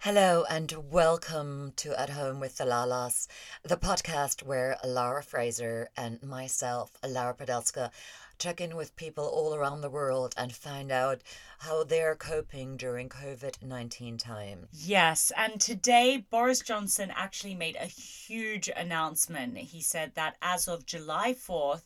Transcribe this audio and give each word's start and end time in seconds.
Hello 0.00 0.44
and 0.48 0.72
welcome 0.92 1.72
to 1.76 1.98
At 2.00 2.10
Home 2.10 2.38
with 2.38 2.58
the 2.58 2.64
Lallas, 2.64 3.26
the 3.64 3.76
podcast 3.76 4.44
where 4.44 4.76
Lara 4.84 5.22
Fraser 5.22 5.88
and 5.96 6.22
myself, 6.22 6.92
Lara 7.04 7.34
Podelska, 7.34 7.90
check 8.38 8.60
in 8.60 8.76
with 8.76 8.94
people 8.94 9.24
all 9.24 9.54
around 9.54 9.80
the 9.80 9.90
world 9.90 10.32
and 10.36 10.52
find 10.52 10.92
out 10.92 11.22
how 11.60 11.82
they're 11.82 12.14
coping 12.14 12.76
during 12.76 13.08
COVID 13.08 13.62
19 13.62 14.18
time. 14.18 14.68
Yes, 14.72 15.32
and 15.36 15.60
today 15.60 16.24
Boris 16.30 16.60
Johnson 16.60 17.12
actually 17.16 17.54
made 17.54 17.76
a 17.76 17.86
huge 17.86 18.70
announcement. 18.76 19.56
He 19.58 19.80
said 19.80 20.12
that 20.14 20.36
as 20.40 20.68
of 20.68 20.86
July 20.86 21.34
4th, 21.34 21.82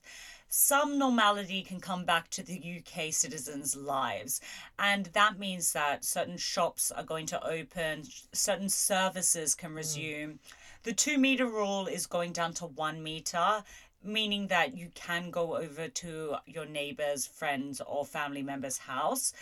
some 0.51 0.99
normality 0.99 1.63
can 1.63 1.81
come 1.81 2.05
back 2.05 2.29
to 2.31 2.43
the 2.43 2.61
UK 2.79 3.13
citizens' 3.13 3.77
lives. 3.77 4.41
And 4.79 5.07
that 5.07 5.39
means 5.39 5.73
that 5.73 6.05
certain 6.05 6.37
shops 6.37 6.91
are 6.91 7.05
going 7.05 7.27
to 7.27 7.47
open, 7.47 8.03
certain 8.33 8.69
services 8.69 9.55
can 9.55 9.73
resume. 9.75 10.31
Mm. 10.33 10.39
The 10.83 10.93
two 10.93 11.19
meter 11.19 11.47
rule 11.47 11.87
is 11.87 12.07
going 12.07 12.33
down 12.33 12.55
to 12.55 12.67
one 12.67 13.03
meter 13.03 13.63
meaning 14.03 14.47
that 14.47 14.77
you 14.77 14.89
can 14.95 15.31
go 15.31 15.57
over 15.57 15.89
to 15.89 16.37
your 16.47 16.65
neighbor's, 16.65 17.27
friends, 17.27 17.81
or 17.87 18.05
family 18.05 18.43
member's 18.43 18.79
house. 18.79 19.33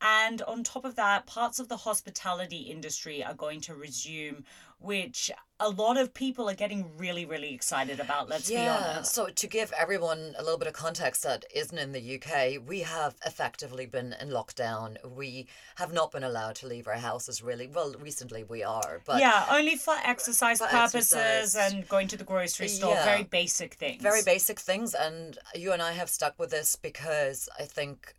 And 0.00 0.42
on 0.42 0.64
top 0.64 0.84
of 0.84 0.96
that, 0.96 1.26
parts 1.26 1.58
of 1.58 1.68
the 1.68 1.76
hospitality 1.76 2.62
industry 2.62 3.22
are 3.22 3.34
going 3.34 3.60
to 3.62 3.74
resume, 3.74 4.44
which 4.80 5.30
a 5.60 5.68
lot 5.68 5.96
of 5.96 6.14
people 6.14 6.48
are 6.48 6.54
getting 6.54 6.96
really, 6.96 7.24
really 7.24 7.52
excited 7.52 7.98
about. 7.98 8.28
Let's 8.28 8.48
yeah, 8.48 8.64
be 8.64 8.84
honest. 8.84 9.12
So, 9.12 9.28
to 9.28 9.46
give 9.46 9.72
everyone 9.72 10.34
a 10.38 10.42
little 10.42 10.58
bit 10.58 10.68
of 10.68 10.74
context 10.74 11.24
that 11.24 11.44
isn't 11.54 11.76
in 11.76 11.92
the 11.92 12.20
UK, 12.20 12.62
we 12.64 12.80
have 12.80 13.16
effectively 13.26 13.86
been 13.86 14.14
in 14.20 14.28
lockdown. 14.28 14.96
We 15.04 15.48
have 15.76 15.92
not 15.92 16.12
been 16.12 16.22
allowed 16.22 16.54
to 16.56 16.68
leave 16.68 16.86
our 16.86 16.94
houses 16.94 17.42
really. 17.42 17.66
Well, 17.66 17.94
recently 17.98 18.44
we 18.44 18.62
are, 18.62 19.00
but 19.04 19.20
yeah, 19.20 19.46
only 19.50 19.76
for 19.76 19.94
exercise 20.04 20.58
for 20.58 20.68
purposes 20.68 21.12
exercise. 21.14 21.72
and 21.72 21.88
going 21.88 22.06
to 22.08 22.16
the 22.16 22.24
grocery 22.24 22.68
store. 22.68 22.94
Yeah. 22.94 23.04
Very 23.04 23.24
basic 23.24 23.74
things. 23.74 24.00
Very 24.00 24.22
basic 24.22 24.60
things, 24.60 24.94
and 24.94 25.38
you 25.54 25.72
and 25.72 25.82
I 25.82 25.92
have 25.92 26.08
stuck 26.08 26.38
with 26.38 26.50
this 26.50 26.76
because 26.76 27.48
I 27.58 27.64
think 27.64 28.14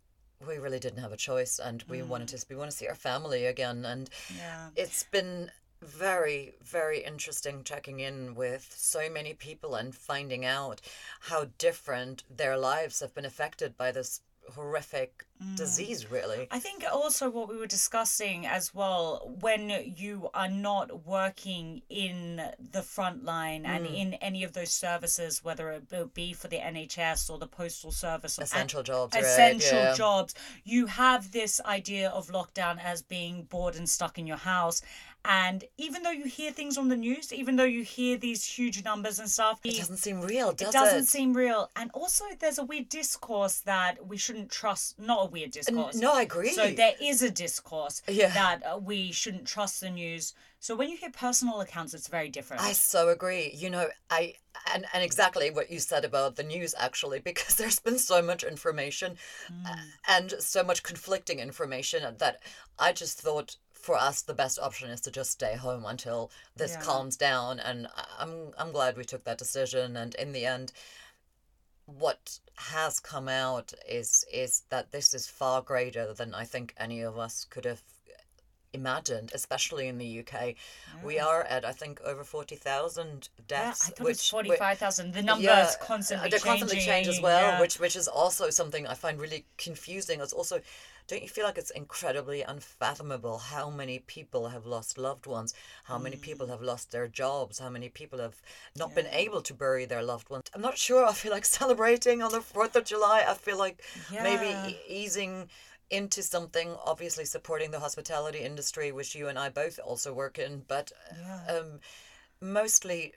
we 0.46 0.58
really 0.58 0.78
didn't 0.78 1.00
have 1.00 1.12
a 1.12 1.16
choice 1.16 1.58
and 1.58 1.84
we 1.88 1.98
mm. 1.98 2.06
wanted 2.06 2.28
to 2.28 2.46
we 2.48 2.56
want 2.56 2.70
to 2.70 2.76
see 2.76 2.88
our 2.88 2.94
family 2.94 3.44
again 3.44 3.84
and 3.84 4.08
yeah. 4.38 4.68
it's 4.74 5.02
been 5.04 5.50
very, 5.82 6.54
very 6.62 7.02
interesting 7.02 7.62
checking 7.64 8.00
in 8.00 8.34
with 8.34 8.74
so 8.76 9.08
many 9.10 9.34
people 9.34 9.74
and 9.74 9.94
finding 9.94 10.44
out 10.44 10.80
how 11.20 11.46
different 11.58 12.24
their 12.28 12.56
lives 12.56 13.00
have 13.00 13.14
been 13.14 13.24
affected 13.24 13.76
by 13.76 13.90
this 13.92 14.20
horrific 14.54 15.24
mm. 15.42 15.56
disease 15.56 16.10
really 16.10 16.48
i 16.50 16.58
think 16.58 16.84
also 16.92 17.30
what 17.30 17.48
we 17.48 17.56
were 17.56 17.66
discussing 17.66 18.46
as 18.46 18.74
well 18.74 19.36
when 19.40 19.70
you 19.96 20.28
are 20.34 20.48
not 20.48 21.06
working 21.06 21.82
in 21.88 22.42
the 22.72 22.82
front 22.82 23.24
line 23.24 23.62
mm. 23.62 23.68
and 23.68 23.86
in 23.86 24.14
any 24.14 24.42
of 24.42 24.52
those 24.52 24.70
services 24.70 25.44
whether 25.44 25.70
it 25.70 26.14
be 26.14 26.32
for 26.32 26.48
the 26.48 26.58
nhs 26.58 27.30
or 27.30 27.38
the 27.38 27.46
postal 27.46 27.92
service 27.92 28.38
or 28.38 28.42
essential 28.42 28.82
jobs 28.82 29.14
essential 29.16 29.78
right? 29.78 29.84
yeah. 29.84 29.94
jobs 29.94 30.34
you 30.64 30.86
have 30.86 31.30
this 31.32 31.60
idea 31.64 32.10
of 32.10 32.28
lockdown 32.28 32.82
as 32.82 33.02
being 33.02 33.44
bored 33.44 33.76
and 33.76 33.88
stuck 33.88 34.18
in 34.18 34.26
your 34.26 34.36
house 34.36 34.82
and 35.24 35.64
even 35.76 36.02
though 36.02 36.10
you 36.10 36.24
hear 36.24 36.50
things 36.50 36.78
on 36.78 36.88
the 36.88 36.96
news, 36.96 37.32
even 37.32 37.56
though 37.56 37.64
you 37.64 37.82
hear 37.82 38.16
these 38.16 38.44
huge 38.44 38.82
numbers 38.84 39.18
and 39.18 39.28
stuff, 39.28 39.60
it 39.64 39.76
doesn't 39.76 39.98
seem 39.98 40.22
real, 40.22 40.52
does 40.52 40.68
it? 40.68 40.70
It 40.70 40.72
doesn't 40.72 41.06
seem 41.06 41.34
real. 41.34 41.70
And 41.76 41.90
also, 41.92 42.24
there's 42.38 42.58
a 42.58 42.64
weird 42.64 42.88
discourse 42.88 43.60
that 43.60 44.06
we 44.06 44.16
shouldn't 44.16 44.50
trust. 44.50 44.98
Not 44.98 45.26
a 45.26 45.30
weird 45.30 45.50
discourse. 45.50 45.96
No, 45.96 46.14
I 46.14 46.22
agree. 46.22 46.52
So 46.52 46.70
there 46.70 46.94
is 47.00 47.22
a 47.22 47.30
discourse 47.30 48.02
yeah. 48.08 48.28
that 48.28 48.62
uh, 48.64 48.78
we 48.78 49.12
shouldn't 49.12 49.46
trust 49.46 49.80
the 49.82 49.90
news. 49.90 50.32
So 50.58 50.74
when 50.74 50.88
you 50.88 50.96
hear 50.96 51.10
personal 51.10 51.60
accounts, 51.60 51.92
it's 51.94 52.08
very 52.08 52.28
different. 52.28 52.62
I 52.62 52.72
so 52.72 53.08
agree. 53.08 53.50
You 53.54 53.70
know, 53.70 53.88
I 54.10 54.34
and 54.72 54.86
and 54.92 55.02
exactly 55.02 55.50
what 55.50 55.70
you 55.70 55.78
said 55.78 56.04
about 56.04 56.36
the 56.36 56.42
news 56.42 56.74
actually, 56.78 57.18
because 57.30 57.56
there's 57.56 57.78
been 57.78 57.98
so 57.98 58.22
much 58.22 58.42
information, 58.42 59.16
mm. 59.52 59.76
and 60.08 60.32
so 60.38 60.62
much 60.62 60.82
conflicting 60.82 61.40
information 61.40 62.02
that 62.18 62.40
I 62.78 62.92
just 62.92 63.20
thought 63.20 63.56
for 63.80 63.96
us 63.96 64.22
the 64.22 64.34
best 64.34 64.58
option 64.58 64.90
is 64.90 65.00
to 65.00 65.10
just 65.10 65.30
stay 65.30 65.56
home 65.56 65.84
until 65.86 66.30
this 66.56 66.72
yeah. 66.72 66.82
calms 66.82 67.16
down 67.16 67.58
and 67.60 67.86
i'm 68.18 68.52
i'm 68.58 68.72
glad 68.72 68.96
we 68.96 69.04
took 69.04 69.24
that 69.24 69.38
decision 69.38 69.96
and 69.96 70.14
in 70.16 70.32
the 70.32 70.44
end 70.44 70.72
what 71.86 72.38
has 72.56 73.00
come 73.00 73.28
out 73.28 73.72
is 73.88 74.24
is 74.32 74.62
that 74.70 74.92
this 74.92 75.14
is 75.14 75.26
far 75.26 75.62
greater 75.62 76.12
than 76.14 76.34
i 76.34 76.44
think 76.44 76.74
any 76.78 77.00
of 77.00 77.18
us 77.18 77.46
could 77.50 77.64
have 77.64 77.82
imagined, 78.72 79.32
especially 79.34 79.88
in 79.88 79.98
the 79.98 80.20
UK. 80.20 80.32
Yeah. 80.32 80.54
We 81.04 81.16
mm. 81.16 81.24
are 81.24 81.42
at 81.42 81.64
I 81.64 81.72
think 81.72 82.00
over 82.02 82.24
forty 82.24 82.56
thousand 82.56 83.28
deaths. 83.46 83.90
Yeah, 83.96 84.04
which 84.04 84.30
forty 84.30 84.54
five 84.56 84.78
thousand. 84.78 85.12
The 85.12 85.22
numbers 85.22 85.44
yeah, 85.44 85.70
constantly 85.82 86.30
they 86.30 86.38
constantly 86.38 86.80
change 86.80 87.08
as 87.08 87.20
well, 87.20 87.52
yeah. 87.52 87.60
which 87.60 87.78
which 87.78 87.96
is 87.96 88.08
also 88.08 88.50
something 88.50 88.86
I 88.86 88.94
find 88.94 89.20
really 89.20 89.44
confusing. 89.56 90.20
It's 90.20 90.32
also 90.32 90.60
don't 91.10 91.22
you 91.22 91.28
feel 91.28 91.44
like 91.44 91.58
it's 91.58 91.70
incredibly 91.70 92.42
unfathomable 92.42 93.38
how 93.38 93.68
many 93.68 93.98
people 93.98 94.48
have 94.48 94.64
lost 94.64 94.96
loved 94.96 95.26
ones, 95.26 95.52
how 95.82 95.98
many 95.98 96.14
mm. 96.14 96.20
people 96.20 96.46
have 96.46 96.62
lost 96.62 96.92
their 96.92 97.08
jobs, 97.08 97.58
how 97.58 97.68
many 97.68 97.88
people 97.88 98.20
have 98.20 98.40
not 98.76 98.90
yeah. 98.90 98.94
been 98.94 99.12
able 99.12 99.42
to 99.42 99.52
bury 99.52 99.86
their 99.86 100.04
loved 100.04 100.30
ones? 100.30 100.44
I'm 100.54 100.60
not 100.60 100.78
sure. 100.78 101.04
I 101.04 101.12
feel 101.12 101.32
like 101.32 101.44
celebrating 101.60 102.22
on 102.22 102.30
the 102.30 102.38
4th 102.38 102.76
of 102.76 102.84
July. 102.84 103.24
I 103.26 103.34
feel 103.34 103.58
like 103.58 103.82
yeah. 104.12 104.22
maybe 104.22 104.70
e- 104.70 104.78
easing 104.88 105.48
into 105.90 106.22
something 106.22 106.76
obviously 106.84 107.24
supporting 107.24 107.72
the 107.72 107.80
hospitality 107.80 108.38
industry 108.38 108.92
which 108.92 109.16
you 109.16 109.26
and 109.26 109.36
I 109.36 109.48
both 109.48 109.80
also 109.84 110.14
work 110.14 110.38
in 110.38 110.62
but 110.68 110.92
yeah. 111.18 111.56
um, 111.56 111.80
mostly 112.40 113.14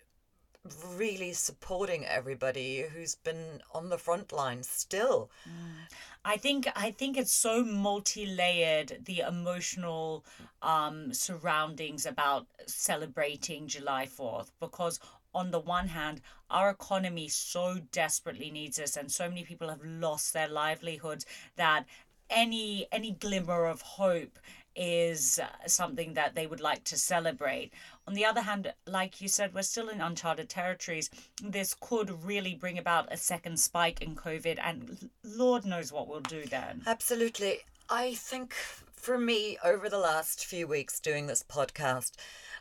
really 0.96 1.34
supporting 1.34 2.06
everybody 2.06 2.85
who's 2.94 3.16
been 3.16 3.62
on 3.74 3.90
the 3.90 3.97
front 3.97 4.31
line 4.31 4.63
still. 4.63 5.29
Mm. 5.47 5.96
I 6.25 6.38
think 6.38 6.68
I 6.75 6.91
think 6.91 7.18
it's 7.18 7.34
so 7.34 7.63
multi-layered 7.63 9.00
the 9.06 9.19
emotional 9.19 10.23
um, 10.62 11.13
surroundings 11.13 12.06
about 12.06 12.47
celebrating 12.66 13.68
July 13.68 14.07
4th 14.07 14.52
because 14.62 15.00
on 15.35 15.52
the 15.52 15.59
one 15.59 15.88
hand 15.90 16.22
our 16.50 16.69
economy 16.69 17.28
so 17.28 17.79
desperately 17.91 18.50
needs 18.52 18.79
us 18.79 18.96
and 18.96 19.12
so 19.12 19.28
many 19.28 19.44
people 19.44 19.68
have 19.68 19.84
lost 19.84 20.31
their 20.31 20.47
livelihoods 20.47 21.25
that 21.57 21.85
any 22.29 22.88
any 22.91 23.12
glimmer 23.12 23.66
of 23.66 23.81
hope 23.81 24.40
is 24.75 25.40
uh, 25.40 25.68
something 25.68 26.13
that 26.13 26.35
they 26.35 26.47
would 26.47 26.59
like 26.59 26.84
to 26.84 26.97
celebrate. 26.97 27.72
On 28.08 28.14
the 28.14 28.25
other 28.25 28.41
hand, 28.41 28.74
like 28.86 29.22
you 29.22 29.28
said, 29.28 29.53
we're 29.53 29.62
still 29.62 29.90
in 29.90 30.02
uncharted 30.02 30.50
territories. 30.50 31.09
This 31.41 31.75
could 31.80 32.24
really 32.24 32.53
bring 32.53 32.78
about 32.78 33.12
a 33.12 33.18
second 33.18 33.59
spike 33.59 34.02
in 34.02 34.16
COVID, 34.16 34.59
and 34.62 35.09
Lord 35.24 35.66
knows 35.66 35.91
what 35.91 36.08
we'll 36.08 36.19
do 36.22 36.44
then. 36.46 36.84
Absolutely. 36.86 37.59
I 37.90 38.14
think 38.16 38.53
for 38.53 39.18
me, 39.18 39.58
over 39.64 39.90
the 39.90 40.00
last 40.00 40.46
few 40.46 40.68
weeks 40.68 41.00
doing 41.00 41.28
this 41.28 41.44
podcast, 41.44 42.11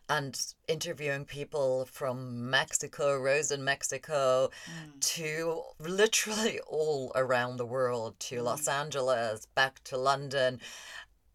and 0.08 0.38
interviewing 0.68 1.24
people 1.24 1.86
from 1.86 2.50
Mexico, 2.50 3.16
Rose 3.16 3.50
in 3.50 3.64
Mexico, 3.64 4.50
mm. 4.66 5.00
to 5.00 5.62
literally 5.78 6.60
all 6.66 7.12
around 7.14 7.56
the 7.56 7.66
world, 7.66 8.18
to 8.20 8.36
mm. 8.36 8.44
Los 8.44 8.68
Angeles, 8.68 9.46
back 9.54 9.82
to 9.84 9.96
London 9.96 10.60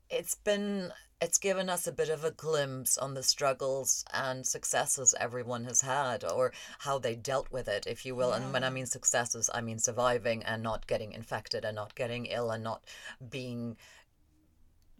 it's 0.09 0.35
been 0.35 0.91
it's 1.19 1.39
given 1.39 1.69
us 1.69 1.87
a 1.87 1.91
bit 1.91 2.09
of 2.09 2.23
a 2.23 2.31
glimpse 2.31 2.97
on 2.97 3.13
the 3.15 3.23
struggles 3.23 4.05
and 4.13 4.45
successes 4.45 5.15
everyone 5.19 5.65
has 5.65 5.81
had 5.81 6.23
or 6.23 6.53
how 6.79 6.99
they 6.99 7.15
dealt 7.15 7.51
with 7.51 7.67
it 7.67 7.87
if 7.87 8.05
you 8.05 8.15
will 8.15 8.29
yeah. 8.29 8.37
and 8.37 8.53
when 8.53 8.63
i 8.63 8.69
mean 8.69 8.85
successes 8.85 9.49
i 9.53 9.61
mean 9.61 9.79
surviving 9.79 10.43
and 10.43 10.61
not 10.61 10.85
getting 10.87 11.13
infected 11.13 11.65
and 11.65 11.75
not 11.75 11.95
getting 11.95 12.25
ill 12.27 12.51
and 12.51 12.63
not 12.63 12.83
being 13.29 13.75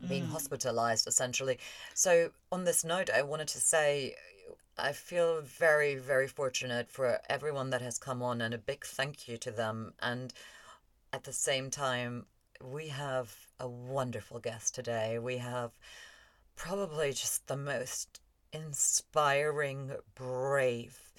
being 0.07 0.25
mm. 0.25 0.29
hospitalized 0.29 1.07
essentially 1.07 1.57
so 1.93 2.31
on 2.51 2.63
this 2.63 2.83
note 2.83 3.09
i 3.13 3.21
wanted 3.21 3.47
to 3.47 3.59
say 3.59 4.15
I 4.79 4.91
feel 4.91 5.41
very, 5.41 5.95
very 5.95 6.27
fortunate 6.27 6.91
for 6.91 7.19
everyone 7.27 7.71
that 7.71 7.81
has 7.81 7.97
come 7.97 8.21
on, 8.21 8.41
and 8.41 8.53
a 8.53 8.59
big 8.59 8.85
thank 8.85 9.27
you 9.27 9.35
to 9.37 9.49
them. 9.49 9.93
And 9.99 10.31
at 11.11 11.23
the 11.23 11.33
same 11.33 11.71
time, 11.71 12.27
we 12.63 12.89
have 12.89 13.35
a 13.59 13.67
wonderful 13.67 14.39
guest 14.39 14.75
today. 14.75 15.17
We 15.17 15.37
have 15.37 15.71
probably 16.57 17.11
just 17.11 17.47
the 17.47 17.55
most 17.55 18.19
inspiring, 18.51 19.91
brave, 20.15 21.13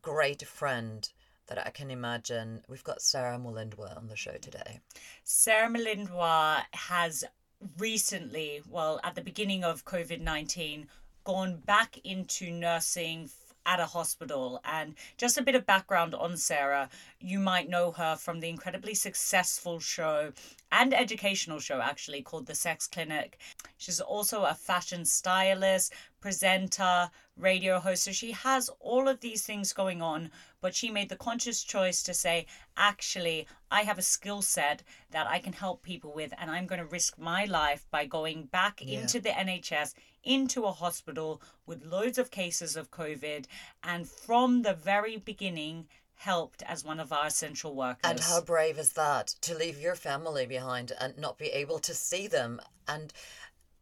great 0.00 0.46
friend 0.46 1.10
that 1.48 1.58
I 1.58 1.70
can 1.70 1.90
imagine. 1.90 2.62
We've 2.68 2.84
got 2.84 3.02
Sarah 3.02 3.38
Mulindwa 3.38 3.96
on 3.96 4.06
the 4.06 4.16
show 4.16 4.36
today. 4.40 4.78
Sarah 5.24 5.68
Mulindwa 5.68 6.62
has 6.72 7.24
recently, 7.78 8.62
well, 8.68 9.00
at 9.02 9.16
the 9.16 9.22
beginning 9.22 9.64
of 9.64 9.84
COVID 9.84 10.20
19, 10.20 10.86
gone 11.24 11.56
back 11.56 11.98
into 12.04 12.50
nursing 12.50 13.28
at 13.66 13.80
a 13.80 13.86
hospital. 13.86 14.60
And 14.64 14.94
just 15.16 15.38
a 15.38 15.42
bit 15.42 15.54
of 15.54 15.66
background 15.66 16.14
on 16.14 16.36
Sarah 16.36 16.88
you 17.20 17.38
might 17.38 17.68
know 17.68 17.92
her 17.92 18.16
from 18.16 18.40
the 18.40 18.48
incredibly 18.48 18.94
successful 18.94 19.78
show 19.80 20.32
and 20.72 20.94
educational 20.94 21.58
show, 21.58 21.80
actually, 21.80 22.22
called 22.22 22.46
The 22.46 22.54
Sex 22.54 22.86
Clinic. 22.86 23.38
She's 23.76 24.00
also 24.00 24.44
a 24.44 24.54
fashion 24.54 25.04
stylist, 25.04 25.92
presenter, 26.20 27.10
radio 27.36 27.78
host. 27.78 28.04
So 28.04 28.12
she 28.12 28.32
has 28.32 28.70
all 28.78 29.08
of 29.08 29.20
these 29.20 29.44
things 29.44 29.72
going 29.72 30.02
on, 30.02 30.30
but 30.60 30.74
she 30.74 30.90
made 30.90 31.08
the 31.08 31.16
conscious 31.16 31.62
choice 31.62 32.02
to 32.04 32.14
say, 32.14 32.46
actually, 32.76 33.46
I 33.70 33.82
have 33.82 33.98
a 33.98 34.02
skill 34.02 34.42
set 34.42 34.82
that 35.10 35.26
I 35.26 35.38
can 35.38 35.52
help 35.52 35.82
people 35.82 36.12
with, 36.12 36.32
and 36.38 36.50
I'm 36.50 36.66
going 36.66 36.80
to 36.80 36.86
risk 36.86 37.18
my 37.18 37.44
life 37.46 37.86
by 37.90 38.06
going 38.06 38.44
back 38.44 38.82
yeah. 38.84 39.00
into 39.00 39.20
the 39.20 39.30
NHS, 39.30 39.94
into 40.24 40.64
a 40.64 40.72
hospital 40.72 41.42
with 41.66 41.84
loads 41.84 42.18
of 42.18 42.30
cases 42.30 42.76
of 42.76 42.90
COVID. 42.90 43.46
And 43.82 44.08
from 44.08 44.62
the 44.62 44.74
very 44.74 45.16
beginning, 45.16 45.86
helped 46.20 46.62
as 46.64 46.84
one 46.84 47.00
of 47.00 47.14
our 47.14 47.26
essential 47.26 47.74
workers. 47.74 48.02
And 48.04 48.20
how 48.20 48.42
brave 48.42 48.78
is 48.78 48.92
that 48.92 49.28
to 49.40 49.56
leave 49.56 49.80
your 49.80 49.94
family 49.94 50.44
behind 50.44 50.92
and 51.00 51.16
not 51.16 51.38
be 51.38 51.46
able 51.46 51.78
to 51.78 51.94
see 51.94 52.26
them? 52.26 52.60
And 52.86 53.10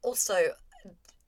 also, 0.02 0.52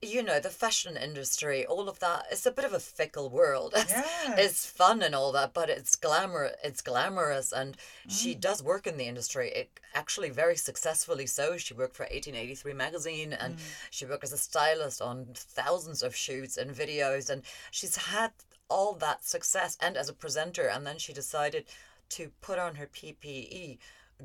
you 0.03 0.23
know, 0.23 0.39
the 0.39 0.49
fashion 0.49 0.97
industry, 0.97 1.65
all 1.65 1.87
of 1.87 1.99
that, 1.99 2.25
it's 2.31 2.47
a 2.47 2.51
bit 2.51 2.65
of 2.65 2.73
a 2.73 2.79
fickle 2.79 3.29
world. 3.29 3.73
It's, 3.81 3.91
yeah. 3.91 4.35
it's 4.37 4.65
fun 4.65 5.01
and 5.01 5.13
all 5.13 5.31
that, 5.31 5.53
but 5.53 5.69
it's 5.69 5.95
glamour 5.95 6.51
it's 6.63 6.81
glamorous 6.81 7.51
and 7.51 7.75
mm. 7.75 8.11
she 8.11 8.35
does 8.35 8.63
work 8.63 8.85
in 8.87 8.97
the 8.97 9.07
industry. 9.07 9.49
It 9.49 9.79
actually 9.93 10.29
very 10.29 10.55
successfully 10.55 11.25
so. 11.25 11.57
She 11.57 11.73
worked 11.73 11.95
for 11.95 12.03
1883 12.03 12.73
magazine 12.73 13.33
and 13.33 13.55
mm. 13.55 13.59
she 13.89 14.05
worked 14.05 14.23
as 14.23 14.33
a 14.33 14.37
stylist 14.37 15.01
on 15.01 15.27
thousands 15.33 16.03
of 16.03 16.15
shoots 16.15 16.57
and 16.57 16.71
videos 16.71 17.29
and 17.29 17.43
she's 17.71 17.95
had 17.95 18.31
all 18.69 18.93
that 18.93 19.25
success 19.25 19.77
and 19.81 19.97
as 19.97 20.09
a 20.09 20.13
presenter. 20.13 20.67
And 20.67 20.85
then 20.85 20.97
she 20.97 21.13
decided 21.13 21.65
to 22.09 22.31
put 22.41 22.59
on 22.59 22.75
her 22.75 22.87
PPE, 22.87 23.77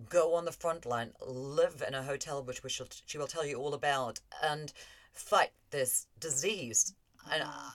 go 0.08 0.34
on 0.34 0.44
the 0.44 0.52
front 0.52 0.86
line, 0.86 1.12
live 1.26 1.82
in 1.86 1.94
a 1.94 2.02
hotel, 2.02 2.42
which 2.42 2.62
we 2.62 2.70
shall, 2.70 2.88
she 3.06 3.18
will 3.18 3.26
tell 3.26 3.46
you 3.46 3.56
all 3.56 3.74
about, 3.74 4.20
and 4.42 4.72
fight 5.18 5.50
this 5.70 6.06
disease. 6.20 6.94
And, 7.30 7.42
uh, 7.42 7.70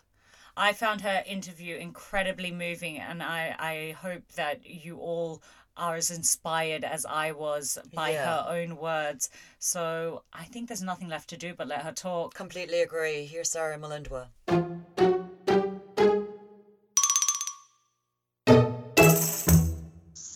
I 0.56 0.74
found 0.74 1.02
her 1.02 1.24
interview 1.26 1.78
incredibly 1.78 2.52
moving, 2.52 3.00
and 3.00 3.24
I, 3.24 3.56
I 3.58 3.96
hope 4.00 4.34
that 4.34 4.66
you 4.66 4.98
all 4.98 5.42
are 5.78 5.96
as 5.96 6.12
inspired 6.12 6.84
as 6.84 7.06
I 7.06 7.32
was 7.32 7.78
by 7.94 8.12
yeah. 8.12 8.26
her 8.26 8.50
own 8.50 8.78
words. 8.78 9.30
So 9.60 10.24
I 10.34 10.44
think 10.44 10.68
there's 10.68 10.82
nothing 10.82 11.08
left 11.08 11.30
to 11.30 11.38
do 11.38 11.54
but 11.54 11.68
let 11.68 11.82
her 11.82 11.94
talk. 11.94 12.34
Completely 12.34 12.82
agree. 12.82 13.26
Here's 13.26 13.50
Sarah 13.50 13.78
Mulindwa. 13.78 14.28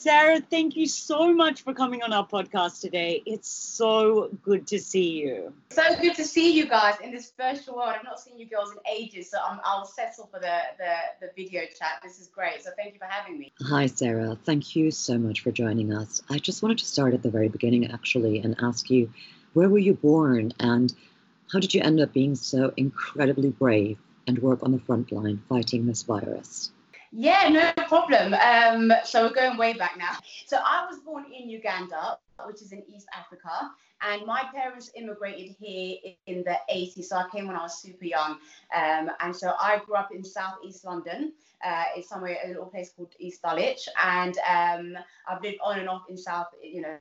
Sarah, 0.06 0.40
thank 0.40 0.75
you 0.75 0.86
so 0.86 1.34
much 1.34 1.63
for 1.63 1.74
coming 1.74 2.04
on 2.04 2.13
our 2.13 2.28
podcast 2.28 2.80
today. 2.80 3.24
It's 3.25 3.50
so 3.50 4.30
good 4.44 4.68
to 4.68 4.78
see 4.78 5.13
you. 5.13 5.52
So 5.72 5.81
good 6.00 6.13
to 6.13 6.24
see 6.24 6.56
you 6.56 6.68
guys 6.68 6.94
in 7.04 7.10
this 7.10 7.34
virtual 7.36 7.78
world. 7.78 7.96
I've 7.98 8.04
not 8.04 8.19
seen 8.19 8.38
you 8.38 8.46
girls 8.46 8.72
in 8.72 8.78
ages, 8.88 9.31
so 9.31 9.40
i 9.40 9.75
will 9.75 9.84
settle 9.84 10.30
for 10.31 10.40
the, 10.40 10.60
the, 10.78 10.96
the 11.22 11.31
video 11.36 11.62
chat. 11.62 12.02
This 12.04 12.19
is 12.19 12.28
great. 12.28 12.63
So 12.63 12.69
thank 12.78 12.94
you 12.94 13.00
for 13.00 13.07
having 13.10 13.40
me. 13.40 13.52
Hi, 13.63 13.88
Sarah. 13.88 14.38
Thank 14.46 14.75
you 14.75 14.92
so 14.92 15.18
much 15.18 15.42
for 15.42 15.50
joining 15.50 15.92
us. 15.92 16.22
I 16.30 16.38
just 16.38 16.62
wanted 16.62 16.78
to 16.78 16.86
start 16.86 17.16
at 17.16 17.24
the 17.24 17.31
very 17.31 17.50
beginning, 17.50 17.92
actually, 17.92 18.42
and 18.42 18.56
ask 18.62 18.92
you 18.92 19.12
where 19.54 19.69
were 19.69 19.80
you 19.80 19.96
born 19.96 20.54
and 20.60 20.94
how 21.51 21.58
did 21.58 21.74
you 21.74 21.81
end 21.81 22.00
up 22.00 22.13
being 22.13 22.36
so 22.36 22.72
incredibly 22.78 23.50
brave 23.50 23.98
and 24.28 24.38
work 24.38 24.60
on 24.62 24.72
the 24.72 24.80
front 24.81 25.12
line 25.12 25.42
fighting 25.50 25.88
this 25.88 26.04
virus? 26.04 26.69
Yeah, 27.18 27.48
no 27.48 27.72
problem. 27.88 28.34
Um, 28.34 28.92
so 29.06 29.24
we're 29.24 29.34
going 29.34 29.58
way 29.58 29.72
back 29.72 29.98
now. 29.98 30.18
So 30.46 30.58
I 30.58 30.86
was 30.86 31.00
born 31.00 31.24
in 31.32 31.50
Uganda, 31.50 32.18
which 32.46 32.62
is 32.62 32.74
in 32.74 32.84
East 32.94 33.08
Africa, 33.18 33.72
and 34.02 34.26
my 34.26 34.44
parents 34.54 34.92
immigrated 34.98 35.56
here 35.58 35.96
in 36.28 36.44
the 36.44 36.58
80s. 36.70 37.06
So 37.06 37.16
I 37.16 37.30
came 37.32 37.48
when 37.48 37.56
I 37.56 37.62
was 37.62 37.82
super 37.82 38.04
young, 38.04 38.32
um, 38.76 39.10
and 39.22 39.34
so 39.34 39.54
I 39.58 39.82
grew 39.86 39.96
up 39.96 40.10
in 40.14 40.26
Southeast 40.26 40.84
London. 40.84 41.32
Uh, 41.66 41.86
it's 41.96 42.10
somewhere 42.10 42.38
a 42.44 42.50
little 42.50 42.66
place 42.66 42.92
called 42.94 43.14
East 43.18 43.42
Dulwich, 43.42 43.88
and 44.04 44.38
um, 44.40 44.98
I've 45.26 45.42
lived 45.42 45.60
on 45.64 45.80
and 45.80 45.88
off 45.88 46.04
in 46.10 46.18
South, 46.18 46.48
you 46.62 46.82
know, 46.82 46.98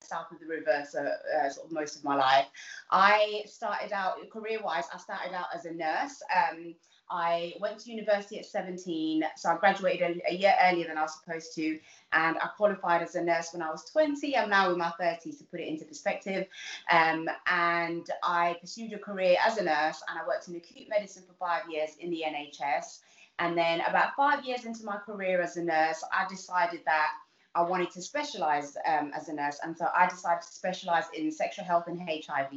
south 0.00 0.32
of 0.32 0.40
the 0.40 0.46
river, 0.46 0.84
so 0.88 1.00
uh, 1.00 1.50
sort 1.50 1.66
of 1.66 1.72
most 1.72 1.96
of 1.96 2.04
my 2.04 2.16
life. 2.16 2.46
I 2.90 3.42
started 3.44 3.92
out 3.92 4.16
career-wise. 4.30 4.84
I 4.92 4.96
started 4.96 5.34
out 5.34 5.46
as 5.54 5.66
a 5.66 5.72
nurse. 5.72 6.22
Um, 6.34 6.74
I 7.10 7.54
went 7.60 7.80
to 7.80 7.90
university 7.90 8.38
at 8.38 8.46
17, 8.46 9.24
so 9.36 9.50
I 9.50 9.56
graduated 9.56 10.22
a, 10.28 10.34
year 10.34 10.54
earlier 10.62 10.86
than 10.86 10.96
I 10.96 11.02
was 11.02 11.18
supposed 11.18 11.54
to, 11.56 11.78
and 12.12 12.38
I 12.38 12.48
qualified 12.56 13.02
as 13.02 13.16
a 13.16 13.22
nurse 13.22 13.52
when 13.52 13.62
I 13.62 13.70
was 13.70 13.84
20. 13.90 14.36
I'm 14.36 14.48
now 14.48 14.70
in 14.70 14.78
my 14.78 14.92
30s 15.00 15.38
to 15.38 15.44
put 15.44 15.60
it 15.60 15.68
into 15.68 15.84
perspective. 15.84 16.46
Um, 16.90 17.28
and 17.46 18.08
I 18.22 18.56
pursued 18.60 18.92
a 18.92 18.98
career 18.98 19.36
as 19.44 19.58
a 19.58 19.64
nurse, 19.64 20.02
and 20.08 20.18
I 20.18 20.26
worked 20.26 20.48
in 20.48 20.54
acute 20.56 20.88
medicine 20.88 21.24
for 21.26 21.34
five 21.34 21.62
years 21.70 21.90
in 21.98 22.10
the 22.10 22.22
NHS. 22.26 23.00
And 23.40 23.56
then, 23.56 23.80
about 23.80 24.14
five 24.16 24.44
years 24.44 24.64
into 24.64 24.84
my 24.84 24.98
career 24.98 25.40
as 25.40 25.56
a 25.56 25.64
nurse, 25.64 26.04
I 26.12 26.28
decided 26.28 26.80
that 26.84 27.08
I 27.54 27.62
wanted 27.62 27.90
to 27.92 28.02
specialize 28.02 28.76
um, 28.86 29.10
as 29.14 29.28
a 29.28 29.32
nurse. 29.32 29.58
And 29.62 29.76
so 29.76 29.88
I 29.96 30.08
decided 30.08 30.42
to 30.42 30.48
specialize 30.48 31.04
in 31.16 31.32
sexual 31.32 31.64
health 31.64 31.88
and 31.88 32.00
HIV, 32.00 32.52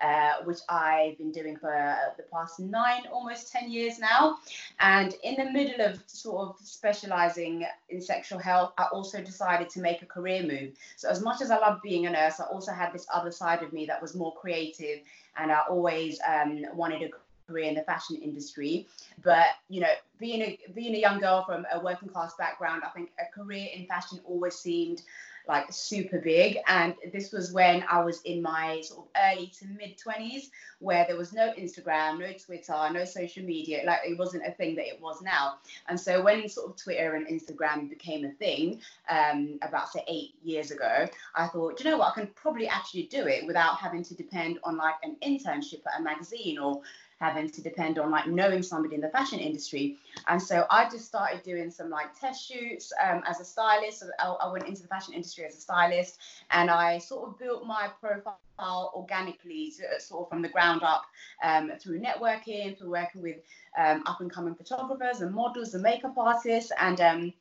uh, 0.00 0.44
which 0.44 0.58
I've 0.68 1.18
been 1.18 1.32
doing 1.32 1.56
for 1.56 1.96
the 2.16 2.22
past 2.32 2.60
nine, 2.60 3.02
almost 3.12 3.50
10 3.50 3.72
years 3.72 3.98
now. 3.98 4.38
And 4.78 5.14
in 5.24 5.34
the 5.34 5.50
middle 5.50 5.84
of 5.84 6.00
sort 6.06 6.48
of 6.48 6.56
specializing 6.64 7.66
in 7.88 8.00
sexual 8.00 8.38
health, 8.38 8.72
I 8.78 8.84
also 8.92 9.20
decided 9.20 9.68
to 9.70 9.80
make 9.80 10.02
a 10.02 10.06
career 10.06 10.42
move. 10.42 10.76
So, 10.96 11.08
as 11.08 11.20
much 11.20 11.40
as 11.42 11.50
I 11.50 11.58
love 11.58 11.80
being 11.82 12.06
a 12.06 12.10
nurse, 12.10 12.38
I 12.38 12.44
also 12.44 12.72
had 12.72 12.92
this 12.92 13.06
other 13.12 13.32
side 13.32 13.62
of 13.62 13.72
me 13.72 13.84
that 13.86 14.00
was 14.00 14.14
more 14.14 14.34
creative. 14.36 15.00
And 15.36 15.50
I 15.50 15.60
always 15.68 16.20
um, 16.26 16.64
wanted 16.74 17.02
a 17.02 17.08
career 17.50 17.68
in 17.68 17.74
the 17.74 17.82
fashion 17.82 18.16
industry. 18.16 18.86
But 19.22 19.46
you 19.68 19.80
know, 19.80 19.92
being 20.18 20.42
a 20.42 20.58
being 20.74 20.94
a 20.94 20.98
young 20.98 21.18
girl 21.18 21.44
from 21.44 21.66
a 21.72 21.80
working 21.80 22.08
class 22.08 22.34
background, 22.38 22.82
I 22.84 22.90
think 22.90 23.10
a 23.18 23.32
career 23.34 23.68
in 23.74 23.86
fashion 23.86 24.20
always 24.24 24.54
seemed 24.54 25.02
like 25.48 25.66
super 25.72 26.18
big. 26.18 26.58
And 26.66 26.94
this 27.12 27.32
was 27.32 27.52
when 27.52 27.84
I 27.88 28.02
was 28.04 28.22
in 28.22 28.40
my 28.40 28.80
sort 28.82 29.06
of 29.06 29.08
early 29.16 29.48
to 29.58 29.66
mid 29.66 29.98
20s, 29.98 30.50
where 30.78 31.04
there 31.06 31.16
was 31.16 31.32
no 31.32 31.52
Instagram, 31.58 32.20
no 32.20 32.32
Twitter, 32.32 32.88
no 32.92 33.04
social 33.04 33.44
media. 33.44 33.82
Like 33.84 34.00
it 34.04 34.18
wasn't 34.18 34.46
a 34.46 34.52
thing 34.52 34.76
that 34.76 34.86
it 34.86 35.00
was 35.00 35.20
now. 35.22 35.56
And 35.88 35.98
so 35.98 36.22
when 36.22 36.48
sort 36.48 36.70
of 36.70 36.76
Twitter 36.76 37.14
and 37.14 37.26
Instagram 37.26 37.88
became 37.88 38.24
a 38.24 38.30
thing 38.30 38.80
um, 39.08 39.58
about 39.62 39.90
say 39.90 40.04
eight 40.08 40.34
years 40.42 40.70
ago, 40.70 41.06
I 41.34 41.48
thought, 41.48 41.80
you 41.80 41.90
know 41.90 41.98
what, 41.98 42.12
I 42.12 42.20
can 42.20 42.28
probably 42.34 42.68
actually 42.68 43.04
do 43.04 43.26
it 43.26 43.46
without 43.46 43.78
having 43.78 44.04
to 44.04 44.14
depend 44.14 44.58
on 44.64 44.76
like 44.76 44.96
an 45.02 45.16
internship 45.22 45.80
at 45.86 46.00
a 46.00 46.02
magazine 46.02 46.58
or 46.58 46.82
having 47.20 47.50
to 47.50 47.62
depend 47.62 47.98
on 47.98 48.10
like 48.10 48.26
knowing 48.26 48.62
somebody 48.62 48.94
in 48.94 49.00
the 49.00 49.08
fashion 49.10 49.38
industry. 49.38 49.98
And 50.26 50.42
so 50.42 50.66
I 50.70 50.88
just 50.88 51.04
started 51.04 51.42
doing 51.42 51.70
some 51.70 51.90
like 51.90 52.18
test 52.18 52.48
shoots 52.48 52.92
um, 53.04 53.22
as 53.28 53.40
a 53.40 53.44
stylist. 53.44 54.00
So 54.00 54.06
I, 54.18 54.28
I, 54.28 54.50
went 54.50 54.66
into 54.66 54.82
the 54.82 54.88
fashion 54.88 55.12
industry 55.12 55.44
as 55.44 55.54
a 55.54 55.60
stylist 55.60 56.18
and 56.50 56.70
I 56.70 56.98
sort 56.98 57.28
of 57.28 57.38
built 57.38 57.66
my 57.66 57.88
profile 58.00 58.92
organically, 58.94 59.72
sort 59.98 60.22
of 60.22 60.28
from 60.30 60.40
the 60.40 60.48
ground 60.48 60.82
up 60.82 61.04
um, 61.44 61.72
through 61.78 62.00
networking, 62.00 62.78
through 62.78 62.90
working 62.90 63.22
with 63.22 63.36
um, 63.78 64.02
up 64.06 64.20
and 64.20 64.32
coming 64.32 64.54
photographers 64.54 65.20
and 65.20 65.34
models 65.34 65.74
and 65.74 65.82
makeup 65.82 66.16
artists. 66.16 66.72
And 66.80 67.00
um, 67.02 67.32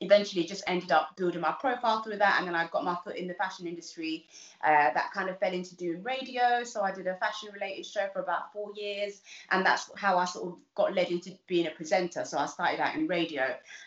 eventually 0.00 0.44
just 0.44 0.64
ended 0.66 0.92
up 0.92 1.16
building 1.16 1.40
my 1.40 1.52
profile 1.60 2.02
through 2.02 2.16
that 2.16 2.36
and 2.38 2.46
then 2.46 2.54
i 2.54 2.66
got 2.68 2.84
my 2.84 2.96
foot 3.04 3.16
in 3.16 3.26
the 3.28 3.34
fashion 3.34 3.66
industry 3.66 4.26
uh, 4.64 4.92
that 4.94 5.10
kind 5.12 5.28
of 5.28 5.38
fell 5.38 5.52
into 5.52 5.76
doing 5.76 6.02
radio. 6.02 6.64
So 6.64 6.82
i 6.82 6.92
did 6.92 7.06
a 7.06 7.16
fashion 7.16 7.50
related 7.52 7.86
show 7.86 8.08
for 8.12 8.20
about 8.20 8.52
four 8.52 8.70
years 8.74 9.20
and 9.50 9.64
that's 9.64 9.90
how 9.96 10.18
i 10.18 10.24
sort 10.24 10.52
of 10.52 10.58
got 10.74 10.94
led 10.94 11.10
into 11.10 11.32
being 11.46 11.66
a 11.66 11.70
presenter. 11.70 12.24
So 12.24 12.38
i 12.38 12.46
started 12.46 12.80
out 12.80 12.94
in 12.94 13.06
radio 13.06 13.44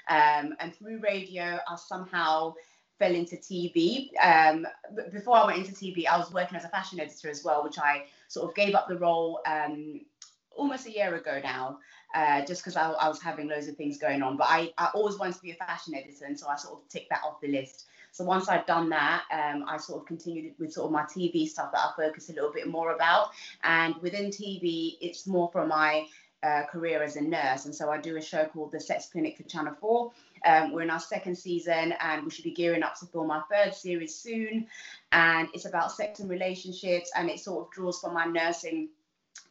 um, 0.09 0.55
and 0.59 0.75
through 0.75 0.99
radio 0.99 1.59
i 1.67 1.75
somehow 1.75 2.53
fell 2.99 3.13
into 3.13 3.35
tv 3.35 4.09
um, 4.23 4.65
before 5.11 5.37
i 5.37 5.45
went 5.45 5.59
into 5.59 5.71
tv 5.71 6.07
i 6.07 6.17
was 6.17 6.31
working 6.33 6.57
as 6.57 6.65
a 6.65 6.69
fashion 6.69 6.99
editor 6.99 7.29
as 7.29 7.43
well 7.43 7.63
which 7.63 7.77
i 7.77 8.05
sort 8.27 8.49
of 8.49 8.55
gave 8.55 8.73
up 8.73 8.87
the 8.87 8.97
role 8.97 9.39
um, 9.45 10.01
almost 10.55 10.87
a 10.87 10.91
year 10.91 11.15
ago 11.15 11.39
now 11.43 11.77
uh, 12.13 12.45
just 12.45 12.61
because 12.61 12.75
I, 12.75 12.89
I, 12.91 13.07
was 13.09 13.21
having 13.21 13.47
loads 13.47 13.67
of 13.67 13.75
things 13.75 13.97
going 13.97 14.21
on. 14.21 14.37
But 14.37 14.47
I, 14.49 14.71
I 14.77 14.89
always 14.93 15.17
wanted 15.17 15.35
to 15.35 15.41
be 15.41 15.51
a 15.51 15.55
fashion 15.55 15.93
editor, 15.95 16.25
and 16.25 16.39
so 16.39 16.47
I 16.47 16.55
sort 16.55 16.79
of 16.79 16.87
ticked 16.89 17.09
that 17.09 17.21
off 17.25 17.41
the 17.41 17.49
list. 17.49 17.85
So 18.11 18.23
once 18.23 18.49
I'd 18.49 18.65
done 18.65 18.89
that, 18.89 19.23
um, 19.31 19.65
I 19.67 19.77
sort 19.77 20.01
of 20.01 20.07
continued 20.07 20.53
with 20.57 20.73
sort 20.73 20.85
of 20.85 20.91
my 20.91 21.03
TV 21.03 21.47
stuff 21.47 21.71
that 21.71 21.79
I 21.79 21.91
focus 21.95 22.29
a 22.29 22.33
little 22.33 22.51
bit 22.51 22.67
more 22.67 22.93
about. 22.93 23.29
And 23.63 23.95
within 24.01 24.31
TV, 24.31 24.97
it's 25.01 25.27
more 25.27 25.49
from 25.51 25.69
my 25.69 26.07
uh, 26.43 26.63
career 26.71 27.03
as 27.03 27.15
a 27.15 27.21
nurse. 27.21 27.65
And 27.65 27.75
so 27.75 27.89
I 27.89 27.99
do 27.99 28.17
a 28.17 28.21
show 28.21 28.45
called 28.45 28.71
The 28.71 28.79
Sex 28.79 29.07
Clinic 29.11 29.37
for 29.37 29.43
Channel 29.43 29.75
4. 29.79 30.11
Um, 30.45 30.71
we're 30.71 30.83
in 30.83 30.89
our 30.89 30.99
second 30.99 31.35
season 31.35 31.93
and 31.99 32.23
we 32.23 32.29
should 32.29 32.43
be 32.43 32.51
gearing 32.51 32.83
up 32.83 32.95
to 32.99 33.05
film 33.07 33.31
our 33.31 33.43
third 33.51 33.73
series 33.73 34.15
soon. 34.15 34.67
And 35.11 35.49
it's 35.53 35.65
about 35.65 35.91
sex 35.91 36.19
and 36.19 36.29
relationships 36.29 37.11
and 37.15 37.29
it 37.29 37.39
sort 37.39 37.65
of 37.65 37.71
draws 37.71 37.99
from 37.99 38.13
my 38.13 38.25
nursing 38.25 38.89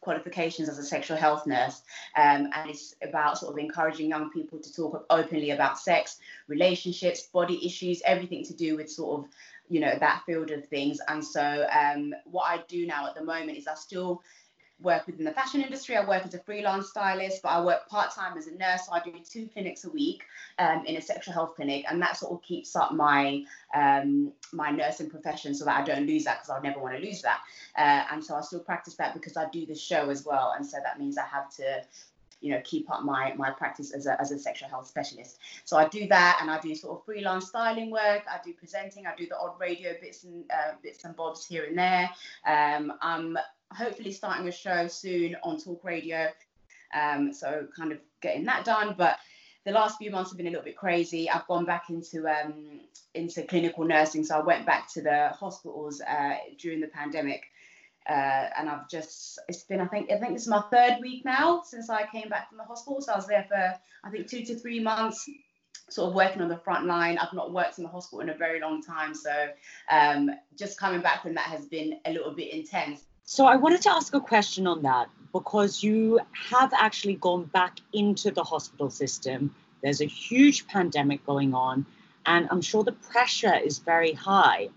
qualifications 0.01 0.69
as 0.69 0.77
a 0.77 0.83
sexual 0.83 1.17
health 1.17 1.45
nurse 1.45 1.81
um, 2.15 2.49
and 2.53 2.69
it's 2.69 2.95
about 3.01 3.37
sort 3.37 3.51
of 3.51 3.57
encouraging 3.57 4.09
young 4.09 4.29
people 4.31 4.59
to 4.59 4.73
talk 4.73 5.05
openly 5.09 5.51
about 5.51 5.79
sex 5.79 6.19
relationships 6.47 7.23
body 7.23 7.65
issues 7.65 8.01
everything 8.05 8.43
to 8.43 8.53
do 8.53 8.75
with 8.75 8.89
sort 8.89 9.19
of 9.19 9.29
you 9.69 9.79
know 9.79 9.97
that 9.99 10.23
field 10.25 10.51
of 10.51 10.65
things. 10.67 10.99
And 11.07 11.23
so 11.23 11.67
um, 11.71 12.13
what 12.25 12.49
i 12.49 12.63
do 12.67 12.85
now 12.85 13.07
at 13.07 13.15
the 13.15 13.23
moment 13.23 13.57
is 13.57 13.67
i 13.67 13.75
still 13.75 14.21
work 14.81 15.07
within 15.07 15.25
the 15.25 15.31
fashion 15.31 15.61
industry. 15.61 15.95
I 15.95 16.07
work 16.07 16.25
as 16.25 16.33
a 16.33 16.39
freelance 16.39 16.89
stylist, 16.89 17.41
but 17.41 17.49
I 17.49 17.61
work 17.61 17.87
part 17.89 18.11
time 18.11 18.37
as 18.37 18.47
a 18.47 18.55
nurse. 18.55 18.85
So 18.85 18.93
I 18.93 18.99
do 18.99 19.11
two 19.29 19.47
clinics 19.47 19.85
a 19.85 19.89
week 19.89 20.23
um, 20.59 20.85
in 20.85 20.97
a 20.97 21.01
sexual 21.01 21.33
health 21.33 21.55
clinic, 21.55 21.85
and 21.89 22.01
that 22.01 22.17
sort 22.17 22.33
of 22.33 22.41
keeps 22.43 22.75
up 22.75 22.93
my 22.93 23.43
um, 23.73 24.31
my 24.51 24.69
nursing 24.71 25.09
profession 25.09 25.55
so 25.55 25.65
that 25.65 25.79
I 25.79 25.83
don't 25.83 26.05
lose 26.05 26.25
that 26.25 26.39
because 26.39 26.49
I 26.49 26.59
never 26.61 26.79
want 26.79 26.95
to 26.95 27.01
lose 27.01 27.21
that. 27.23 27.41
Uh, 27.77 28.13
and 28.13 28.23
so 28.23 28.35
I 28.35 28.41
still 28.41 28.59
practice 28.59 28.95
that 28.95 29.13
because 29.13 29.37
I 29.37 29.49
do 29.49 29.65
the 29.65 29.75
show 29.75 30.09
as 30.09 30.25
well, 30.25 30.53
and 30.55 30.65
so 30.65 30.77
that 30.83 30.99
means 30.99 31.17
I 31.17 31.25
have 31.25 31.49
to 31.55 31.83
you 32.39 32.51
know 32.51 32.61
keep 32.63 32.89
up 32.91 33.03
my 33.03 33.33
my 33.35 33.49
practice 33.49 33.91
as 33.91 34.05
a, 34.05 34.19
as 34.21 34.31
a 34.31 34.37
sexual 34.37 34.69
health 34.69 34.85
specialist 34.87 35.39
so 35.65 35.75
i 35.75 35.87
do 35.87 36.07
that 36.07 36.37
and 36.39 36.51
i 36.51 36.59
do 36.59 36.75
sort 36.75 36.95
of 36.95 37.03
freelance 37.03 37.47
styling 37.47 37.89
work 37.89 38.23
i 38.29 38.39
do 38.45 38.53
presenting 38.53 39.07
i 39.07 39.15
do 39.15 39.25
the 39.27 39.35
odd 39.37 39.59
radio 39.59 39.93
bits 39.99 40.23
and 40.23 40.45
uh, 40.51 40.73
bits 40.83 41.03
and 41.03 41.15
bobs 41.15 41.43
here 41.45 41.65
and 41.65 41.77
there 41.77 42.07
um, 42.45 42.93
i'm 43.01 43.37
hopefully 43.71 44.11
starting 44.11 44.47
a 44.47 44.51
show 44.51 44.87
soon 44.87 45.35
on 45.43 45.59
Talk 45.59 45.83
Radio. 45.83 46.29
Um, 46.93 47.33
so 47.33 47.67
kind 47.75 47.91
of 47.91 47.99
getting 48.21 48.45
that 48.45 48.65
done. 48.65 48.95
But 48.97 49.19
the 49.65 49.73
last 49.73 49.97
few 49.97 50.11
months 50.11 50.31
have 50.31 50.37
been 50.37 50.47
a 50.47 50.49
little 50.49 50.63
bit 50.63 50.77
crazy. 50.77 51.29
I've 51.29 51.45
gone 51.47 51.65
back 51.65 51.89
into 51.89 52.25
um, 52.27 52.79
into 53.13 53.43
clinical 53.43 53.83
nursing, 53.83 54.23
so 54.23 54.37
I 54.37 54.41
went 54.41 54.65
back 54.65 54.91
to 54.93 55.01
the 55.01 55.29
hospitals 55.29 56.01
uh, 56.01 56.35
during 56.57 56.79
the 56.79 56.87
pandemic, 56.87 57.43
uh, 58.09 58.47
and 58.57 58.69
I've 58.69 58.89
just 58.89 59.39
it's 59.49 59.63
been 59.63 59.81
I 59.81 59.87
think 59.87 60.09
I 60.09 60.19
think 60.19 60.33
this 60.33 60.43
is 60.43 60.47
my 60.47 60.63
third 60.71 60.99
week 61.01 61.25
now 61.25 61.63
since 61.65 61.89
I 61.89 62.05
came 62.07 62.29
back 62.29 62.47
from 62.47 62.57
the 62.57 62.63
hospital. 62.63 63.01
So 63.01 63.11
I 63.11 63.17
was 63.17 63.27
there 63.27 63.45
for 63.49 63.75
I 64.05 64.09
think 64.09 64.29
two 64.29 64.45
to 64.45 64.55
three 64.55 64.79
months, 64.79 65.29
sort 65.89 66.09
of 66.09 66.15
working 66.15 66.41
on 66.41 66.47
the 66.47 66.59
front 66.59 66.85
line. 66.85 67.17
I've 67.17 67.33
not 67.33 67.51
worked 67.51 67.77
in 67.77 67.83
the 67.83 67.89
hospital 67.89 68.21
in 68.21 68.29
a 68.29 68.37
very 68.37 68.61
long 68.61 68.81
time, 68.81 69.13
so 69.13 69.49
um, 69.91 70.31
just 70.57 70.79
coming 70.79 71.01
back 71.01 71.23
from 71.23 71.33
that 71.33 71.47
has 71.47 71.65
been 71.65 71.99
a 72.05 72.11
little 72.13 72.33
bit 72.33 72.53
intense. 72.53 73.03
So 73.29 73.45
I 73.45 73.57
wanted 73.57 73.81
to 73.81 73.91
ask 73.91 74.15
a 74.15 74.21
question 74.21 74.67
on 74.67 74.83
that 74.83 75.09
because 75.33 75.83
you 75.83 76.21
have 76.31 76.71
actually 76.73 77.15
gone 77.15 77.43
back 77.43 77.81
into 77.91 78.31
the 78.31 78.41
hospital 78.41 78.89
system. 78.89 79.53
There's 79.83 79.99
a 79.99 80.05
huge 80.05 80.65
pandemic 80.65 81.25
going 81.25 81.53
on, 81.53 81.85
and 82.25 82.47
I'm 82.49 82.61
sure 82.61 82.85
the 82.85 82.93
pressure 82.93 83.53
is 83.53 83.79
very 83.79 84.13
high. 84.13 84.69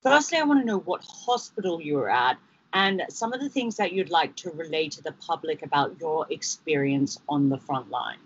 Firstly, 0.00 0.38
I 0.38 0.44
want 0.44 0.60
to 0.60 0.64
know 0.64 0.78
what 0.78 1.02
hospital 1.02 1.80
you're 1.82 2.08
at 2.08 2.38
and 2.72 3.02
some 3.08 3.32
of 3.32 3.40
the 3.40 3.48
things 3.48 3.76
that 3.78 3.92
you'd 3.92 4.10
like 4.10 4.36
to 4.36 4.50
relay 4.50 4.88
to 4.90 5.02
the 5.02 5.12
public 5.12 5.64
about 5.64 5.96
your 5.98 6.24
experience 6.30 7.18
on 7.28 7.48
the 7.48 7.58
front 7.58 7.90
line. 7.90 8.18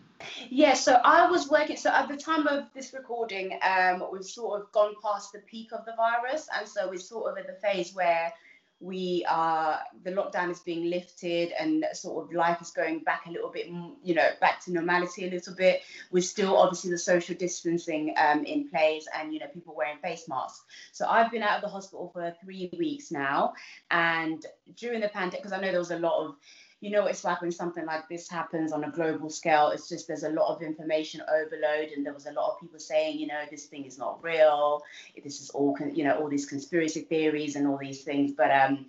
Yeah, 0.51 0.75
so 0.75 1.01
I 1.03 1.31
was 1.31 1.49
working. 1.49 1.79
So 1.79 1.89
at 1.89 2.09
the 2.09 2.17
time 2.19 2.47
of 2.47 2.67
this 2.75 2.93
recording, 2.93 3.59
um, 3.63 4.05
we've 4.13 4.23
sort 4.23 4.61
of 4.61 4.71
gone 4.73 4.97
past 5.03 5.33
the 5.33 5.39
peak 5.39 5.73
of 5.73 5.87
the 5.87 5.95
virus, 5.97 6.47
and 6.55 6.69
so 6.69 6.91
we're 6.91 6.99
sort 6.99 7.33
of 7.33 7.39
at 7.39 7.47
the 7.47 7.55
phase 7.67 7.95
where 7.95 8.35
we 8.83 9.25
are 9.29 9.79
the 10.03 10.11
lockdown 10.11 10.51
is 10.51 10.59
being 10.59 10.91
lifted 10.91 11.53
and 11.59 11.85
sort 11.93 12.25
of 12.25 12.35
life 12.35 12.61
is 12.61 12.71
going 12.71 12.99
back 13.01 13.27
a 13.27 13.31
little 13.31 13.49
bit 13.49 13.69
you 14.03 14.15
know 14.15 14.29
back 14.41 14.63
to 14.65 14.73
normality 14.73 15.27
a 15.27 15.31
little 15.31 15.55
bit. 15.55 15.83
With 16.11 16.25
still 16.25 16.57
obviously 16.57 16.91
the 16.91 16.99
social 16.99 17.37
distancing 17.37 18.15
um, 18.17 18.45
in 18.45 18.69
place 18.69 19.07
and 19.17 19.33
you 19.33 19.39
know 19.39 19.47
people 19.47 19.75
wearing 19.77 19.99
face 19.99 20.29
masks. 20.29 20.65
So 20.93 21.07
i've 21.09 21.31
been 21.31 21.43
out 21.43 21.57
of 21.57 21.63
the 21.63 21.69
hospital 21.69 22.11
for 22.13 22.35
three 22.43 22.71
weeks 22.77 23.13
now. 23.13 23.55
And 23.91 24.45
during 24.77 25.01
the 25.01 25.09
pandemic 25.09 25.41
because 25.43 25.53
i 25.53 25.61
know 25.61 25.71
there 25.71 25.79
was 25.79 25.91
a 25.91 25.99
lot 25.99 26.27
of 26.27 26.35
you 26.83 26.91
know 26.91 27.07
it's 27.07 27.23
like 27.23 27.41
when 27.41 27.53
something 27.53 27.87
like 27.87 28.09
this 28.09 28.29
happens 28.29 28.73
on 28.73 28.83
a 28.83 28.91
global 28.91 29.31
scale 29.31 29.69
it's 29.69 29.89
just 29.89 30.09
there's 30.09 30.25
a 30.25 30.29
lot 30.29 30.53
of 30.55 30.63
information 30.63 31.23
overload 31.33 31.91
and 31.97 32.05
there 32.05 32.13
was 32.13 32.27
a 32.27 32.33
lot 32.33 32.51
of 32.51 32.61
people 32.61 32.79
saying 32.79 33.19
you 33.19 33.29
know 33.29 33.41
this 33.51 33.67
thing 33.67 33.85
is 33.85 33.99
not 33.99 34.23
real. 34.23 34.83
This 35.23 35.41
is 35.41 35.49
all 35.51 35.79
you 35.95 36.05
know 36.05 36.19
all 36.19 36.29
these 36.29 36.45
conspiracy 36.45 37.03
theories 37.03 37.55
and 37.55 37.67
all 37.69 37.79
these 37.79 38.03
things. 38.03 38.33
But 38.33 38.51
um 38.51 38.87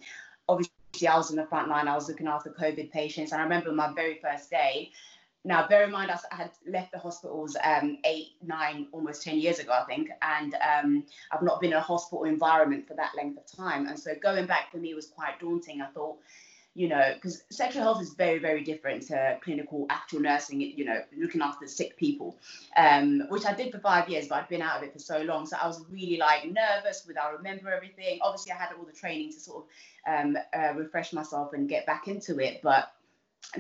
obviously 0.50 1.08
i 1.08 1.16
was 1.16 1.32
in 1.32 1.38
the 1.38 1.46
front 1.46 1.70
line 1.70 1.88
i 1.88 1.96
was 1.96 2.08
looking 2.10 2.28
after 2.28 2.50
covid 2.50 2.92
patients. 2.92 3.32
And 3.32 3.40
i 3.40 3.44
remember 3.44 3.72
my 3.72 3.94
very 3.94 4.20
first 4.22 4.50
day. 4.50 4.92
Now, 5.46 5.68
bear 5.68 5.84
in 5.84 5.92
mind, 5.92 6.10
I 6.10 6.18
had 6.34 6.52
left 6.66 6.94
the 6.94 7.00
hospitals 7.00 7.58
um, 7.66 7.98
eight, 8.06 8.28
nine, 8.42 8.88
almost 8.94 9.24
10 9.24 9.40
years 9.40 9.60
ago, 9.60 9.74
I 9.74 9.84
think, 9.84 10.10
and 10.22 10.56
um, 10.56 11.04
I've 11.34 11.42
not 11.42 11.60
been 11.60 11.72
in 11.72 11.78
a 11.78 11.82
hospital 11.82 12.24
environment 12.24 12.88
for 12.88 12.94
that 12.94 13.12
length 13.18 13.40
of 13.40 13.46
time. 13.46 13.88
And 13.88 14.00
so 14.00 14.14
going 14.24 14.46
back 14.46 14.72
for 14.72 14.78
me 14.78 14.94
was 14.94 15.08
quite 15.08 15.42
daunting. 15.42 15.82
I 15.82 15.88
thought, 15.88 16.18
you 16.76 16.88
know, 16.88 17.12
because 17.14 17.44
sexual 17.52 17.84
health 17.84 18.02
is 18.02 18.14
very, 18.16 18.40
very 18.40 18.64
different 18.64 19.04
to 19.08 19.38
clinical 19.44 19.86
actual 19.92 20.20
nursing, 20.22 20.60
you 20.60 20.86
know, 20.86 21.02
looking 21.16 21.42
after 21.42 21.68
sick 21.68 21.96
people, 21.98 22.36
um, 22.76 23.24
which 23.30 23.46
I 23.46 23.54
did 23.54 23.72
for 23.72 23.80
five 23.80 24.10
years, 24.10 24.28
but 24.28 24.36
I'd 24.36 24.50
been 24.50 24.62
out 24.62 24.78
of 24.78 24.84
it 24.84 24.92
for 24.92 25.00
so 25.00 25.22
long. 25.22 25.46
So 25.46 25.56
I 25.62 25.68
was 25.68 25.86
really 25.92 26.18
like 26.18 26.46
nervous 26.46 27.06
with 27.08 27.18
I 27.18 27.30
remember 27.30 27.72
everything. 27.72 28.20
Obviously, 28.22 28.54
I 28.54 28.56
had 28.56 28.70
all 28.78 28.86
the 28.86 28.92
training 28.92 29.32
to 29.34 29.40
sort 29.40 29.66
of 29.66 30.26
um, 30.26 30.38
uh, 30.58 30.74
refresh 30.74 31.14
myself 31.14 31.54
and 31.54 31.70
get 31.70 31.86
back 31.86 32.08
into 32.08 32.40
it. 32.40 32.62
But 32.64 32.92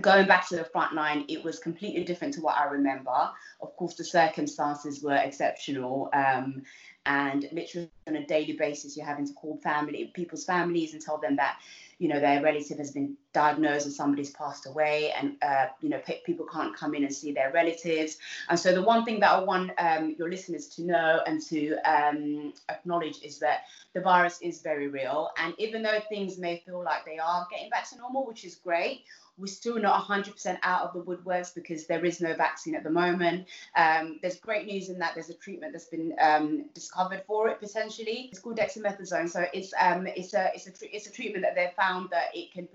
going 0.01 0.25
back 0.25 0.47
to 0.49 0.55
the 0.55 0.65
front 0.65 0.95
line, 0.95 1.25
it 1.27 1.43
was 1.43 1.59
completely 1.59 2.03
different 2.03 2.33
to 2.35 2.41
what 2.41 2.57
I 2.57 2.65
remember. 2.65 3.29
Of 3.61 3.75
course, 3.75 3.93
the 3.93 4.03
circumstances 4.03 5.03
were 5.03 5.15
exceptional. 5.15 6.09
Um, 6.13 6.63
and 7.05 7.49
literally 7.51 7.91
on 8.07 8.15
a 8.15 8.25
daily 8.25 8.53
basis, 8.53 8.95
you're 8.95 9.05
having 9.05 9.27
to 9.27 9.33
call 9.33 9.57
family, 9.57 10.11
people's 10.13 10.45
families 10.45 10.93
and 10.93 11.01
tell 11.01 11.17
them 11.17 11.35
that 11.35 11.57
you 12.03 12.09
know 12.09 12.19
their 12.19 12.43
relative 12.43 12.77
has 12.79 12.91
been 12.91 13.15
diagnosed 13.31 13.85
and 13.85 13.95
somebody's 13.95 14.31
passed 14.31 14.65
away 14.67 15.13
and 15.17 15.37
uh, 15.41 15.67
you 15.79 15.87
know 15.87 15.99
pe- 16.05 16.21
people 16.25 16.45
can't 16.45 16.75
come 16.75 16.93
in 16.93 17.05
and 17.05 17.15
see 17.15 17.31
their 17.31 17.49
relatives. 17.53 18.17
And 18.49 18.59
so 18.59 18.73
the 18.73 18.81
one 18.81 19.05
thing 19.05 19.21
that 19.21 19.31
i 19.31 19.39
want 19.39 19.71
um, 19.77 20.13
your 20.19 20.29
listeners 20.29 20.67
to 20.75 20.83
know 20.83 21.21
and 21.25 21.41
to 21.43 21.77
um, 21.89 22.51
acknowledge 22.67 23.21
is 23.23 23.39
that 23.39 23.61
the 23.93 24.01
virus 24.01 24.41
is 24.41 24.61
very 24.61 24.89
real. 24.89 25.29
And 25.37 25.53
even 25.57 25.81
though 25.81 25.99
things 26.09 26.37
may 26.37 26.61
feel 26.65 26.83
like 26.83 27.05
they 27.05 27.19
are 27.19 27.47
getting 27.49 27.69
back 27.69 27.89
to 27.91 27.97
normal 27.97 28.27
which 28.27 28.43
is 28.43 28.55
great 28.55 29.05
we're 29.37 29.47
still 29.47 29.79
not 29.79 30.05
100% 30.05 30.59
out 30.63 30.81
of 30.83 30.93
the 30.93 31.01
woodworks 31.01 31.53
because 31.53 31.87
there 31.87 32.05
is 32.05 32.21
no 32.21 32.35
vaccine 32.35 32.75
at 32.75 32.83
the 32.83 32.89
moment. 32.89 33.47
Um, 33.75 34.19
there's 34.21 34.37
great 34.37 34.67
news 34.67 34.89
in 34.89 34.99
that 34.99 35.15
there's 35.15 35.29
a 35.29 35.33
treatment 35.33 35.73
that's 35.73 35.87
been 35.87 36.13
um, 36.21 36.65
discovered 36.73 37.23
for 37.25 37.47
it 37.49 37.59
potentially. 37.59 38.29
It's 38.31 38.39
called 38.39 38.57
dexamethasone. 38.57 39.29
So 39.29 39.45
it's 39.53 39.73
um, 39.79 40.07
it's 40.07 40.33
a 40.33 40.51
it's 40.53 40.67
a 40.67 40.95
it's 40.95 41.07
a 41.07 41.11
treatment 41.11 41.43
that 41.43 41.55
they've 41.55 41.73
found 41.73 42.09
that 42.11 42.27
it 42.33 42.51
can 42.53 42.67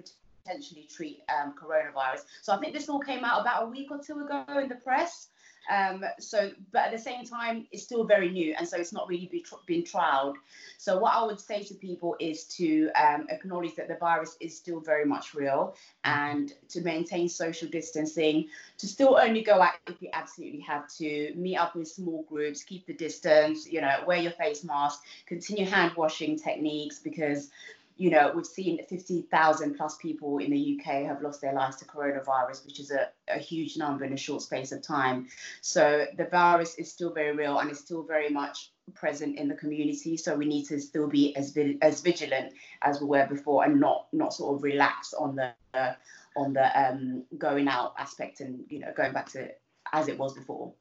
potentially 0.45 0.89
treat 0.93 1.23
um, 1.29 1.55
coronavirus. 1.55 2.25
So 2.43 2.53
I 2.53 2.59
think 2.59 2.73
this 2.75 2.89
all 2.89 3.01
came 3.01 3.25
out 3.25 3.41
about 3.41 3.65
a 3.65 3.67
week 3.67 3.91
or 3.91 3.99
two 3.99 4.25
ago 4.25 4.45
in 4.59 4.69
the 4.69 4.77
press. 4.77 5.29
Um, 5.69 6.05
so, 6.19 6.51
but 6.73 6.87
at 6.87 6.93
the 6.93 6.99
same 6.99 7.25
time, 7.25 7.67
it's 7.73 7.83
still 7.83 8.05
very 8.05 8.31
new, 8.31 8.55
and 8.59 8.67
so 8.67 8.79
it's 8.79 8.93
not 8.93 9.09
really 9.09 9.27
be 9.27 9.45
been 9.67 9.83
trialed. 9.83 10.37
So, 10.79 10.99
what 10.99 11.15
I 11.15 11.25
would 11.25 11.41
say 11.41 11.63
to 11.65 11.75
people 11.75 12.17
is 12.21 12.45
to 12.57 12.91
um, 12.95 13.27
acknowledge 13.29 13.75
that 13.77 13.89
the 13.89 13.97
virus 13.97 14.37
is 14.41 14.57
still 14.57 14.81
very 14.81 15.05
much 15.05 15.35
real, 15.35 15.75
and 16.05 16.53
to 16.71 16.81
maintain 16.81 17.29
social 17.29 17.69
distancing. 17.69 18.49
To 18.79 18.87
still 18.87 19.19
only 19.19 19.43
go 19.43 19.61
out 19.61 19.75
if 19.87 20.01
you 20.01 20.09
absolutely 20.13 20.61
have 20.61 20.89
to. 20.97 21.35
Meet 21.35 21.57
up 21.57 21.77
with 21.77 21.89
small 21.89 22.25
groups, 22.29 22.63
keep 22.63 22.87
the 22.87 22.95
distance. 22.95 23.71
You 23.71 23.81
know, 23.81 24.05
wear 24.07 24.19
your 24.19 24.33
face 24.33 24.65
mask, 24.65 25.03
continue 25.27 25.67
hand 25.67 25.93
washing 25.97 26.39
techniques 26.39 26.99
because 26.99 27.51
you 27.99 28.11
know, 28.11 28.33
we've 28.35 28.47
seen 28.47 28.79
50,000 28.89 29.75
plus 29.75 29.97
people 29.97 30.39
in 30.39 30.53
the 30.53 30.79
UK 30.79 31.05
have 31.07 31.21
lost 31.21 31.41
their 31.41 31.53
lives 31.53 31.77
to 31.77 31.85
coronavirus, 31.85 32.65
which 32.65 32.79
is 32.79 32.93
a, 32.93 33.09
a 33.29 33.39
huge 33.39 33.77
number 33.77 34.05
in 34.05 34.13
a 34.13 34.17
short 34.17 34.41
space 34.41 34.71
of 34.71 34.83
time. 34.83 35.27
So 35.63 36.07
the 36.17 36.27
virus 36.27 36.77
is 36.77 36.93
still 36.93 37.13
very 37.13 37.37
real 37.37 37.59
and 37.59 37.69
is 37.71 37.81
still 37.81 38.05
very 38.05 38.31
much 38.31 38.71
present 38.95 39.37
in 39.37 39.49
the 39.49 39.55
community. 39.55 40.17
So 40.17 40.37
we 40.37 40.47
need 40.47 40.67
to 40.67 40.81
still 40.81 41.09
be 41.09 41.35
as 41.35 41.59
as 41.83 42.01
vigilant 42.01 42.53
as 42.83 43.01
we 43.01 43.09
were 43.09 43.27
before, 43.27 43.65
and 43.65 43.81
not 43.81 44.07
not 44.13 44.33
sort 44.33 44.57
of 44.57 44.63
relax 44.63 45.13
on 45.13 45.35
the 45.35 45.53
uh, 45.75 45.95
on 46.37 46.53
the 46.53 46.81
um, 46.81 47.25
going 47.37 47.67
out 47.67 47.95
aspect, 47.99 48.41
and 48.41 48.61
you 48.69 48.79
know 48.79 48.93
going 48.97 49.13
back 49.13 49.29
to 49.33 49.49
as 49.93 50.07
it 50.07 50.17
was 50.17 50.35
before. 50.35 50.73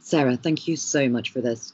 Sarah, 0.00 0.36
thank 0.36 0.68
you 0.68 0.76
so 0.76 1.08
much 1.08 1.30
for 1.30 1.40
this. 1.40 1.72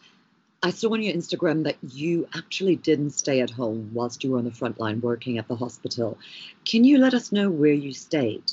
I 0.62 0.70
saw 0.70 0.92
on 0.92 1.02
your 1.02 1.14
Instagram 1.14 1.64
that 1.64 1.76
you 1.82 2.28
actually 2.34 2.76
didn't 2.76 3.10
stay 3.10 3.40
at 3.40 3.50
home 3.50 3.90
whilst 3.92 4.24
you 4.24 4.32
were 4.32 4.38
on 4.38 4.44
the 4.44 4.50
front 4.50 4.80
line 4.80 5.00
working 5.00 5.38
at 5.38 5.48
the 5.48 5.56
hospital. 5.56 6.18
Can 6.64 6.84
you 6.84 6.98
let 6.98 7.14
us 7.14 7.30
know 7.30 7.50
where 7.50 7.72
you 7.72 7.92
stayed? 7.92 8.52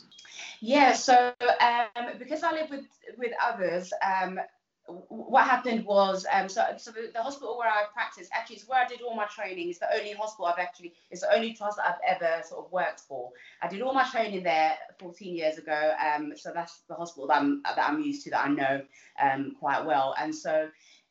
Yeah, 0.59 0.93
so 0.93 1.33
um, 1.59 2.05
because 2.19 2.43
I 2.43 2.51
live 2.53 2.69
with 2.69 2.85
with 3.17 3.31
others, 3.41 3.91
um, 4.05 4.39
what 4.87 5.45
happened 5.45 5.85
was 5.85 6.25
um, 6.31 6.49
so, 6.49 6.65
so 6.77 6.91
the, 6.91 7.21
hospital 7.21 7.57
where 7.57 7.69
I 7.69 7.83
practice 7.93 8.27
actually 8.33 8.57
is 8.57 8.67
where 8.67 8.83
I 8.83 8.87
did 8.87 9.01
all 9.01 9.15
my 9.15 9.25
training. 9.25 9.69
It's 9.69 9.79
the 9.79 9.93
only 9.93 10.13
hospital 10.13 10.45
I've 10.45 10.59
actually 10.59 10.93
it's 11.09 11.21
the 11.21 11.33
only 11.33 11.53
trust 11.53 11.77
that 11.77 11.87
I've 11.87 12.17
ever 12.21 12.43
sort 12.45 12.65
of 12.65 12.71
worked 12.71 13.01
for. 13.01 13.31
I 13.61 13.67
did 13.67 13.81
all 13.81 13.93
my 13.93 14.03
training 14.03 14.43
there 14.43 14.77
14 14.99 15.35
years 15.35 15.57
ago. 15.57 15.93
Um, 16.05 16.33
so 16.35 16.51
that's 16.53 16.81
the 16.89 16.95
hospital 16.95 17.27
that 17.27 17.37
I'm 17.37 17.61
that 17.63 17.79
I'm 17.79 18.01
used 18.01 18.23
to 18.25 18.31
that 18.31 18.45
I 18.45 18.49
know 18.49 18.81
um, 19.21 19.55
quite 19.57 19.85
well. 19.85 20.15
And 20.19 20.35
so 20.35 20.69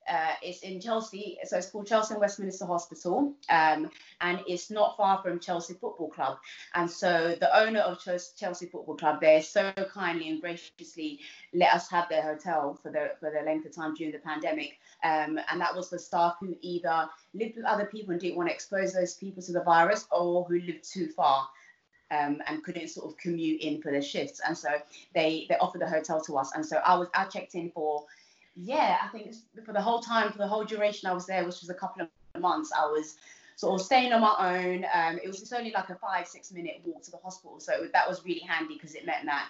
uh, 0.08 0.34
it's 0.42 0.60
in 0.60 0.80
Chelsea, 0.80 1.38
so 1.44 1.56
it's 1.56 1.70
called 1.70 1.86
Chelsea 1.86 2.14
and 2.14 2.20
Westminster 2.20 2.66
Hospital, 2.66 3.34
um, 3.48 3.90
and 4.20 4.40
it's 4.46 4.70
not 4.70 4.96
far 4.96 5.22
from 5.22 5.38
Chelsea 5.38 5.74
Football 5.74 6.10
Club. 6.10 6.38
And 6.74 6.90
so 6.90 7.36
the 7.38 7.56
owner 7.56 7.80
of 7.80 7.98
Chelsea 8.00 8.66
Football 8.66 8.96
Club, 8.96 9.20
they 9.20 9.40
so 9.40 9.72
kindly 9.92 10.28
and 10.28 10.40
graciously 10.40 11.20
let 11.54 11.72
us 11.72 11.90
have 11.90 12.08
their 12.08 12.22
hotel 12.22 12.78
for 12.82 12.90
the 12.90 13.12
for 13.20 13.30
the 13.30 13.44
length 13.44 13.66
of 13.66 13.74
time 13.74 13.94
during 13.94 14.12
the 14.12 14.18
pandemic. 14.18 14.78
Um, 15.04 15.38
and 15.50 15.60
that 15.60 15.74
was 15.74 15.88
for 15.88 15.98
staff 15.98 16.36
who 16.40 16.56
either 16.60 17.08
lived 17.34 17.56
with 17.56 17.64
other 17.64 17.86
people 17.86 18.12
and 18.12 18.20
didn't 18.20 18.36
want 18.36 18.48
to 18.48 18.54
expose 18.54 18.92
those 18.92 19.14
people 19.14 19.42
to 19.42 19.52
the 19.52 19.62
virus, 19.62 20.06
or 20.10 20.44
who 20.44 20.60
lived 20.60 20.84
too 20.84 21.08
far. 21.08 21.48
Um, 22.10 22.42
and 22.46 22.62
couldn't 22.62 22.88
sort 22.88 23.10
of 23.10 23.16
commute 23.16 23.62
in 23.62 23.80
for 23.80 23.90
their 23.90 24.02
shifts, 24.02 24.38
and 24.46 24.54
so 24.54 24.68
they 25.14 25.46
they 25.48 25.56
offered 25.56 25.80
the 25.80 25.88
hotel 25.88 26.20
to 26.26 26.36
us. 26.36 26.52
And 26.54 26.66
so 26.66 26.76
I 26.84 26.94
was 26.94 27.08
I 27.14 27.24
checked 27.24 27.54
in 27.54 27.70
for 27.70 28.04
yeah, 28.54 28.98
I 29.02 29.08
think 29.08 29.34
for 29.64 29.72
the 29.72 29.80
whole 29.80 30.00
time, 30.00 30.30
for 30.32 30.38
the 30.38 30.46
whole 30.46 30.64
duration 30.64 31.08
I 31.08 31.12
was 31.12 31.26
there, 31.26 31.44
which 31.44 31.60
was 31.60 31.70
a 31.70 31.74
couple 31.74 32.02
of 32.02 32.40
months, 32.40 32.70
I 32.76 32.86
was 32.86 33.16
sort 33.56 33.80
of 33.80 33.84
staying 33.84 34.12
on 34.12 34.20
my 34.20 34.34
own. 34.38 34.84
Um, 34.92 35.18
it 35.22 35.26
was 35.26 35.40
just 35.40 35.52
only 35.52 35.72
like 35.72 35.90
a 35.90 35.94
five, 35.94 36.26
six 36.26 36.52
minute 36.52 36.80
walk 36.84 37.02
to 37.04 37.10
the 37.10 37.18
hospital. 37.18 37.60
So 37.60 37.88
that 37.92 38.08
was 38.08 38.24
really 38.24 38.40
handy 38.40 38.74
because 38.74 38.94
it 38.94 39.06
meant 39.06 39.24
that 39.26 39.48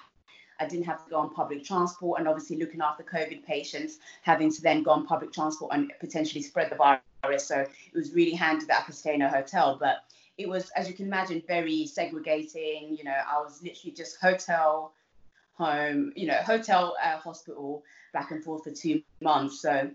I 0.60 0.66
didn't 0.66 0.86
have 0.86 1.04
to 1.04 1.10
go 1.10 1.16
on 1.16 1.34
public 1.34 1.64
transport 1.64 2.20
and 2.20 2.28
obviously 2.28 2.56
looking 2.56 2.80
after 2.80 3.02
COVID 3.02 3.44
patients, 3.44 3.98
having 4.22 4.52
to 4.52 4.62
then 4.62 4.82
go 4.82 4.92
on 4.92 5.06
public 5.06 5.32
transport 5.32 5.72
and 5.74 5.92
potentially 5.98 6.42
spread 6.42 6.70
the 6.70 6.76
virus. 6.76 7.46
So 7.46 7.60
it 7.60 7.94
was 7.94 8.12
really 8.12 8.34
handy 8.34 8.66
that 8.66 8.80
I 8.80 8.82
could 8.82 8.94
stay 8.94 9.14
in 9.14 9.22
a 9.22 9.28
hotel. 9.28 9.76
But 9.80 10.04
it 10.38 10.48
was, 10.48 10.70
as 10.76 10.88
you 10.88 10.94
can 10.94 11.06
imagine, 11.06 11.42
very 11.46 11.86
segregating. 11.86 12.96
You 12.96 13.04
know, 13.04 13.16
I 13.28 13.40
was 13.40 13.62
literally 13.62 13.94
just 13.94 14.20
hotel, 14.20 14.92
home, 15.54 16.12
you 16.16 16.26
know, 16.26 16.36
hotel, 16.44 16.96
uh, 17.02 17.16
hospital, 17.18 17.82
back 18.12 18.30
and 18.30 18.42
forth 18.42 18.64
for 18.64 18.70
two 18.70 19.02
months. 19.20 19.60
So, 19.60 19.90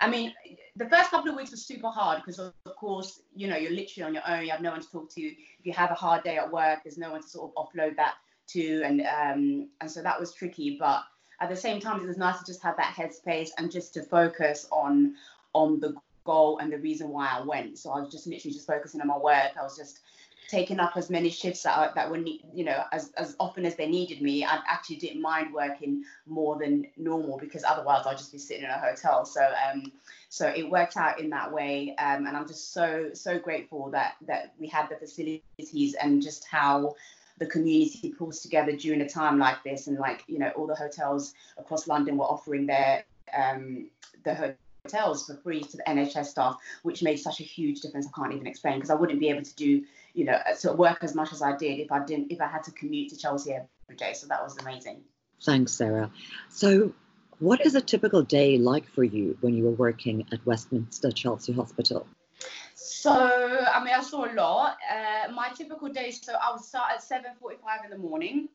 I 0.00 0.08
mean, 0.08 0.32
the 0.76 0.88
first 0.88 1.10
couple 1.10 1.30
of 1.30 1.36
weeks 1.36 1.50
was 1.50 1.64
super 1.64 1.88
hard 1.88 2.22
because, 2.24 2.38
of 2.38 2.52
course, 2.76 3.20
you 3.34 3.48
know, 3.48 3.56
you're 3.56 3.72
literally 3.72 4.06
on 4.06 4.14
your 4.14 4.22
own. 4.28 4.44
You 4.44 4.50
have 4.50 4.60
no 4.60 4.72
one 4.72 4.80
to 4.80 4.90
talk 4.90 5.10
to. 5.14 5.22
If 5.22 5.64
you 5.64 5.72
have 5.72 5.90
a 5.90 5.94
hard 5.94 6.22
day 6.22 6.36
at 6.36 6.50
work, 6.50 6.80
there's 6.84 6.98
no 6.98 7.10
one 7.10 7.22
to 7.22 7.28
sort 7.28 7.50
of 7.50 7.66
offload 7.66 7.96
that 7.96 8.14
to, 8.48 8.82
and 8.82 9.00
um, 9.00 9.68
and 9.80 9.90
so 9.90 10.02
that 10.02 10.18
was 10.20 10.32
tricky. 10.32 10.76
But 10.78 11.02
at 11.40 11.48
the 11.48 11.56
same 11.56 11.80
time, 11.80 12.00
it 12.00 12.06
was 12.06 12.18
nice 12.18 12.38
to 12.38 12.44
just 12.44 12.62
have 12.62 12.76
that 12.76 12.94
headspace 12.94 13.50
and 13.58 13.70
just 13.70 13.94
to 13.94 14.02
focus 14.02 14.68
on 14.70 15.14
on 15.54 15.80
the 15.80 15.94
goal 16.24 16.58
and 16.58 16.72
the 16.72 16.78
reason 16.78 17.08
why 17.08 17.28
I 17.28 17.40
went. 17.40 17.78
So 17.78 17.90
I 17.90 18.00
was 18.00 18.10
just 18.10 18.26
literally 18.26 18.52
just 18.52 18.66
focusing 18.66 19.00
on 19.00 19.06
my 19.06 19.16
work. 19.16 19.52
I 19.58 19.62
was 19.62 19.76
just 19.76 20.00
taking 20.48 20.78
up 20.78 20.96
as 20.96 21.10
many 21.10 21.30
shifts 21.30 21.62
that, 21.64 21.94
that 21.94 22.10
were, 22.10 22.18
you 22.18 22.64
know, 22.64 22.84
as, 22.92 23.10
as 23.16 23.36
often 23.40 23.64
as 23.66 23.74
they 23.76 23.88
needed 23.88 24.22
me. 24.22 24.44
I 24.44 24.60
actually 24.68 24.96
didn't 24.96 25.20
mind 25.20 25.52
working 25.52 26.04
more 26.26 26.58
than 26.58 26.86
normal 26.96 27.38
because 27.38 27.64
otherwise 27.64 28.06
I'd 28.06 28.18
just 28.18 28.32
be 28.32 28.38
sitting 28.38 28.64
in 28.64 28.70
a 28.70 28.78
hotel. 28.78 29.24
So, 29.24 29.40
um, 29.42 29.92
so 30.28 30.46
it 30.48 30.68
worked 30.68 30.96
out 30.96 31.20
in 31.20 31.30
that 31.30 31.52
way. 31.52 31.94
Um, 31.98 32.26
and 32.26 32.36
I'm 32.36 32.46
just 32.46 32.72
so, 32.72 33.10
so 33.12 33.38
grateful 33.38 33.90
that, 33.90 34.16
that 34.26 34.54
we 34.58 34.68
had 34.68 34.88
the 34.88 34.96
facilities 34.96 35.94
and 36.00 36.22
just 36.22 36.46
how 36.46 36.94
the 37.38 37.46
community 37.46 38.14
pulls 38.16 38.40
together 38.40 38.72
during 38.72 39.00
a 39.00 39.08
time 39.08 39.38
like 39.38 39.62
this. 39.64 39.88
And 39.88 39.98
like, 39.98 40.24
you 40.26 40.38
know, 40.38 40.50
all 40.50 40.66
the 40.66 40.74
hotels 40.74 41.34
across 41.58 41.88
London 41.88 42.16
were 42.16 42.24
offering 42.24 42.66
their, 42.66 43.04
um, 43.36 43.88
the 44.24 44.54
hotels 44.92 45.26
for 45.26 45.34
free 45.34 45.62
to 45.62 45.76
the 45.76 45.82
NHS 45.86 46.26
staff, 46.26 46.56
which 46.82 47.02
made 47.02 47.16
such 47.16 47.40
a 47.40 47.44
huge 47.44 47.80
difference. 47.80 48.06
I 48.06 48.10
can't 48.16 48.32
even 48.34 48.46
explain 48.46 48.76
because 48.76 48.90
I 48.90 48.94
wouldn't 48.94 49.20
be 49.20 49.28
able 49.28 49.42
to 49.42 49.54
do 49.54 49.82
you 50.16 50.24
know, 50.24 50.38
to 50.60 50.72
work 50.72 51.04
as 51.04 51.14
much 51.14 51.32
as 51.32 51.42
I 51.42 51.56
did 51.56 51.78
if 51.78 51.92
I 51.92 52.02
didn't, 52.04 52.32
if 52.32 52.40
I 52.40 52.46
had 52.46 52.64
to 52.64 52.72
commute 52.72 53.10
to 53.10 53.18
Chelsea 53.18 53.52
every 53.52 53.96
day. 53.96 54.14
So 54.14 54.26
that 54.28 54.42
was 54.42 54.56
amazing. 54.56 55.02
Thanks, 55.44 55.72
Sarah. 55.72 56.10
So, 56.48 56.94
what 57.38 57.64
is 57.66 57.74
a 57.74 57.82
typical 57.82 58.22
day 58.22 58.56
like 58.56 58.88
for 58.88 59.04
you 59.04 59.36
when 59.42 59.54
you 59.54 59.64
were 59.64 59.72
working 59.72 60.26
at 60.32 60.44
Westminster 60.46 61.12
Chelsea 61.12 61.52
Hospital? 61.52 62.06
So, 62.74 63.12
I 63.12 63.84
mean, 63.84 63.92
I 63.92 64.00
saw 64.00 64.24
a 64.24 64.32
lot. 64.32 64.78
Uh, 64.90 65.30
my 65.32 65.50
typical 65.50 65.90
day, 65.90 66.10
so 66.10 66.32
I 66.32 66.52
would 66.52 66.62
start 66.62 66.92
at 66.92 67.02
7.45 67.02 67.84
in 67.84 67.90
the 67.90 67.98
morning. 67.98 68.48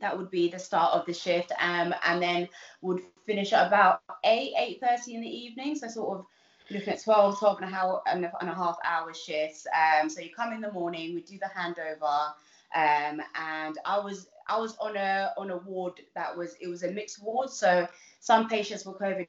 That 0.00 0.16
would 0.16 0.30
be 0.30 0.48
the 0.48 0.58
start 0.58 0.94
of 0.94 1.06
the 1.06 1.14
shift. 1.14 1.52
Um, 1.60 1.94
and 2.04 2.22
then 2.22 2.48
would 2.80 3.02
finish 3.26 3.52
at 3.52 3.66
about 3.66 4.02
8, 4.24 4.78
8.30 4.82 5.14
in 5.14 5.20
the 5.20 5.28
evening. 5.28 5.76
So 5.76 5.88
sort 5.88 6.18
of 6.18 6.26
looking 6.70 6.92
at 6.92 7.02
12, 7.02 7.38
12 7.38 7.58
and 7.62 7.72
a, 7.72 7.74
half, 7.74 8.00
and 8.06 8.24
a 8.50 8.54
half 8.54 8.76
hour 8.84 9.12
shifts. 9.14 9.66
Um, 9.74 10.08
so 10.08 10.20
you 10.20 10.30
come 10.34 10.52
in 10.52 10.60
the 10.60 10.72
morning, 10.72 11.14
we 11.14 11.22
do 11.22 11.38
the 11.38 11.50
handover, 11.56 12.32
um, 12.74 13.20
and 13.34 13.78
I 13.84 13.98
was 13.98 14.28
I 14.48 14.58
was 14.58 14.76
on 14.78 14.96
a 14.96 15.32
on 15.36 15.50
a 15.50 15.58
ward 15.58 16.00
that 16.14 16.36
was 16.36 16.56
it 16.60 16.68
was 16.68 16.82
a 16.82 16.90
mixed 16.90 17.22
ward. 17.22 17.50
So 17.50 17.86
some 18.20 18.48
patients 18.48 18.86
were 18.86 18.94
COVID 18.94 19.26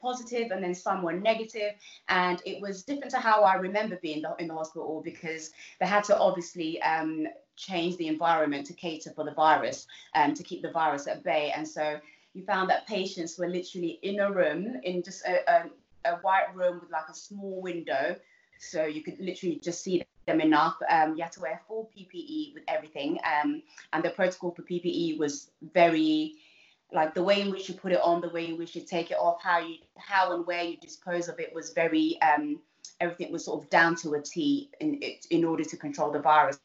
positive 0.00 0.50
and 0.50 0.62
then 0.62 0.74
some 0.74 1.02
were 1.02 1.12
negative. 1.12 1.72
And 2.08 2.40
it 2.44 2.60
was 2.60 2.82
different 2.82 3.10
to 3.12 3.18
how 3.18 3.42
I 3.42 3.54
remember 3.54 3.98
being 4.02 4.22
in 4.38 4.48
the 4.48 4.54
hospital 4.54 5.02
because 5.04 5.50
they 5.80 5.86
had 5.86 6.04
to 6.04 6.18
obviously 6.18 6.80
um, 6.82 7.26
change 7.56 7.96
the 7.96 8.08
environment 8.08 8.66
to 8.66 8.74
cater 8.74 9.12
for 9.14 9.24
the 9.24 9.34
virus 9.34 9.86
um, 10.14 10.34
to 10.34 10.42
keep 10.42 10.62
the 10.62 10.70
virus 10.70 11.06
at 11.06 11.24
bay. 11.24 11.52
And 11.56 11.66
so 11.66 11.98
you 12.34 12.44
found 12.44 12.68
that 12.70 12.86
patients 12.86 13.38
were 13.38 13.48
literally 13.48 13.98
in 14.02 14.20
a 14.20 14.30
room 14.30 14.76
in 14.82 15.02
just 15.02 15.24
a, 15.26 15.50
a 15.50 15.70
a 16.06 16.16
white 16.16 16.54
room 16.54 16.80
with 16.80 16.90
like 16.90 17.08
a 17.10 17.14
small 17.14 17.60
window, 17.60 18.16
so 18.58 18.84
you 18.84 19.02
could 19.02 19.18
literally 19.20 19.56
just 19.56 19.82
see 19.82 20.04
them 20.26 20.40
enough. 20.40 20.76
Um, 20.88 21.16
you 21.16 21.22
had 21.22 21.32
to 21.32 21.40
wear 21.40 21.60
full 21.68 21.90
PPE 21.96 22.54
with 22.54 22.62
everything, 22.68 23.18
um, 23.24 23.62
and 23.92 24.04
the 24.04 24.10
protocol 24.10 24.52
for 24.52 24.62
PPE 24.62 25.18
was 25.18 25.50
very 25.74 26.34
like 26.92 27.14
the 27.14 27.22
way 27.22 27.40
in 27.40 27.50
which 27.50 27.68
you 27.68 27.74
put 27.74 27.92
it 27.92 28.00
on, 28.00 28.20
the 28.20 28.28
way 28.28 28.48
in 28.48 28.58
which 28.58 28.76
you 28.76 28.82
take 28.82 29.10
it 29.10 29.16
off, 29.18 29.42
how 29.42 29.58
you 29.58 29.76
how 29.96 30.34
and 30.34 30.46
where 30.46 30.62
you 30.62 30.76
dispose 30.76 31.28
of 31.28 31.38
it 31.40 31.54
was 31.54 31.72
very 31.72 32.20
um, 32.22 32.60
everything 33.00 33.32
was 33.32 33.44
sort 33.44 33.62
of 33.62 33.70
down 33.70 33.96
to 33.96 34.14
a 34.14 34.22
T 34.22 34.70
in 34.80 35.00
in 35.30 35.44
order 35.44 35.64
to 35.64 35.76
control 35.76 36.10
the 36.12 36.20
virus, 36.20 36.58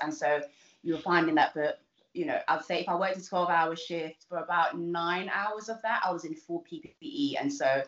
and 0.00 0.12
so 0.12 0.40
you 0.82 0.94
were 0.94 1.00
finding 1.00 1.34
that 1.36 1.52
for 1.52 1.74
you 2.16 2.24
know, 2.24 2.40
I'd 2.48 2.64
say 2.64 2.80
if 2.80 2.88
I 2.88 2.96
worked 2.96 3.18
a 3.18 3.24
12 3.24 3.50
hour 3.50 3.76
shift 3.76 4.24
for 4.26 4.38
about 4.38 4.78
nine 4.78 5.30
hours 5.32 5.68
of 5.68 5.82
that, 5.82 6.00
I 6.02 6.10
was 6.10 6.24
in 6.24 6.34
full 6.34 6.64
PPE. 6.64 7.34
And 7.38 7.52
so, 7.52 7.82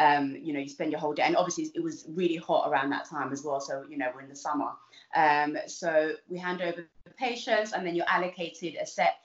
um, 0.00 0.36
you 0.42 0.52
know, 0.52 0.58
you 0.58 0.68
spend 0.68 0.90
your 0.90 0.98
whole 0.98 1.14
day. 1.14 1.22
And 1.22 1.36
obviously, 1.36 1.70
it 1.76 1.82
was 1.82 2.04
really 2.08 2.34
hot 2.34 2.68
around 2.68 2.90
that 2.90 3.08
time 3.08 3.32
as 3.32 3.44
well. 3.44 3.60
So, 3.60 3.84
you 3.88 3.96
know, 3.96 4.10
we're 4.12 4.22
in 4.22 4.28
the 4.28 4.36
summer. 4.36 4.70
Um, 5.14 5.56
so 5.68 6.14
we 6.28 6.38
hand 6.38 6.60
over 6.60 6.84
the 7.04 7.10
patients 7.12 7.72
and 7.72 7.86
then 7.86 7.94
you're 7.94 8.08
allocated 8.08 8.74
a 8.80 8.84
set 8.84 9.18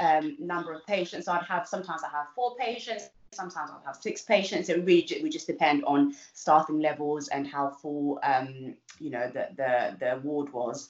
um, 0.00 0.36
number 0.38 0.72
of 0.72 0.84
patients. 0.86 1.26
So 1.26 1.32
I'd 1.32 1.44
have 1.44 1.68
sometimes 1.68 2.02
I 2.02 2.10
have 2.10 2.26
four 2.34 2.56
patients, 2.56 3.10
sometimes 3.32 3.70
I'll 3.70 3.82
have 3.84 3.96
six 3.96 4.22
patients. 4.22 4.68
It 4.68 4.84
really 4.84 5.22
would 5.22 5.32
just 5.32 5.46
depend 5.46 5.84
on 5.84 6.14
staffing 6.34 6.80
levels 6.80 7.28
and 7.28 7.46
how 7.46 7.70
full, 7.70 8.18
um, 8.22 8.74
you 8.98 9.10
know, 9.10 9.30
the, 9.30 9.48
the, 9.56 9.96
the 9.98 10.20
ward 10.22 10.52
was 10.52 10.88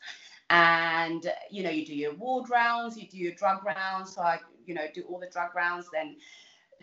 and 0.51 1.33
you 1.49 1.63
know 1.63 1.71
you 1.71 1.87
do 1.87 1.95
your 1.95 2.13
ward 2.15 2.51
rounds 2.51 2.99
you 2.99 3.07
do 3.09 3.17
your 3.17 3.33
drug 3.35 3.65
rounds 3.65 4.15
so 4.15 4.21
i 4.21 4.39
you 4.67 4.75
know 4.75 4.83
do 4.93 5.03
all 5.03 5.19
the 5.21 5.29
drug 5.29 5.55
rounds 5.55 5.89
then 5.93 6.17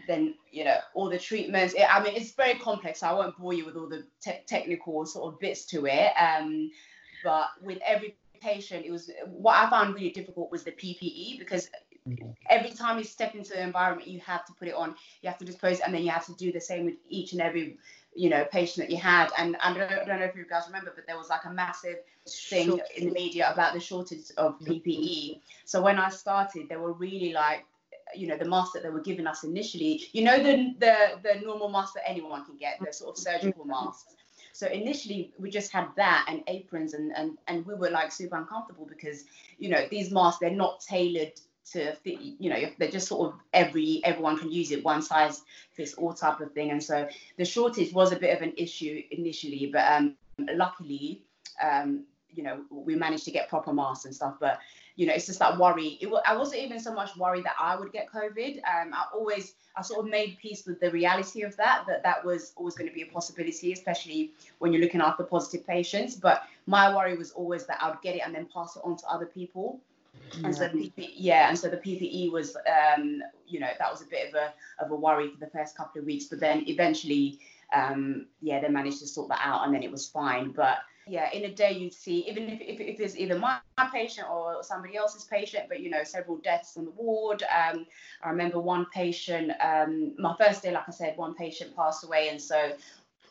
then 0.08 0.36
you 0.52 0.64
know 0.64 0.78
all 0.94 1.10
the 1.10 1.20
treatments 1.20 1.74
it, 1.74 1.86
i 1.94 2.02
mean 2.02 2.16
it's 2.16 2.32
very 2.32 2.58
complex 2.60 3.02
so 3.02 3.08
i 3.08 3.14
won't 3.14 3.38
bore 3.38 3.54
you 3.54 3.66
with 3.66 3.76
all 3.76 3.90
the 3.90 4.06
te- 4.22 4.40
technical 4.48 5.06
sort 5.06 5.34
of 5.34 5.40
bits 5.40 5.66
to 5.66 5.86
it 5.86 6.12
um, 6.20 6.72
but 7.24 7.48
with 7.62 7.80
every 7.86 8.16
patient 8.40 8.86
it 8.86 8.92
was 8.92 9.12
what 9.26 9.58
i 9.58 9.70
found 9.70 9.94
really 9.96 10.12
difficult 10.12 10.52
was 10.52 10.64
the 10.64 10.72
ppe 10.72 11.38
because 11.40 11.70
every 12.50 12.72
time 12.72 12.98
you 12.98 13.04
step 13.04 13.36
into 13.36 13.52
the 13.52 13.62
environment 13.62 14.08
you 14.08 14.20
have 14.20 14.46
to 14.46 14.54
put 14.54 14.68
it 14.68 14.74
on. 14.74 14.96
You 15.22 15.30
have 15.30 15.38
to 15.40 15.46
dispose 15.46 15.80
and 15.80 15.94
then 15.94 16.04
you 16.04 16.12
have 16.12 16.26
to 16.28 16.34
do 16.36 16.52
the 16.52 16.62
same 16.62 16.86
with 16.86 16.96
each 17.10 17.34
and 17.34 17.42
every 17.42 17.78
you 18.16 18.30
know 18.30 18.46
patient 18.52 18.88
that 18.88 18.94
you 18.94 19.00
had. 19.00 19.30
And 19.38 19.56
I 19.58 19.74
don't, 19.74 19.92
I 19.92 20.06
don't 20.06 20.20
know 20.20 20.26
if 20.26 20.36
you 20.36 20.46
guys 20.50 20.64
remember 20.68 20.92
but 20.96 21.06
there 21.08 21.18
was 21.18 21.30
like 21.30 21.46
a 21.46 21.52
massive 21.52 21.98
thing 22.28 22.80
in 22.96 23.08
the 23.08 23.12
media 23.12 23.52
about 23.52 23.74
the 23.74 23.80
shortage 23.80 24.32
of 24.38 24.60
PPE 24.60 25.40
so 25.66 25.82
when 25.82 25.98
I 25.98 26.10
started 26.10 26.68
they 26.70 26.76
were 26.76 26.94
really 26.94 27.32
like 27.34 27.66
you 28.16 28.28
know 28.28 28.38
the 28.38 28.46
mask 28.46 28.74
that 28.74 28.84
they 28.84 28.90
were 28.90 29.02
giving 29.02 29.28
us 29.28 29.44
initially 29.44 30.04
you 30.14 30.24
know 30.24 30.38
the 30.42 30.74
the 30.80 31.20
the 31.24 31.40
normal 31.42 31.70
mask 31.70 31.94
that 31.96 32.08
anyone 32.08 32.46
can 32.46 32.58
get 32.58 32.80
the 32.84 32.92
sort 32.92 33.18
of 33.18 33.22
surgical 33.22 33.64
mm-hmm. 33.64 33.72
masks. 33.72 34.16
So 34.54 34.68
initially 34.68 35.34
we 35.38 35.52
just 35.52 35.72
had 35.72 35.90
that 35.98 36.26
and 36.28 36.42
aprons 36.48 36.94
and 36.94 37.12
and 37.16 37.38
and 37.48 37.66
we 37.66 37.76
were 37.76 37.90
like 37.90 38.12
super 38.12 38.38
uncomfortable 38.38 38.88
because 38.88 39.26
you 39.60 39.70
know 39.70 39.86
these 39.90 40.12
masks 40.12 40.40
they're 40.40 40.50
not 40.50 40.82
tailored 40.82 41.40
to 41.74 41.96
you 42.06 42.50
know 42.50 42.58
they're 42.78 42.92
just 42.92 43.08
sort 43.08 43.28
of 43.28 43.40
every 43.54 44.02
everyone 44.04 44.38
can 44.38 44.52
use 44.52 44.72
it 44.72 44.84
one 44.84 45.02
size 45.02 45.42
fits 45.74 45.94
all 45.96 46.14
type 46.14 46.40
of 46.40 46.52
thing 46.54 46.72
and 46.72 46.84
so 46.84 47.08
the 47.38 47.46
shortage 47.46 47.94
was 47.94 48.12
a 48.12 48.16
bit 48.16 48.36
of 48.36 48.42
an 48.42 48.54
issue 48.58 49.02
initially 49.12 49.70
but 49.72 49.86
um 49.92 50.16
luckily 50.54 51.22
um 51.62 52.04
you 52.30 52.44
know 52.44 52.62
we 52.70 52.96
managed 52.96 53.26
to 53.26 53.32
get 53.32 53.50
proper 53.50 53.74
masks 53.74 54.06
and 54.06 54.16
stuff 54.16 54.36
but 54.40 54.60
you 54.98 55.06
know, 55.06 55.14
it's 55.14 55.28
just 55.28 55.40
that 55.40 55.58
worry. 55.58 56.00
It, 56.02 56.12
I 56.26 56.36
wasn't 56.36 56.64
even 56.64 56.80
so 56.80 56.92
much 56.92 57.16
worried 57.16 57.46
that 57.46 57.56
I 57.60 57.76
would 57.76 57.92
get 57.94 58.12
COVID. 58.12 58.58
Um, 58.58 58.94
I 58.94 59.06
always, 59.14 59.54
I 59.76 59.84
sort 59.84 60.04
of 60.04 60.12
made 60.12 60.40
peace 60.42 60.66
with 60.66 60.80
the 60.80 60.90
reality 60.90 61.44
of 61.44 61.56
that, 61.58 61.86
that 61.88 62.02
that 62.02 62.26
was 62.26 62.52
always 62.56 62.74
going 62.74 62.90
to 62.90 62.94
be 62.94 63.04
a 63.04 63.06
possibility, 63.06 63.72
especially 63.72 64.32
when 64.58 64.74
you're 64.74 64.82
looking 64.82 65.02
after 65.02 65.24
positive 65.24 65.68
patients. 65.68 66.16
But 66.16 66.48
my 66.66 66.94
worry 66.94 67.16
was 67.16 67.30
always 67.32 67.68
that 67.68 67.78
I 67.80 67.92
would 67.92 68.02
get 68.02 68.16
it 68.16 68.24
and 68.26 68.34
then 68.34 68.48
pass 68.52 68.76
it 68.76 68.82
on 68.84 68.98
to 68.98 69.08
other 69.08 69.28
people. 69.28 69.80
And 70.44 70.56
so 70.56 70.68
the 70.68 70.78
PPE, 70.78 71.14
yeah, 71.16 71.50
and 71.50 71.58
so 71.58 71.70
the 71.70 71.78
PPE 71.78 72.32
was, 72.32 72.56
um, 72.56 73.22
you 73.48 73.60
know, 73.60 73.70
that 73.80 73.92
was 73.92 74.02
a 74.02 74.06
bit 74.06 74.30
of 74.30 74.36
a 74.36 74.54
of 74.84 74.92
a 74.92 74.96
worry 74.96 75.30
for 75.30 75.40
the 75.40 75.52
first 75.52 75.76
couple 75.76 76.00
of 76.00 76.06
weeks, 76.06 76.26
but 76.26 76.40
then 76.40 76.64
eventually, 76.68 77.40
um, 77.74 78.28
yeah, 78.42 78.60
they 78.60 78.70
managed 78.70 79.00
to 79.00 79.08
sort 79.08 79.30
that 79.30 79.42
out, 79.44 79.66
and 79.66 79.74
then 79.74 79.84
it 79.84 79.92
was 79.92 80.08
fine. 80.08 80.52
But 80.52 80.80
yeah, 81.08 81.30
in 81.32 81.46
a 81.46 81.54
day 81.54 81.72
you'd 81.72 81.94
see, 81.94 82.28
even 82.30 82.50
if, 82.50 82.60
if, 82.62 82.80
if 82.80 83.00
it's 83.00 83.16
either 83.16 83.40
my, 83.40 83.60
my, 83.78 83.90
patient 83.92 84.28
or 84.30 84.62
somebody 84.62 84.98
else's 84.98 85.24
patient, 85.24 85.66
but 85.70 85.80
you 85.80 85.90
know, 85.90 86.04
several 86.04 86.38
deaths 86.38 86.78
on 86.78 86.86
the 86.86 86.92
ward. 86.92 87.44
Um, 87.44 87.86
I 88.22 88.30
remember 88.30 88.60
one 88.60 88.86
patient, 88.94 89.52
um, 89.62 90.14
my 90.18 90.36
first 90.38 90.64
day, 90.64 90.72
like 90.72 90.88
I 90.88 90.92
said, 90.92 91.18
one 91.18 91.36
patient 91.36 91.76
passed 91.76 92.04
away. 92.04 92.30
And 92.30 92.42
so 92.42 92.74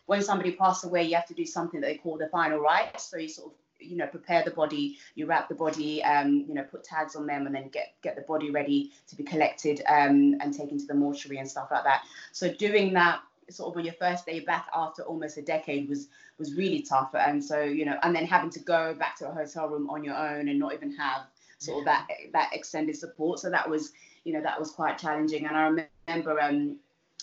when 0.07 0.23
somebody 0.23 0.53
passed 0.53 0.85
away, 0.85 1.05
you 1.05 1.15
have 1.17 1.27
to 1.27 1.35
do 1.35 1.45
something 1.45 1.81
that 1.81 1.87
they 1.87 1.97
call 1.97 2.17
the 2.17 2.29
final 2.29 2.59
rites. 2.59 3.11
So 3.11 3.19
you 3.19 3.29
sort 3.29 3.53
of 3.53 3.59
you 3.79 3.97
know 3.97 4.07
prepare 4.07 4.43
the 4.45 4.51
body 4.51 4.97
you 5.15 5.27
wrap 5.27 5.49
the 5.49 5.55
body 5.55 6.03
um 6.05 6.45
you 6.49 6.55
know 6.55 6.63
put 6.63 6.85
tags 6.85 7.15
on 7.17 7.27
them 7.27 7.47
and 7.47 7.55
then 7.55 7.69
get 7.69 7.95
get 8.03 8.17
the 8.17 8.23
body 8.23 8.51
ready 8.51 8.93
to 9.07 9.17
be 9.17 9.23
collected 9.23 9.83
um 9.89 10.37
and 10.41 10.55
taken 10.55 10.79
to 10.79 10.87
the 10.87 10.95
mortuary 10.95 11.39
and 11.39 11.49
stuff 11.49 11.69
like 11.71 11.85
that. 11.85 12.05
So 12.33 12.53
doing 12.53 12.93
that 12.95 13.21
sort 13.49 13.73
of 13.73 13.79
on 13.79 13.85
your 13.85 13.95
first 13.95 14.27
day 14.27 14.41
back 14.41 14.67
after 14.75 15.03
almost 15.03 15.39
a 15.39 15.43
decade 15.43 15.89
was 15.89 16.09
was 16.39 16.55
really 16.55 16.83
tough. 16.83 17.15
And 17.15 17.45
so 17.45 17.63
you 17.63 17.85
know 17.85 17.99
and 18.03 18.15
then 18.15 18.27
having 18.27 18.51
to 18.51 18.61
go 18.61 18.95
back 18.95 19.17
to 19.19 19.29
a 19.29 19.33
hotel 19.33 19.69
room 19.69 19.91
on 19.91 20.05
your 20.05 20.17
own 20.17 20.49
and 20.49 20.59
not 20.59 20.73
even 20.75 20.95
have 20.97 21.23
sort 21.59 21.81
of 21.81 21.85
that 21.87 22.07
that 22.33 22.51
extended 22.53 22.97
support. 22.97 23.41
So 23.41 23.51
that 23.51 23.69
was 23.69 23.93
you 24.25 24.33
know 24.33 24.43
that 24.43 24.59
was 24.59 24.71
quite 24.71 24.99
challenging. 24.99 25.47
And 25.47 25.57
i 25.57 25.85
remember 26.09 26.41
um 26.41 26.79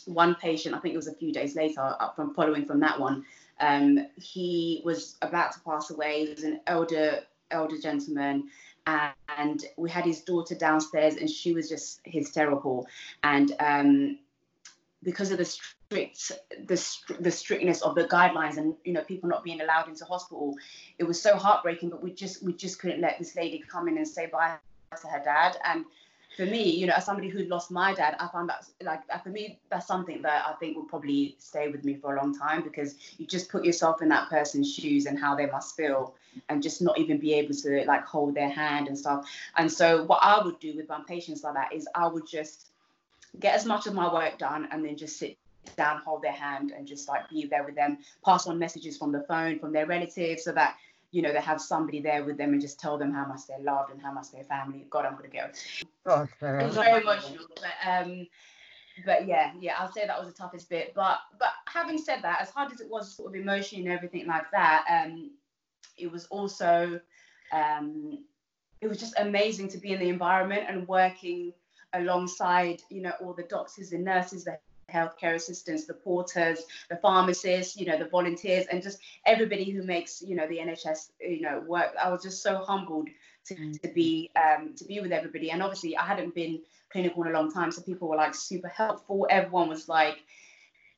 one 0.06 0.36
patient 0.36 0.76
i 0.76 0.80
think 0.80 0.94
it 0.94 0.98
was 0.98 1.08
a 1.08 1.16
few 1.16 1.32
days 1.32 1.56
later 1.56 1.96
from 2.14 2.34
following 2.34 2.66
from 2.66 2.80
that 2.82 3.00
one 3.00 3.24
um 3.64 4.08
he 4.16 4.82
was 4.84 5.16
about 5.22 5.54
to 5.54 5.60
pass 5.62 5.90
away. 5.90 6.26
He 6.26 6.34
was 6.34 6.44
an 6.44 6.60
elder 6.68 7.22
elder 7.52 7.78
gentleman 7.78 8.50
and 8.88 9.66
we 9.78 9.90
had 9.90 10.06
his 10.06 10.22
daughter 10.22 10.56
downstairs 10.56 11.16
and 11.16 11.30
she 11.30 11.54
was 11.54 11.70
just 11.70 12.02
hysterical 12.04 12.88
and 13.24 13.56
um 13.60 14.18
because 15.04 15.32
of 15.32 15.38
the 15.38 15.46
strict 15.46 16.32
the, 16.68 17.16
the 17.20 17.32
strictness 17.32 17.82
of 17.82 17.96
the 17.96 18.06
guidelines 18.06 18.58
and 18.58 18.74
you 18.84 18.92
know 18.92 19.04
people 19.04 19.30
not 19.30 19.44
being 19.44 19.62
allowed 19.62 19.88
into 19.88 20.04
hospital 20.06 20.56
it 20.98 21.04
was 21.04 21.22
so 21.22 21.36
heartbreaking 21.36 21.90
but 21.90 22.02
we 22.04 22.12
just 22.12 22.44
we 22.44 22.54
just 22.54 22.80
couldn't 22.80 23.00
let 23.00 23.18
this 23.20 23.36
lady 23.36 23.64
come 23.70 23.88
in 23.88 23.98
and 23.98 24.08
say 24.08 24.26
bye 24.26 24.58
to 25.02 25.08
her 25.08 25.22
dad. 25.24 25.58
And 25.64 25.86
for 26.36 26.46
me 26.46 26.64
you 26.70 26.88
know 26.88 26.94
as 26.94 27.06
somebody 27.06 27.30
who 27.30 27.44
lost 27.46 27.72
my 27.72 27.94
dad 27.94 28.16
i 28.20 28.28
found 28.28 28.50
that 28.50 28.66
like 28.82 29.02
uh, 29.10 29.18
for 29.20 29.30
me 29.30 29.60
that's 29.70 29.88
something 29.88 30.22
that 30.22 30.46
i 30.48 30.54
think 30.54 30.76
will 30.76 30.84
probably 30.84 31.36
stay 31.38 31.70
with 31.70 31.84
me 31.84 31.96
for 31.96 32.16
a 32.16 32.22
long 32.22 32.38
time 32.38 32.62
because 32.62 32.96
you 33.18 33.26
just 33.26 33.50
put 33.50 33.64
yourself 33.64 34.02
in 34.02 34.10
that 34.10 34.30
person's 34.30 34.74
shoes 34.74 35.06
and 35.06 35.20
how 35.20 35.36
they 35.36 35.46
must 35.46 35.76
feel 35.76 36.16
and 36.50 36.64
just 36.64 36.82
not 36.82 36.98
even 36.98 37.18
be 37.18 37.34
able 37.34 37.54
to 37.54 37.84
like 37.86 38.06
hold 38.06 38.34
their 38.34 38.50
hand 38.50 38.88
and 38.88 38.98
stuff. 38.98 39.30
And 39.56 39.72
so 39.72 40.04
what 40.06 40.20
i 40.24 40.44
would 40.44 40.60
do 40.60 40.76
with 40.76 40.90
my 40.90 41.00
patients 41.08 41.44
like 41.44 41.54
that 41.54 41.74
is 41.74 41.88
i 41.96 42.08
would 42.08 42.28
just 42.28 42.68
get 43.40 43.56
as 43.56 43.66
much 43.66 43.88
of 43.88 43.94
my 43.94 44.12
work 44.12 44.38
done 44.38 44.68
and 44.72 44.84
then 44.84 44.98
just 44.98 45.18
sit 45.18 45.38
down, 45.76 46.02
hold 46.06 46.22
their 46.22 46.34
hand, 46.34 46.72
and 46.76 46.88
just 46.88 47.08
like 47.08 47.30
be 47.30 47.46
there 47.46 47.64
with 47.64 47.76
them, 47.76 47.98
pass 48.24 48.48
on 48.48 48.60
messages 48.60 48.98
from 48.98 49.12
the 49.12 49.22
phone, 49.28 49.60
from 49.60 49.72
their 49.72 49.86
relatives, 49.86 50.44
so 50.44 50.52
that 50.52 50.76
you 51.14 51.22
know 51.22 51.32
they 51.32 51.40
have 51.40 51.62
somebody 51.62 52.02
there 52.02 52.24
with 52.24 52.38
them 52.38 52.54
and 52.54 52.62
just 52.62 52.80
tell 52.80 52.98
them 52.98 53.14
how 53.14 53.26
much 53.26 53.42
they're 53.48 53.60
loved 53.60 53.92
and 53.92 54.02
how 54.02 54.12
much 54.12 54.32
their 54.32 54.44
family. 54.46 54.88
God, 54.90 55.06
I'm 55.06 55.16
gonna 55.16 55.28
go. 55.28 55.48
Oh, 56.08 56.28
it's 56.42 56.76
very 56.76 57.02
emotional, 57.02 57.46
but 57.56 57.88
um, 57.88 58.28
but 59.06 59.28
yeah, 59.28 59.52
yeah, 59.60 59.76
I'll 59.78 59.92
say 59.92 60.08
that 60.08 60.20
was 60.20 60.28
the 60.28 60.34
toughest 60.34 60.70
bit. 60.70 60.94
But 60.96 61.20
but 61.40 61.50
having 61.68 62.00
said 62.00 62.24
that, 62.24 62.42
as 62.42 62.50
hard 62.50 62.74
as 62.74 62.82
it 62.82 62.90
was, 62.90 63.16
sort 63.16 63.30
of 63.30 63.40
emotionally 63.40 63.86
and 63.86 63.94
everything 63.94 64.26
like 64.26 64.50
that, 64.52 64.86
um, 64.90 65.30
it 65.98 66.12
was 66.12 66.26
also 66.26 67.00
um, 67.52 68.26
it 68.82 68.88
was 68.88 69.00
just 69.00 69.14
amazing 69.20 69.70
to 69.70 69.78
be 69.78 69.94
in 69.94 70.00
the 70.00 70.10
environment 70.10 70.64
and 70.68 70.88
working 70.88 71.54
alongside 71.94 72.82
you 72.90 73.04
know 73.04 73.14
all 73.22 73.36
the 73.36 73.44
doctors 73.44 73.92
and 73.92 74.04
nurses 74.04 74.46
the 74.46 74.58
healthcare 74.94 75.36
assistants 75.36 75.86
the 75.86 75.94
porters 75.94 76.60
the 76.90 76.96
pharmacists 76.98 77.76
you 77.78 77.86
know 77.86 77.98
the 77.98 78.08
volunteers 78.10 78.66
and 78.68 78.82
just 78.82 79.00
everybody 79.26 79.70
who 79.70 79.84
makes 79.84 80.22
you 80.22 80.36
know 80.36 80.48
the 80.48 80.58
nhs 80.58 81.10
you 81.20 81.42
know 81.42 81.64
work 81.68 81.94
i 82.02 82.10
was 82.10 82.22
just 82.22 82.42
so 82.42 82.58
humbled 82.58 83.08
to, 83.46 83.56
mm. 83.56 83.82
to 83.82 83.90
be 83.90 84.30
um, 84.36 84.74
to 84.76 84.86
be 84.86 85.00
with 85.00 85.12
everybody 85.12 85.52
and 85.52 85.62
obviously 85.62 85.98
i 85.98 86.06
hadn't 86.06 86.34
been 86.34 86.62
clinical 86.92 87.24
in 87.24 87.30
a 87.30 87.40
long 87.40 87.52
time 87.52 87.72
so 87.72 87.82
people 87.82 88.08
were 88.08 88.16
like 88.16 88.36
super 88.36 88.68
helpful 88.68 89.28
everyone 89.30 89.68
was 89.68 89.90
like 89.90 90.18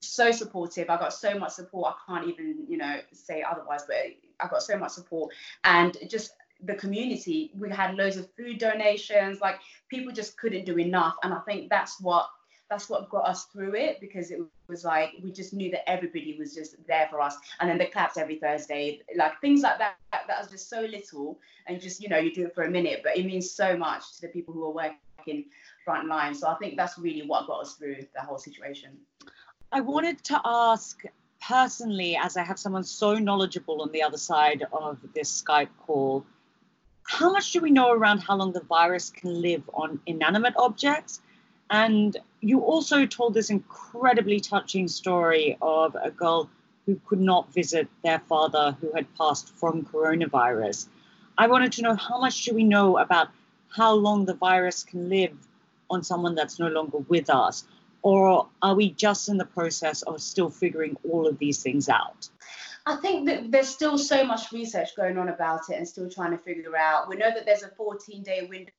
so 0.02 0.32
supportive 0.32 0.90
i 0.90 0.98
got 0.98 1.14
so 1.14 1.40
much 1.40 1.54
support 1.54 1.96
i 1.96 2.12
can't 2.12 2.28
even 2.28 2.66
you 2.68 2.78
know 2.78 3.00
say 3.14 3.44
otherwise 3.50 3.84
but 3.88 3.96
i 4.40 4.48
got 4.48 4.62
so 4.62 4.78
much 4.78 4.92
support 4.92 5.34
and 5.64 5.98
just 6.10 6.34
the 6.64 6.76
community. 6.76 7.52
We 7.58 7.70
had 7.70 7.96
loads 7.96 8.18
of 8.18 8.30
food 8.36 8.60
donations. 8.60 9.42
Like 9.42 9.60
people 9.90 10.14
just 10.14 10.38
couldn't 10.38 10.66
do 10.66 10.78
enough, 10.80 11.16
and 11.24 11.34
I 11.34 11.40
think 11.40 11.70
that's 11.70 12.00
what 12.00 12.28
that's 12.70 12.90
what 12.90 13.10
got 13.10 13.28
us 13.28 13.46
through 13.46 13.76
it 13.76 14.00
because 14.02 14.32
it 14.32 14.40
was 14.68 14.84
like 14.84 15.12
we 15.24 15.32
just 15.32 15.54
knew 15.54 15.70
that 15.72 15.88
everybody 15.90 16.36
was 16.38 16.54
just 16.54 16.76
there 16.88 17.08
for 17.10 17.22
us. 17.22 17.38
And 17.60 17.70
then 17.70 17.78
the 17.78 17.86
claps 17.86 18.18
every 18.18 18.38
thursday 18.38 19.02
like 19.16 19.40
things 19.42 19.62
like 19.62 19.78
that 19.78 19.98
that 20.12 20.40
was 20.40 20.50
just 20.50 20.70
so 20.70 20.82
little 20.82 21.40
and 21.68 21.80
just 21.80 22.02
you 22.02 22.10
know 22.10 22.18
you 22.18 22.34
do 22.34 22.46
it 22.46 22.56
for 22.56 22.64
a 22.64 22.70
minute 22.70 23.02
but 23.04 23.18
it 23.18 23.26
means 23.26 23.52
so 23.52 23.78
much 23.78 24.16
to 24.16 24.22
the 24.22 24.28
people 24.30 24.54
who 24.54 24.64
are 24.64 24.72
working 24.72 25.46
front 25.84 26.08
line 26.08 26.34
so 26.34 26.48
i 26.48 26.56
think 26.56 26.76
that's 26.78 26.98
really 26.98 27.26
what 27.28 27.46
got 27.48 27.62
us 27.62 27.76
through 27.76 27.98
the 28.16 28.22
whole 28.22 28.38
situation. 28.38 28.92
I 29.72 29.82
wanted 29.82 30.24
to 30.26 30.42
ask 30.46 31.04
personally 31.42 32.16
as 32.16 32.38
i 32.38 32.44
have 32.44 32.58
someone 32.58 32.84
so 32.84 33.16
knowledgeable 33.16 33.82
on 33.82 33.92
the 33.92 34.02
other 34.02 34.18
side 34.18 34.66
of 34.72 34.98
this 35.14 35.44
skype 35.44 35.70
call 35.86 36.26
how 37.08 37.32
much 37.32 37.52
do 37.52 37.62
we 37.62 37.72
know 37.72 37.92
around 37.92 38.20
how 38.20 38.36
long 38.36 38.52
the 38.52 38.62
virus 38.62 39.10
can 39.10 39.42
live 39.42 39.70
on 39.74 40.00
inanimate 40.06 40.56
objects? 40.58 41.22
And 41.70 42.18
you 42.42 42.62
also 42.62 43.06
told 43.06 43.34
this 43.34 43.50
incredibly 43.50 44.40
touching 44.40 44.88
story 44.88 45.58
of 45.62 45.96
a 46.02 46.12
girl 46.12 46.50
who 46.86 47.00
could 47.08 47.20
not 47.20 47.52
visit 47.54 47.88
their 48.04 48.20
father 48.20 48.78
who 48.80 48.92
had 48.94 49.08
passed 49.16 49.50
from 49.56 49.84
coronavirus. 49.84 50.88
I 51.38 51.48
wanted 51.48 51.72
to 51.74 51.82
know 51.82 51.96
how 51.96 52.20
much 52.20 52.46
do 52.46 52.54
we 52.54 52.64
know 52.64 52.98
about 52.98 53.30
how 53.70 53.94
long 53.94 54.26
the 54.26 54.36
virus 54.36 54.84
can 54.84 55.10
live 55.10 55.36
on 55.90 56.04
someone 56.04 56.36
that's 56.36 56.60
no 56.60 56.68
longer 56.68 57.00
with 57.00 57.30
us? 57.30 57.66
Or 58.02 58.48
are 58.62 58.76
we 58.76 58.92
just 58.92 59.30
in 59.30 59.38
the 59.38 59.46
process 59.46 60.04
of 60.04 60.22
still 60.22 60.50
figuring 60.50 60.96
all 61.10 61.28
of 61.28 61.40
these 61.40 61.64
things 61.64 61.90
out? 61.90 62.30
I 62.86 62.98
think 62.98 63.26
that 63.26 63.52
there's 63.52 63.68
still 63.68 63.98
so 63.98 64.24
much 64.24 64.52
research 64.52 64.96
going 64.96 65.18
on 65.18 65.30
about 65.30 65.62
it 65.70 65.78
and 65.78 65.88
still 65.88 66.10
trying 66.10 66.32
to 66.32 66.38
figure 66.38 66.78
out. 66.78 67.10
We 67.10 67.16
know 67.16 67.32
that 67.34 67.46
there's 67.46 67.64
a 67.64 67.70
14 67.70 68.22
day 68.22 68.48
window 68.48 68.72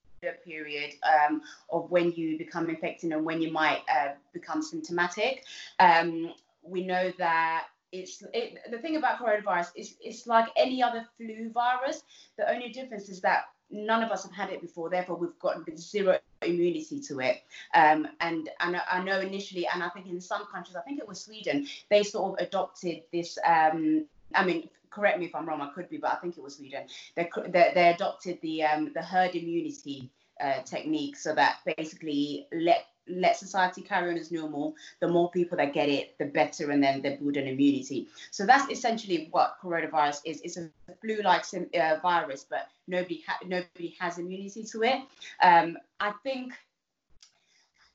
period 0.44 0.94
um, 1.02 1.42
of 1.70 1.90
when 1.90 2.12
you 2.12 2.38
become 2.38 2.68
infected 2.68 3.12
and 3.12 3.24
when 3.24 3.40
you 3.40 3.52
might 3.52 3.82
uh, 3.94 4.12
become 4.32 4.62
symptomatic. 4.62 5.44
Um, 5.78 6.32
we 6.62 6.84
know 6.84 7.12
that 7.18 7.66
it's 7.92 8.22
it, 8.34 8.58
the 8.70 8.78
thing 8.78 8.96
about 8.96 9.18
coronavirus 9.18 9.68
is 9.76 9.96
it's 10.00 10.26
like 10.26 10.48
any 10.56 10.82
other 10.82 11.06
flu 11.16 11.50
virus. 11.50 12.02
The 12.36 12.50
only 12.50 12.70
difference 12.70 13.08
is 13.08 13.20
that 13.20 13.44
none 13.70 14.02
of 14.02 14.10
us 14.10 14.22
have 14.24 14.32
had 14.32 14.50
it 14.50 14.60
before, 14.60 14.90
therefore 14.90 15.16
we've 15.16 15.38
got 15.40 15.58
zero 15.76 16.18
immunity 16.42 17.00
to 17.00 17.20
it. 17.20 17.42
Um, 17.74 18.08
and 18.20 18.50
and 18.60 18.80
I 18.90 19.02
know 19.02 19.20
initially, 19.20 19.66
and 19.72 19.82
I 19.82 19.88
think 19.90 20.06
in 20.06 20.20
some 20.20 20.46
countries, 20.46 20.76
I 20.76 20.82
think 20.82 20.98
it 20.98 21.08
was 21.08 21.20
Sweden, 21.20 21.66
they 21.88 22.02
sort 22.02 22.40
of 22.40 22.46
adopted 22.46 23.02
this. 23.12 23.38
Um, 23.46 24.06
I 24.34 24.44
mean, 24.44 24.68
correct 24.90 25.18
me 25.18 25.26
if 25.26 25.34
I'm 25.34 25.46
wrong, 25.46 25.60
I 25.60 25.70
could 25.74 25.88
be, 25.88 25.98
but 25.98 26.12
I 26.12 26.16
think 26.16 26.36
it 26.36 26.42
was 26.42 26.56
Sweden. 26.56 26.86
They 27.14 27.28
they, 27.48 27.72
they 27.74 27.88
adopted 27.88 28.38
the 28.42 28.64
um, 28.64 28.92
the 28.94 29.02
herd 29.02 29.34
immunity 29.34 30.10
uh, 30.40 30.62
technique, 30.62 31.16
so 31.16 31.34
that 31.34 31.58
basically 31.76 32.46
let 32.52 32.86
let 33.08 33.36
society 33.36 33.82
carry 33.82 34.10
on 34.10 34.18
as 34.18 34.32
normal. 34.32 34.74
The 35.00 35.08
more 35.08 35.30
people 35.30 35.56
that 35.58 35.72
get 35.72 35.88
it, 35.88 36.18
the 36.18 36.26
better, 36.26 36.70
and 36.70 36.82
then 36.82 37.02
they 37.02 37.16
build 37.16 37.36
an 37.36 37.46
immunity. 37.46 38.08
So 38.30 38.44
that's 38.46 38.70
essentially 38.70 39.28
what 39.30 39.58
coronavirus 39.62 40.20
is. 40.24 40.40
It's 40.42 40.56
a 40.56 40.68
flu-like 41.00 41.44
uh, 41.54 41.96
virus, 42.02 42.46
but 42.48 42.68
nobody 42.88 43.22
ha- 43.26 43.38
nobody 43.46 43.94
has 43.98 44.18
immunity 44.18 44.64
to 44.64 44.82
it. 44.82 45.02
Um, 45.42 45.76
I 46.00 46.12
think. 46.22 46.54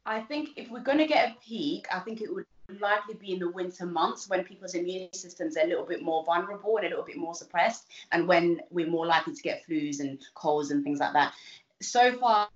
I 0.04 0.20
think 0.20 0.50
if 0.56 0.72
we're 0.72 0.80
going 0.80 0.98
to 0.98 1.06
get 1.06 1.30
a 1.30 1.36
peak, 1.48 1.86
I 1.94 2.00
think 2.00 2.22
it 2.22 2.34
would 2.34 2.46
likely 2.80 3.16
be 3.16 3.34
in 3.34 3.40
the 3.40 3.50
winter 3.50 3.86
months 3.86 4.30
when 4.30 4.44
people's 4.44 4.76
immune 4.76 5.12
systems 5.14 5.58
are 5.58 5.64
a 5.64 5.68
little 5.68 5.86
bit 5.86 6.02
more 6.02 6.24
vulnerable 6.24 6.78
and 6.78 6.86
a 6.86 6.90
little 6.90 7.06
bit 7.06 7.18
more 7.18 7.36
suppressed, 7.36 7.88
and 8.12 8.28
when 8.28 8.62
we're 8.70 8.90
more 8.90 9.06
likely 9.06 9.34
to 9.34 9.42
get 9.42 9.64
flus 9.68 10.00
and 10.00 10.20
colds 10.36 10.72
and 10.72 10.84
things 10.84 11.00
like 11.00 11.14
that. 11.14 11.34
So 11.82 12.14
far, 12.14 12.48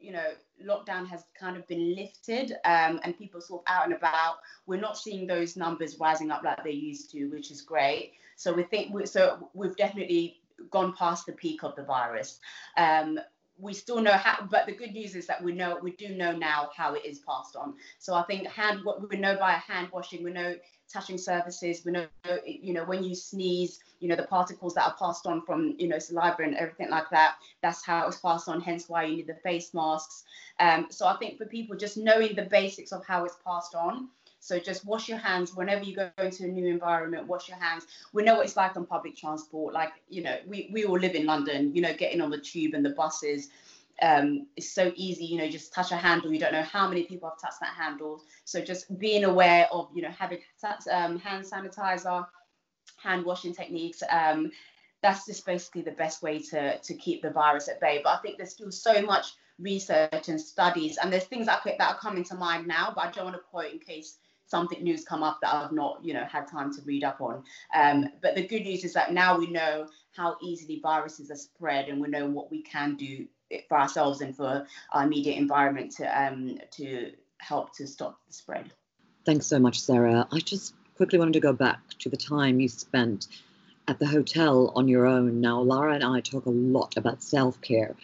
you 0.00 0.12
know, 0.12 0.30
lockdown 0.64 1.08
has 1.08 1.24
kind 1.38 1.56
of 1.56 1.66
been 1.66 1.94
lifted 1.96 2.52
um, 2.64 3.00
and 3.02 3.18
people 3.18 3.40
sort 3.40 3.62
of 3.66 3.72
out 3.72 3.84
and 3.84 3.94
about, 3.94 4.36
we're 4.66 4.80
not 4.80 4.96
seeing 4.96 5.26
those 5.26 5.56
numbers 5.56 5.98
rising 5.98 6.30
up 6.30 6.42
like 6.44 6.62
they 6.62 6.70
used 6.70 7.10
to, 7.10 7.26
which 7.26 7.50
is 7.50 7.60
great. 7.62 8.12
So 8.36 8.52
we 8.52 8.62
think 8.62 8.94
we, 8.94 9.06
so 9.06 9.50
we've 9.54 9.76
definitely 9.76 10.40
gone 10.70 10.94
past 10.96 11.26
the 11.26 11.32
peak 11.32 11.64
of 11.64 11.74
the 11.74 11.82
virus. 11.82 12.38
Um, 12.76 13.18
we 13.62 13.72
still 13.72 14.00
know 14.00 14.12
how 14.12 14.44
but 14.50 14.66
the 14.66 14.72
good 14.72 14.92
news 14.92 15.14
is 15.14 15.26
that 15.26 15.42
we 15.42 15.52
know 15.52 15.78
we 15.80 15.92
do 15.92 16.08
know 16.08 16.32
now 16.32 16.68
how 16.76 16.94
it 16.94 17.04
is 17.06 17.20
passed 17.20 17.56
on. 17.56 17.74
So 17.98 18.14
i 18.14 18.22
think 18.24 18.46
hand 18.48 18.80
what 18.84 19.08
we 19.08 19.16
know 19.16 19.36
by 19.36 19.52
hand 19.52 19.88
washing 19.92 20.22
we 20.22 20.32
know 20.32 20.54
touching 20.92 21.16
surfaces 21.16 21.84
we 21.86 21.92
know 21.92 22.06
you 22.44 22.74
know 22.74 22.84
when 22.84 23.02
you 23.02 23.14
sneeze 23.14 23.78
you 24.00 24.08
know 24.08 24.16
the 24.16 24.24
particles 24.24 24.74
that 24.74 24.84
are 24.84 24.96
passed 24.98 25.26
on 25.26 25.40
from 25.46 25.74
you 25.78 25.88
know 25.88 25.98
saliva 25.98 26.42
and 26.42 26.56
everything 26.56 26.90
like 26.90 27.08
that 27.10 27.36
that's 27.62 27.84
how 27.84 28.06
it's 28.06 28.18
passed 28.18 28.48
on 28.48 28.60
hence 28.60 28.88
why 28.88 29.04
you 29.04 29.16
need 29.16 29.26
the 29.26 29.34
face 29.36 29.72
masks. 29.72 30.24
Um, 30.60 30.88
so 30.90 31.06
i 31.06 31.16
think 31.16 31.38
for 31.38 31.46
people 31.46 31.76
just 31.76 31.96
knowing 31.96 32.34
the 32.34 32.42
basics 32.42 32.92
of 32.92 33.06
how 33.06 33.24
it's 33.24 33.36
passed 33.46 33.74
on 33.74 34.08
so 34.42 34.58
just 34.58 34.84
wash 34.84 35.08
your 35.08 35.18
hands 35.18 35.54
whenever 35.54 35.84
you 35.84 35.94
go 35.94 36.10
into 36.18 36.42
a 36.42 36.48
new 36.48 36.66
environment. 36.66 37.28
Wash 37.28 37.48
your 37.48 37.58
hands. 37.58 37.86
We 38.12 38.24
know 38.24 38.34
what 38.34 38.44
it's 38.44 38.56
like 38.56 38.76
on 38.76 38.84
public 38.84 39.16
transport. 39.16 39.72
Like 39.72 39.92
you 40.08 40.20
know, 40.24 40.36
we 40.48 40.68
we 40.72 40.84
all 40.84 40.98
live 40.98 41.14
in 41.14 41.26
London. 41.26 41.72
You 41.72 41.80
know, 41.80 41.94
getting 41.94 42.20
on 42.20 42.30
the 42.30 42.38
tube 42.38 42.74
and 42.74 42.84
the 42.84 42.90
buses. 42.90 43.50
Um, 44.02 44.48
it's 44.56 44.68
so 44.68 44.90
easy, 44.96 45.26
you 45.26 45.38
know, 45.38 45.48
just 45.48 45.72
touch 45.72 45.92
a 45.92 45.96
handle. 45.96 46.32
You 46.32 46.40
don't 46.40 46.52
know 46.52 46.62
how 46.62 46.88
many 46.88 47.04
people 47.04 47.28
have 47.28 47.38
touched 47.40 47.60
that 47.60 47.74
handle. 47.74 48.20
So 48.44 48.60
just 48.60 48.98
being 48.98 49.22
aware 49.22 49.68
of, 49.70 49.90
you 49.94 50.02
know, 50.02 50.10
having 50.10 50.38
um, 50.90 51.20
hand 51.20 51.44
sanitizer, 51.44 52.26
hand 52.96 53.24
washing 53.24 53.54
techniques. 53.54 54.02
Um, 54.10 54.50
that's 55.02 55.24
just 55.24 55.46
basically 55.46 55.82
the 55.82 55.92
best 55.92 56.20
way 56.20 56.40
to 56.40 56.78
to 56.78 56.94
keep 56.94 57.22
the 57.22 57.30
virus 57.30 57.68
at 57.68 57.80
bay. 57.80 58.00
But 58.02 58.14
I 58.14 58.22
think 58.22 58.38
there's 58.38 58.50
still 58.50 58.72
so 58.72 59.02
much 59.02 59.34
research 59.60 60.28
and 60.28 60.40
studies, 60.40 60.98
and 60.98 61.12
there's 61.12 61.26
things 61.26 61.46
that, 61.46 61.62
that 61.64 61.80
are 61.80 61.98
coming 61.98 62.24
to 62.24 62.34
mind 62.34 62.66
now, 62.66 62.92
but 62.92 63.04
I 63.04 63.10
don't 63.12 63.26
want 63.26 63.36
to 63.36 63.42
quote 63.42 63.70
in 63.70 63.78
case 63.78 64.16
something 64.46 64.82
new's 64.82 65.04
come 65.04 65.22
up 65.22 65.38
that 65.42 65.54
I've 65.54 65.72
not, 65.72 66.00
you 66.02 66.14
know, 66.14 66.24
had 66.24 66.46
time 66.46 66.72
to 66.74 66.82
read 66.82 67.04
up 67.04 67.20
on. 67.20 67.42
Um, 67.74 68.08
but 68.22 68.34
the 68.34 68.46
good 68.46 68.62
news 68.62 68.84
is 68.84 68.92
that 68.94 69.12
now 69.12 69.38
we 69.38 69.46
know 69.46 69.86
how 70.16 70.36
easily 70.42 70.80
viruses 70.82 71.30
are 71.30 71.36
spread, 71.36 71.88
and 71.88 72.00
we 72.00 72.08
know 72.08 72.26
what 72.26 72.50
we 72.50 72.62
can 72.62 72.96
do 72.96 73.26
for 73.68 73.78
ourselves 73.78 74.20
and 74.20 74.36
for 74.36 74.66
our 74.92 75.04
immediate 75.04 75.36
environment 75.36 75.92
to 75.96 76.04
um, 76.04 76.58
to 76.72 77.12
help 77.38 77.74
to 77.76 77.86
stop 77.86 78.18
the 78.26 78.32
spread. 78.32 78.72
Thanks 79.24 79.46
so 79.46 79.58
much, 79.58 79.80
Sarah. 79.80 80.26
I 80.32 80.38
just 80.38 80.74
quickly 80.96 81.18
wanted 81.18 81.34
to 81.34 81.40
go 81.40 81.52
back 81.52 81.80
to 82.00 82.08
the 82.08 82.16
time 82.16 82.60
you 82.60 82.68
spent 82.68 83.28
at 83.88 83.98
the 83.98 84.06
hotel 84.06 84.72
on 84.74 84.88
your 84.88 85.06
own. 85.06 85.40
Now, 85.40 85.60
Lara 85.60 85.94
and 85.94 86.04
I 86.04 86.20
talk 86.20 86.46
a 86.46 86.50
lot 86.50 86.96
about 86.96 87.22
self 87.22 87.60
care. 87.60 87.94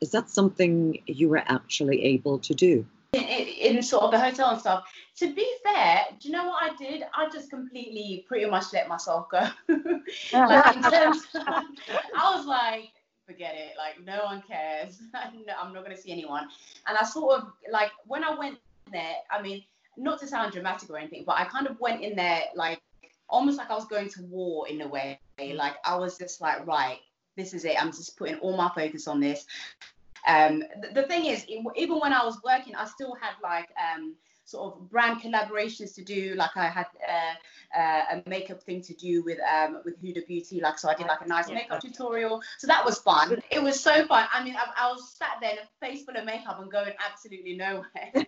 Is 0.00 0.10
that 0.10 0.28
something 0.28 1.00
you 1.06 1.28
were 1.28 1.42
actually 1.46 2.02
able 2.04 2.38
to 2.40 2.54
do? 2.54 2.86
In, 3.16 3.76
in 3.76 3.82
sort 3.82 4.04
of 4.04 4.10
the 4.10 4.20
hotel 4.20 4.50
and 4.50 4.60
stuff. 4.60 4.84
To 5.18 5.34
be 5.34 5.48
fair, 5.62 6.04
do 6.20 6.28
you 6.28 6.32
know 6.32 6.46
what 6.48 6.62
I 6.62 6.76
did? 6.76 7.04
I 7.14 7.28
just 7.30 7.50
completely 7.50 8.24
pretty 8.26 8.46
much 8.46 8.72
let 8.72 8.88
myself 8.88 9.28
go. 9.30 9.46
like, 10.32 10.82
terms, 10.82 11.26
I 11.34 12.34
was 12.34 12.46
like, 12.46 12.90
forget 13.26 13.54
it. 13.54 13.74
Like 13.76 14.04
no 14.04 14.24
one 14.24 14.42
cares. 14.42 15.00
I'm 15.14 15.72
not 15.72 15.84
going 15.84 15.96
to 15.96 16.00
see 16.02 16.12
anyone. 16.12 16.48
And 16.86 16.96
I 16.96 17.04
sort 17.04 17.40
of 17.40 17.52
like 17.70 17.90
when 18.06 18.24
I 18.24 18.36
went 18.36 18.58
there. 18.92 19.14
I 19.30 19.42
mean, 19.42 19.62
not 19.96 20.20
to 20.20 20.26
sound 20.26 20.52
dramatic 20.52 20.90
or 20.90 20.98
anything, 20.98 21.24
but 21.26 21.38
I 21.38 21.44
kind 21.44 21.66
of 21.66 21.78
went 21.80 22.02
in 22.02 22.16
there 22.16 22.42
like 22.54 22.80
almost 23.28 23.58
like 23.58 23.70
I 23.70 23.74
was 23.74 23.86
going 23.86 24.08
to 24.10 24.22
war 24.24 24.68
in 24.68 24.80
a 24.82 24.88
way. 24.88 25.18
Like 25.38 25.76
I 25.84 25.96
was 25.96 26.18
just 26.18 26.40
like, 26.40 26.66
right, 26.66 26.98
this 27.36 27.54
is 27.54 27.64
it. 27.64 27.80
I'm 27.80 27.90
just 27.90 28.16
putting 28.16 28.36
all 28.36 28.56
my 28.56 28.70
focus 28.74 29.08
on 29.08 29.20
this. 29.20 29.46
Um, 30.26 30.64
the, 30.80 31.00
the, 31.00 31.02
thing 31.04 31.26
is, 31.26 31.46
even 31.48 31.98
when 32.00 32.12
I 32.12 32.24
was 32.24 32.40
working, 32.42 32.74
I 32.74 32.86
still 32.86 33.14
had 33.20 33.34
like 33.42 33.68
um, 33.78 34.14
sort 34.44 34.74
of 34.74 34.90
brand 34.90 35.20
collaborations 35.20 35.94
to 35.96 36.04
do. 36.04 36.34
Like 36.36 36.56
I 36.56 36.68
had 36.68 36.86
uh, 37.06 37.78
uh, 37.78 38.02
a 38.12 38.28
makeup 38.28 38.62
thing 38.62 38.82
to 38.82 38.94
do 38.94 39.22
with 39.22 39.38
um, 39.40 39.80
with 39.84 40.02
Huda 40.02 40.26
Beauty. 40.26 40.60
Like 40.60 40.78
so, 40.78 40.88
I 40.88 40.94
did 40.94 41.06
like 41.06 41.20
a 41.20 41.28
nice 41.28 41.48
makeup 41.48 41.80
tutorial. 41.80 42.42
So 42.58 42.66
that 42.66 42.84
was 42.84 42.98
fun. 42.98 43.42
It 43.50 43.62
was 43.62 43.78
so 43.80 44.06
fun. 44.06 44.26
I 44.32 44.44
mean, 44.44 44.56
I, 44.56 44.88
I 44.88 44.92
was 44.92 45.10
sat 45.10 45.38
there 45.40 45.52
in 45.52 45.58
a 45.58 45.86
face 45.86 46.04
full 46.04 46.16
of 46.16 46.24
makeup 46.24 46.60
and 46.60 46.70
going 46.70 46.92
absolutely 47.06 47.56
nowhere. 47.56 48.12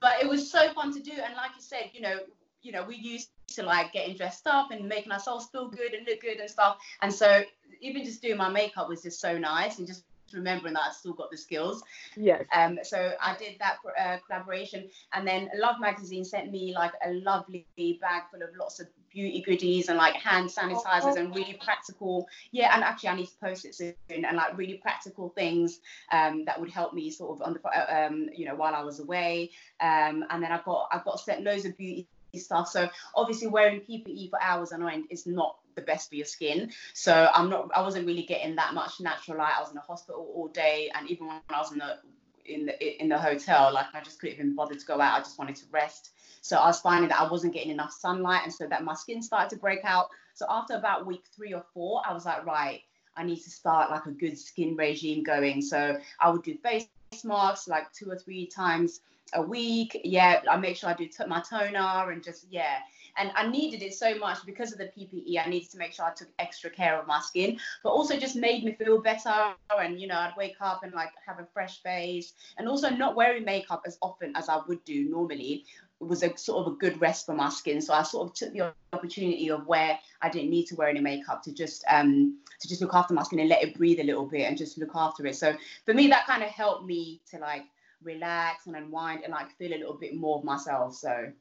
but 0.00 0.22
it 0.22 0.28
was 0.28 0.50
so 0.50 0.72
fun 0.72 0.92
to 0.92 1.00
do. 1.00 1.12
And 1.12 1.34
like 1.34 1.50
you 1.56 1.62
said, 1.62 1.90
you 1.92 2.00
know, 2.00 2.20
you 2.62 2.72
know, 2.72 2.84
we 2.84 2.96
used 2.96 3.30
to 3.48 3.62
like 3.62 3.92
getting 3.92 4.16
dressed 4.16 4.46
up 4.46 4.70
and 4.70 4.88
making 4.88 5.12
ourselves 5.12 5.46
feel 5.46 5.68
good 5.68 5.92
and 5.92 6.06
look 6.06 6.20
good 6.20 6.38
and 6.38 6.48
stuff. 6.48 6.78
And 7.02 7.12
so 7.12 7.42
even 7.80 8.04
just 8.04 8.22
doing 8.22 8.38
my 8.38 8.48
makeup 8.48 8.88
was 8.88 9.02
just 9.02 9.20
so 9.20 9.36
nice 9.36 9.78
and 9.78 9.86
just 9.86 10.04
remembering 10.32 10.74
that 10.74 10.82
I 10.88 10.92
still 10.92 11.12
got 11.12 11.30
the 11.30 11.36
skills. 11.36 11.82
Yes. 12.16 12.44
Um, 12.52 12.78
so 12.82 13.12
I 13.20 13.36
did 13.36 13.56
that 13.60 13.76
uh, 13.98 14.18
collaboration, 14.26 14.88
and 15.12 15.26
then 15.26 15.50
Love 15.56 15.76
Magazine 15.80 16.24
sent 16.24 16.50
me 16.50 16.74
like 16.74 16.92
a 17.04 17.12
lovely 17.12 17.66
bag 17.76 18.22
full 18.30 18.42
of 18.42 18.50
lots 18.58 18.80
of 18.80 18.86
beauty 19.10 19.42
goodies 19.42 19.88
and 19.88 19.96
like 19.96 20.14
hand 20.14 20.50
sanitizers 20.50 21.16
and 21.16 21.34
really 21.34 21.58
practical. 21.62 22.26
Yeah, 22.50 22.74
and 22.74 22.82
actually 22.82 23.10
I 23.10 23.16
need 23.16 23.26
to 23.26 23.36
post 23.40 23.64
it 23.64 23.74
soon 23.74 23.94
and 24.10 24.36
like 24.36 24.56
really 24.56 24.74
practical 24.74 25.30
things 25.30 25.80
um, 26.12 26.44
that 26.46 26.60
would 26.60 26.70
help 26.70 26.94
me 26.94 27.10
sort 27.10 27.38
of 27.38 27.46
on 27.46 27.54
the 27.54 27.68
uh, 27.68 28.06
um, 28.06 28.28
you 28.34 28.44
know 28.44 28.54
while 28.54 28.74
I 28.74 28.82
was 28.82 29.00
away. 29.00 29.50
Um, 29.80 30.24
and 30.30 30.42
then 30.42 30.52
I 30.52 30.60
got 30.64 30.88
I 30.90 31.00
got 31.04 31.20
sent 31.20 31.44
loads 31.44 31.64
of 31.64 31.76
beauty 31.76 32.06
stuff. 32.34 32.68
So 32.68 32.88
obviously 33.14 33.48
wearing 33.48 33.80
PPE 33.80 34.30
for 34.30 34.42
hours 34.42 34.72
on 34.72 34.88
end 34.88 35.04
is 35.10 35.26
not 35.26 35.56
the 35.74 35.82
best 35.82 36.08
for 36.08 36.16
your 36.16 36.26
skin. 36.26 36.70
So 36.92 37.30
I'm 37.34 37.48
not 37.50 37.70
I 37.74 37.82
wasn't 37.82 38.06
really 38.06 38.24
getting 38.24 38.56
that 38.56 38.74
much 38.74 39.00
natural 39.00 39.38
light. 39.38 39.54
I 39.56 39.60
was 39.60 39.70
in 39.70 39.76
the 39.76 39.80
hospital 39.80 40.30
all 40.34 40.48
day 40.48 40.90
and 40.94 41.10
even 41.10 41.26
when 41.28 41.40
I 41.50 41.58
was 41.58 41.72
in 41.72 41.78
the 41.78 41.98
in 42.46 42.66
the 42.66 43.02
in 43.02 43.08
the 43.08 43.18
hotel, 43.18 43.72
like 43.72 43.86
I 43.94 44.00
just 44.00 44.20
couldn't 44.20 44.36
even 44.36 44.54
bother 44.54 44.74
to 44.74 44.86
go 44.86 45.00
out. 45.00 45.14
I 45.14 45.18
just 45.20 45.38
wanted 45.38 45.56
to 45.56 45.64
rest. 45.70 46.10
So 46.40 46.58
I 46.58 46.66
was 46.66 46.80
finding 46.80 47.08
that 47.08 47.20
I 47.20 47.30
wasn't 47.30 47.54
getting 47.54 47.70
enough 47.70 47.92
sunlight 47.92 48.42
and 48.44 48.52
so 48.52 48.66
that 48.66 48.84
my 48.84 48.94
skin 48.94 49.22
started 49.22 49.50
to 49.50 49.56
break 49.56 49.80
out. 49.84 50.08
So 50.34 50.46
after 50.48 50.74
about 50.74 51.06
week 51.06 51.24
three 51.34 51.54
or 51.54 51.64
four, 51.72 52.02
I 52.06 52.12
was 52.12 52.26
like, 52.26 52.44
right, 52.44 52.82
I 53.16 53.24
need 53.24 53.40
to 53.42 53.50
start 53.50 53.90
like 53.90 54.06
a 54.06 54.10
good 54.10 54.38
skin 54.38 54.76
regime 54.76 55.22
going. 55.22 55.62
So 55.62 55.98
I 56.20 56.30
would 56.30 56.42
do 56.42 56.56
face 56.58 56.88
masks 57.24 57.68
like 57.68 57.92
two 57.92 58.10
or 58.10 58.18
three 58.18 58.46
times 58.46 59.00
a 59.34 59.42
week. 59.42 60.00
Yeah, 60.04 60.42
I 60.50 60.56
make 60.56 60.76
sure 60.76 60.90
I 60.90 60.94
do 60.94 61.06
t- 61.06 61.26
my 61.26 61.40
toner 61.48 62.10
and 62.10 62.22
just 62.22 62.46
yeah. 62.50 62.78
And 63.16 63.30
I 63.34 63.46
needed 63.48 63.82
it 63.82 63.94
so 63.94 64.18
much 64.18 64.38
because 64.44 64.72
of 64.72 64.78
the 64.78 64.86
PPE. 64.86 65.38
I 65.44 65.48
needed 65.48 65.70
to 65.70 65.78
make 65.78 65.92
sure 65.92 66.04
I 66.04 66.12
took 66.12 66.28
extra 66.38 66.70
care 66.70 66.98
of 66.98 67.06
my 67.06 67.20
skin, 67.20 67.58
but 67.82 67.90
also 67.90 68.18
just 68.18 68.36
made 68.36 68.64
me 68.64 68.72
feel 68.72 69.00
better. 69.00 69.54
And 69.78 70.00
you 70.00 70.06
know, 70.06 70.16
I'd 70.16 70.34
wake 70.36 70.56
up 70.60 70.82
and 70.82 70.92
like 70.92 71.10
have 71.26 71.38
a 71.38 71.46
fresh 71.52 71.82
face, 71.82 72.32
and 72.58 72.68
also 72.68 72.90
not 72.90 73.14
wearing 73.14 73.44
makeup 73.44 73.82
as 73.86 73.98
often 74.02 74.34
as 74.36 74.48
I 74.48 74.60
would 74.66 74.84
do 74.84 75.08
normally 75.08 75.64
was 76.00 76.22
a 76.22 76.36
sort 76.36 76.66
of 76.66 76.72
a 76.72 76.76
good 76.76 77.00
rest 77.00 77.26
for 77.26 77.34
my 77.34 77.48
skin. 77.48 77.80
So 77.80 77.94
I 77.94 78.02
sort 78.02 78.28
of 78.28 78.34
took 78.34 78.52
the 78.52 78.72
opportunity 78.92 79.50
of 79.50 79.66
where 79.66 79.98
I 80.20 80.28
didn't 80.28 80.50
need 80.50 80.66
to 80.66 80.74
wear 80.74 80.88
any 80.88 81.00
makeup 81.00 81.42
to 81.44 81.52
just 81.52 81.84
um 81.88 82.38
to 82.60 82.68
just 82.68 82.80
look 82.80 82.94
after 82.94 83.14
my 83.14 83.22
skin 83.22 83.40
and 83.40 83.48
let 83.48 83.62
it 83.62 83.76
breathe 83.76 84.00
a 84.00 84.04
little 84.04 84.26
bit 84.26 84.42
and 84.42 84.56
just 84.56 84.78
look 84.78 84.90
after 84.94 85.26
it. 85.26 85.36
So 85.36 85.54
for 85.84 85.94
me, 85.94 86.08
that 86.08 86.26
kind 86.26 86.42
of 86.42 86.50
helped 86.50 86.84
me 86.84 87.20
to 87.30 87.38
like 87.38 87.64
relax 88.02 88.66
and 88.66 88.76
unwind 88.76 89.22
and 89.24 89.32
like 89.32 89.56
feel 89.56 89.72
a 89.72 89.78
little 89.78 89.98
bit 89.98 90.14
more 90.14 90.38
of 90.38 90.44
myself. 90.44 90.94
So, 90.94 91.32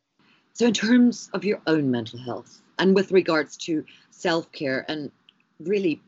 so 0.53 0.67
in 0.67 0.73
terms 0.73 1.29
of 1.33 1.43
your 1.43 1.61
own 1.67 1.89
mental 1.91 2.19
health 2.19 2.61
and 2.77 2.95
with 2.95 3.11
regards 3.11 3.57
to 3.57 3.83
self 4.11 4.51
care 4.51 4.85
and 4.87 5.11
really 5.59 6.01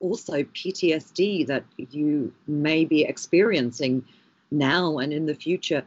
also 0.00 0.42
PTSD 0.42 1.46
that 1.46 1.64
you 1.76 2.32
may 2.46 2.84
be 2.84 3.04
experiencing 3.04 4.04
now 4.50 4.98
and 4.98 5.12
in 5.12 5.26
the 5.26 5.34
future, 5.34 5.84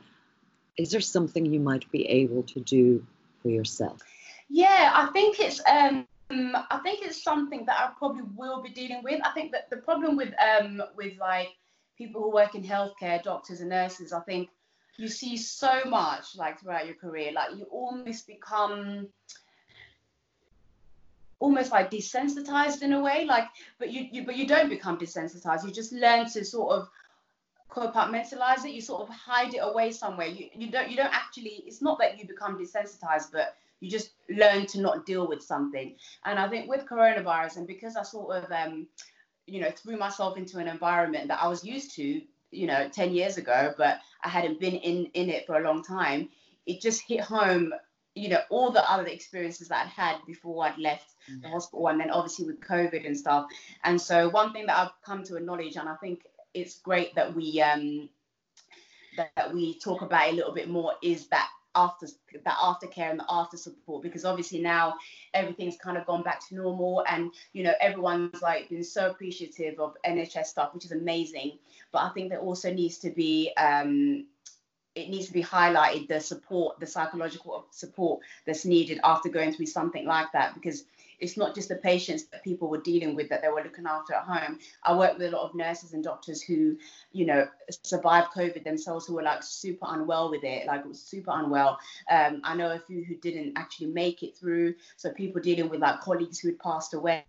is 0.78 0.92
there 0.92 1.02
something 1.02 1.46
you 1.46 1.60
might 1.60 1.90
be 1.92 2.06
able 2.08 2.44
to 2.44 2.60
do 2.60 3.06
for 3.42 3.50
yourself? 3.50 4.02
Yeah, 4.50 4.92
I 4.94 5.12
think 5.12 5.40
it's 5.40 5.62
um 5.70 6.08
I 6.30 6.80
think 6.84 7.06
it's 7.06 7.24
something 7.24 7.66
that 7.66 7.80
I 7.80 7.90
probably 7.98 8.24
will 8.36 8.62
be 8.62 8.70
dealing 8.70 9.02
with. 9.04 9.20
I 9.24 9.32
think 9.32 9.52
that 9.52 9.70
the 9.70 9.78
problem 9.78 10.16
with 10.16 10.34
um 10.40 10.82
with 10.96 11.18
like 11.20 11.50
people 11.98 12.22
who 12.22 12.32
work 12.32 12.56
in 12.56 12.64
healthcare, 12.64 13.22
doctors 13.22 13.62
and 13.62 13.70
nurses, 13.70 14.14
I 14.14 14.22
think 14.22 14.50
you 14.98 15.08
see 15.08 15.38
so 15.38 15.82
much 15.86 16.36
like 16.36 16.60
throughout 16.60 16.86
your 16.86 16.96
career. 16.96 17.32
Like 17.32 17.58
you 17.58 17.66
almost 17.66 18.28
become 18.28 19.08
almost 21.40 21.72
like 21.72 21.92
desensitized 21.92 22.82
in 22.82 22.94
a 22.94 23.02
way. 23.02 23.26
Like, 23.26 23.46
but 23.78 23.92
you, 23.92 24.08
you 24.12 24.26
but 24.26 24.36
you 24.36 24.48
don't 24.48 24.70
become 24.70 24.98
desensitized. 24.98 25.66
You 25.66 25.72
just 25.72 25.92
learn 25.92 26.30
to 26.30 26.46
sort 26.46 26.72
of 26.74 26.90
compartmentalize 27.70 28.66
it. 28.66 28.72
You 28.72 28.82
sort 28.82 29.02
of 29.02 29.10
hide 29.10 29.54
it 29.54 29.60
away 29.60 29.92
somewhere. 29.92 30.28
You 30.28 30.50
you 30.54 30.72
don't 30.72 30.90
you 30.90 30.98
don't 30.98 31.14
actually. 31.14 31.64
It's 31.66 31.82
not 31.82 32.00
that 32.00 32.18
you 32.18 32.28
become 32.28 32.58
desensitized, 32.58 33.32
but 33.32 33.56
you 33.82 33.90
just 33.90 34.12
learn 34.30 34.66
to 34.68 34.82
not 34.82 35.06
deal 35.06 35.28
with 35.28 35.44
something. 35.44 35.96
And 36.24 36.40
I 36.40 36.48
think 36.48 36.70
with 36.70 36.86
coronavirus, 36.86 37.58
and 37.58 37.68
because 37.68 37.98
I 37.98 38.04
sort 38.04 38.44
of 38.44 38.52
um, 38.52 38.88
you 39.46 39.62
know, 39.62 39.72
threw 39.72 39.98
myself 39.98 40.38
into 40.38 40.58
an 40.58 40.68
environment 40.68 41.28
that 41.28 41.42
I 41.42 41.48
was 41.48 41.64
used 41.64 41.96
to, 41.96 42.22
you 42.52 42.68
know, 42.68 42.90
10 42.90 43.14
years 43.14 43.38
ago, 43.38 43.74
but 43.78 44.00
I 44.24 44.30
hadn't 44.30 44.60
been 44.60 44.76
in, 44.76 45.06
in 45.14 45.30
it 45.30 45.46
for 45.46 45.58
a 45.58 45.64
long 45.64 45.84
time. 45.84 46.30
It 46.66 46.82
just 46.82 47.02
hit 47.02 47.22
home, 47.22 47.74
you 48.16 48.30
know, 48.30 48.42
all 48.50 48.72
the 48.72 48.90
other 48.90 49.08
experiences 49.08 49.68
that 49.68 49.86
I'd 49.86 49.90
had 49.90 50.18
before 50.26 50.66
I'd 50.66 50.78
left 50.78 51.14
mm-hmm. 51.30 51.42
the 51.42 51.50
hospital 51.50 51.88
and 51.88 52.00
then 52.00 52.12
obviously 52.12 52.46
with 52.46 52.62
COVID 52.62 53.06
and 53.06 53.18
stuff. 53.18 53.48
And 53.84 54.00
so 54.00 54.30
one 54.30 54.54
thing 54.54 54.66
that 54.68 54.78
I've 54.78 55.02
come 55.06 55.24
to 55.24 55.36
acknowledge, 55.36 55.76
and 55.76 55.90
I 55.90 55.96
think 55.96 56.22
it's 56.54 56.80
great 56.80 57.14
that 57.16 57.36
we, 57.36 57.62
um, 57.62 58.10
that, 59.18 59.32
that 59.36 59.54
we 59.54 59.80
talk 59.80 60.02
about 60.02 60.30
a 60.30 60.34
little 60.34 60.54
bit 60.54 60.70
more 60.70 60.94
is 61.04 61.28
that 61.28 61.50
after 61.76 62.08
that 62.44 62.58
aftercare 62.58 63.12
and 63.12 63.20
the 63.20 63.26
after 63.30 63.58
support 63.58 64.02
because 64.02 64.26
obviously 64.26 64.60
now 64.60 64.96
everything's 65.34 65.78
kind 65.78 65.98
of 65.98 66.06
gone 66.06 66.24
back 66.24 66.46
to 66.48 66.56
normal 66.56 67.04
and 67.08 67.32
you 67.54 67.64
know 67.64 67.74
everyone's 67.82 68.42
like 68.42 68.70
been 68.70 68.84
so 68.84 69.10
appreciative 69.10 69.80
of 69.80 69.96
NHS 70.06 70.46
stuff 70.46 70.74
which 70.74 70.86
is 70.86 70.92
amazing. 70.92 71.58
But 71.92 72.00
I 72.00 72.10
think 72.10 72.30
there 72.30 72.40
also 72.40 72.74
needs 72.74 72.98
to 73.00 73.10
be 73.10 73.52
um, 73.58 74.26
it 74.96 75.10
needs 75.10 75.28
to 75.28 75.34
be 75.34 75.44
highlighted 75.44 76.08
the 76.08 76.20
support 76.20 76.80
the 76.80 76.88
psychological 76.88 77.66
support 77.72 78.22
that's 78.46 78.66
needed 78.66 79.00
after 79.04 79.30
going 79.30 79.54
through 79.54 79.68
something 79.68 80.06
like 80.06 80.32
that 80.34 80.54
because 80.56 80.86
it's 81.20 81.38
not 81.38 81.56
just 81.56 81.70
the 81.70 81.76
patients 81.76 82.26
that 82.26 82.44
people 82.44 82.70
were 82.70 82.82
dealing 82.82 83.16
with 83.16 83.30
that 83.30 83.42
they 83.42 83.48
were 83.48 83.62
looking 83.62 83.86
after 83.86 84.14
at 84.14 84.24
home. 84.24 84.60
I 84.84 84.96
work 84.96 85.18
with 85.18 85.34
a 85.34 85.36
lot 85.36 85.48
of 85.48 85.56
nurses 85.56 85.94
and 85.94 86.04
doctors 86.04 86.42
who, 86.42 86.78
you 87.12 87.26
know, 87.26 87.48
survived 87.84 88.28
COVID 88.36 88.64
themselves 88.64 89.06
who 89.06 89.16
were 89.16 89.24
like 89.24 89.44
super 89.44 89.86
unwell 89.90 90.30
with 90.32 90.44
it, 90.44 90.68
like 90.68 90.86
was 90.86 91.02
super 91.02 91.32
unwell. 91.34 91.80
Um, 92.10 92.42
I 92.44 92.56
know 92.56 92.72
a 92.72 92.80
few 92.80 93.04
who 93.04 93.16
didn't 93.16 93.54
actually 93.58 93.88
make 93.88 94.24
it 94.24 94.38
through. 94.38 94.76
So 94.98 95.12
people 95.12 95.42
dealing 95.42 95.70
with 95.70 95.80
like 95.80 96.02
colleagues 96.02 96.40
who 96.40 96.50
had 96.50 96.60
passed 96.60 96.94
away, 96.94 97.26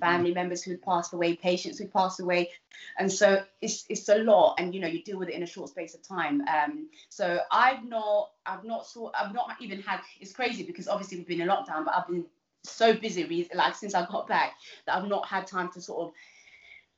family 0.00 0.32
members 0.32 0.62
who 0.62 0.72
had 0.72 0.82
passed 0.82 1.12
away, 1.12 1.36
patients 1.36 1.78
who 1.78 1.86
passed 1.86 2.20
away, 2.20 2.50
and 2.98 3.12
so 3.12 3.42
it's 3.60 3.84
it's 3.88 4.08
a 4.08 4.16
lot, 4.16 4.56
and 4.58 4.74
you 4.74 4.80
know 4.80 4.88
you 4.88 5.02
deal 5.02 5.18
with 5.18 5.28
it 5.28 5.34
in 5.34 5.42
a 5.42 5.46
short 5.46 5.68
space 5.68 5.94
of 5.94 6.02
time. 6.02 6.42
Um, 6.48 6.88
so 7.08 7.40
I've 7.52 7.84
not 7.84 8.30
I've 8.46 8.64
not 8.64 8.86
saw 8.86 9.10
I've 9.14 9.34
not 9.34 9.50
even 9.60 9.80
had. 9.80 10.00
It's 10.20 10.32
crazy 10.32 10.64
because 10.64 10.88
obviously 10.88 11.18
we've 11.18 11.28
been 11.28 11.40
in 11.40 11.48
lockdown, 11.48 11.84
but 11.84 11.94
I've 11.94 12.08
been 12.08 12.24
so 12.62 12.94
busy 12.94 13.48
like 13.54 13.74
since 13.74 13.94
I 13.94 14.06
got 14.06 14.28
back 14.28 14.54
that 14.86 14.96
I've 14.96 15.08
not 15.08 15.26
had 15.26 15.46
time 15.46 15.70
to 15.72 15.80
sort 15.80 16.08
of 16.08 16.12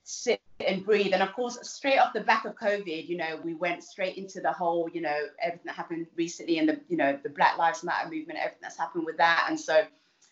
sit 0.05 0.41
and 0.67 0.85
breathe. 0.85 1.13
And 1.13 1.23
of 1.23 1.33
course, 1.33 1.59
straight 1.63 1.99
off 1.99 2.13
the 2.13 2.21
back 2.21 2.45
of 2.45 2.57
COVID, 2.57 3.09
you 3.09 3.17
know, 3.17 3.41
we 3.45 3.55
went 3.55 3.83
straight 3.83 4.17
into 4.17 4.41
the 4.41 4.53
whole, 4.53 4.89
you 4.93 5.01
know, 5.01 5.17
everything 5.41 5.67
that 5.67 5.77
happened 5.77 6.07
recently 6.17 6.59
and 6.59 6.69
the, 6.69 6.81
you 6.89 6.97
know, 6.97 7.19
the 7.23 7.31
Black 7.31 7.59
Lives 7.59 7.83
Matter 7.83 8.09
movement, 8.11 8.39
everything 8.39 8.59
that's 8.63 8.79
happened 8.79 9.05
with 9.05 9.17
that. 9.19 9.47
And 9.49 9.59
so 9.59 9.85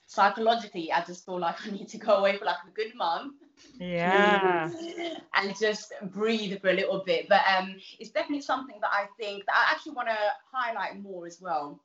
psychologically, 0.07 0.93
I 0.93 1.05
just 1.05 1.25
feel 1.25 1.39
like 1.39 1.57
I 1.67 1.71
need 1.71 1.89
to 1.89 1.99
go 1.99 2.17
away 2.17 2.37
for 2.37 2.45
like 2.45 2.57
a 2.67 2.75
good 2.75 2.95
month. 2.95 3.35
Yeah. 3.79 4.71
and 5.35 5.59
just 5.59 5.93
breathe 6.05 6.61
for 6.61 6.71
a 6.71 6.75
little 6.75 7.03
bit. 7.05 7.29
But 7.29 7.43
um, 7.47 7.77
it's 7.99 8.11
definitely 8.11 8.43
something 8.43 8.77
that 8.81 8.91
I 8.93 9.07
think 9.19 9.45
that 9.47 9.55
I 9.55 9.73
actually 9.73 9.93
want 9.93 10.09
to 10.09 10.17
highlight 10.51 11.01
more 11.01 11.27
as 11.27 11.41
well. 11.41 11.81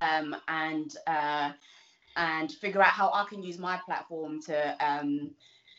Um, 0.00 0.36
and 0.48 0.94
uh, 1.06 1.52
and 2.16 2.50
figure 2.50 2.82
out 2.82 2.92
how 2.92 3.10
I 3.12 3.24
can 3.28 3.42
use 3.42 3.58
my 3.58 3.78
platform 3.84 4.40
to 4.42 4.76
um, 4.84 5.30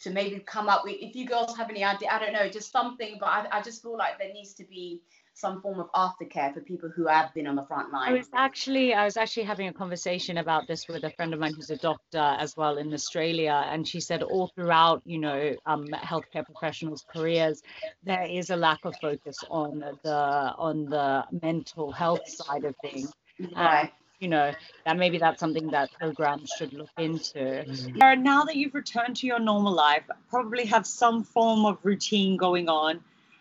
to 0.03 0.11
maybe 0.11 0.39
come 0.39 0.69
up 0.69 0.83
with. 0.83 0.95
If 0.99 1.15
you 1.15 1.25
girls 1.25 1.57
have 1.57 1.69
any 1.69 1.83
idea, 1.83 2.09
I 2.11 2.19
don't 2.19 2.33
know, 2.33 2.47
just 2.49 2.71
something. 2.71 3.17
But 3.19 3.27
I, 3.27 3.47
I 3.51 3.61
just 3.61 3.81
feel 3.81 3.97
like 3.97 4.19
there 4.19 4.31
needs 4.31 4.53
to 4.55 4.63
be 4.63 5.01
some 5.33 5.61
form 5.61 5.79
of 5.79 5.91
aftercare 5.91 6.51
for 6.51 6.61
people 6.61 6.89
who 6.89 7.05
have 7.05 7.31
been 7.35 7.45
on 7.45 7.55
the 7.55 7.65
front 7.65 7.91
line. 7.91 8.09
I 8.09 8.13
was 8.13 8.27
actually 8.33 8.93
I 8.93 9.05
was 9.05 9.17
actually 9.17 9.43
having 9.43 9.67
a 9.67 9.73
conversation 9.73 10.37
about 10.37 10.67
this 10.67 10.87
with 10.87 11.03
a 11.03 11.11
friend 11.11 11.33
of 11.33 11.39
mine 11.39 11.53
who's 11.55 11.69
a 11.69 11.77
doctor 11.77 12.35
as 12.39 12.55
well 12.55 12.77
in 12.77 12.93
Australia, 12.93 13.63
and 13.67 13.87
she 13.87 13.99
said 13.99 14.23
all 14.23 14.51
throughout 14.55 15.01
you 15.05 15.19
know 15.19 15.55
um, 15.65 15.87
healthcare 15.87 16.45
professionals' 16.45 17.05
careers, 17.11 17.61
there 18.03 18.23
is 18.23 18.49
a 18.49 18.55
lack 18.55 18.85
of 18.85 18.95
focus 19.01 19.37
on 19.49 19.79
the 20.03 20.53
on 20.57 20.85
the 20.85 21.23
mental 21.41 21.91
health 21.91 22.27
side 22.27 22.63
of 22.65 22.75
things. 22.83 23.11
Right 23.55 23.91
you 24.19 24.27
know 24.27 24.51
that 24.85 24.97
maybe 24.97 25.17
that's 25.17 25.39
something 25.39 25.69
that 25.71 25.91
programs 25.93 26.51
should 26.57 26.73
look 26.73 26.89
into 26.97 27.39
mm-hmm. 27.39 28.23
now 28.23 28.43
that 28.43 28.55
you've 28.55 28.73
returned 28.73 29.15
to 29.15 29.27
your 29.27 29.39
normal 29.39 29.73
life 29.73 30.03
probably 30.29 30.65
have 30.65 30.85
some 30.85 31.23
form 31.23 31.65
of 31.65 31.77
routine 31.83 32.37
going 32.37 32.67
on 32.67 32.99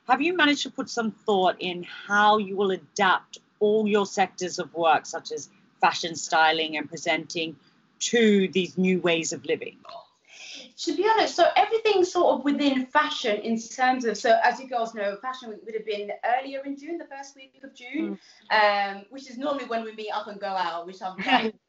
have 0.08 0.20
you 0.20 0.36
managed 0.36 0.62
to 0.62 0.70
put 0.70 0.88
some 0.88 1.10
thought 1.10 1.56
in 1.60 1.82
how 1.84 2.38
you 2.38 2.56
will 2.56 2.70
adapt 2.70 3.38
all 3.58 3.88
your 3.88 4.06
sectors 4.06 4.58
of 4.58 4.72
work 4.74 5.06
such 5.06 5.32
as 5.32 5.48
fashion 5.80 6.14
styling 6.14 6.76
and 6.76 6.88
presenting 6.88 7.56
to 7.98 8.48
these 8.48 8.76
new 8.76 9.00
ways 9.00 9.32
of 9.32 9.44
living 9.46 9.76
to 10.78 10.94
be 10.94 11.08
honest, 11.08 11.34
so 11.34 11.46
everything 11.56 12.04
sort 12.04 12.38
of 12.38 12.44
within 12.44 12.86
fashion 12.86 13.36
in 13.40 13.58
terms 13.58 14.04
of 14.04 14.16
so 14.16 14.38
as 14.44 14.60
you 14.60 14.68
girls 14.68 14.94
know, 14.94 15.16
fashion 15.22 15.48
week 15.48 15.60
would 15.64 15.74
have 15.74 15.86
been 15.86 16.10
earlier 16.38 16.62
in 16.64 16.76
June, 16.76 16.98
the 16.98 17.06
first 17.06 17.34
week 17.34 17.58
of 17.64 17.74
June, 17.74 18.18
mm. 18.50 18.96
um, 18.96 19.04
which 19.10 19.30
is 19.30 19.38
normally 19.38 19.64
when 19.64 19.84
we 19.84 19.94
meet 19.94 20.10
up 20.10 20.26
and 20.26 20.38
go 20.38 20.48
out, 20.48 20.86
which 20.86 21.00
I'm 21.00 21.16
glad 21.16 21.54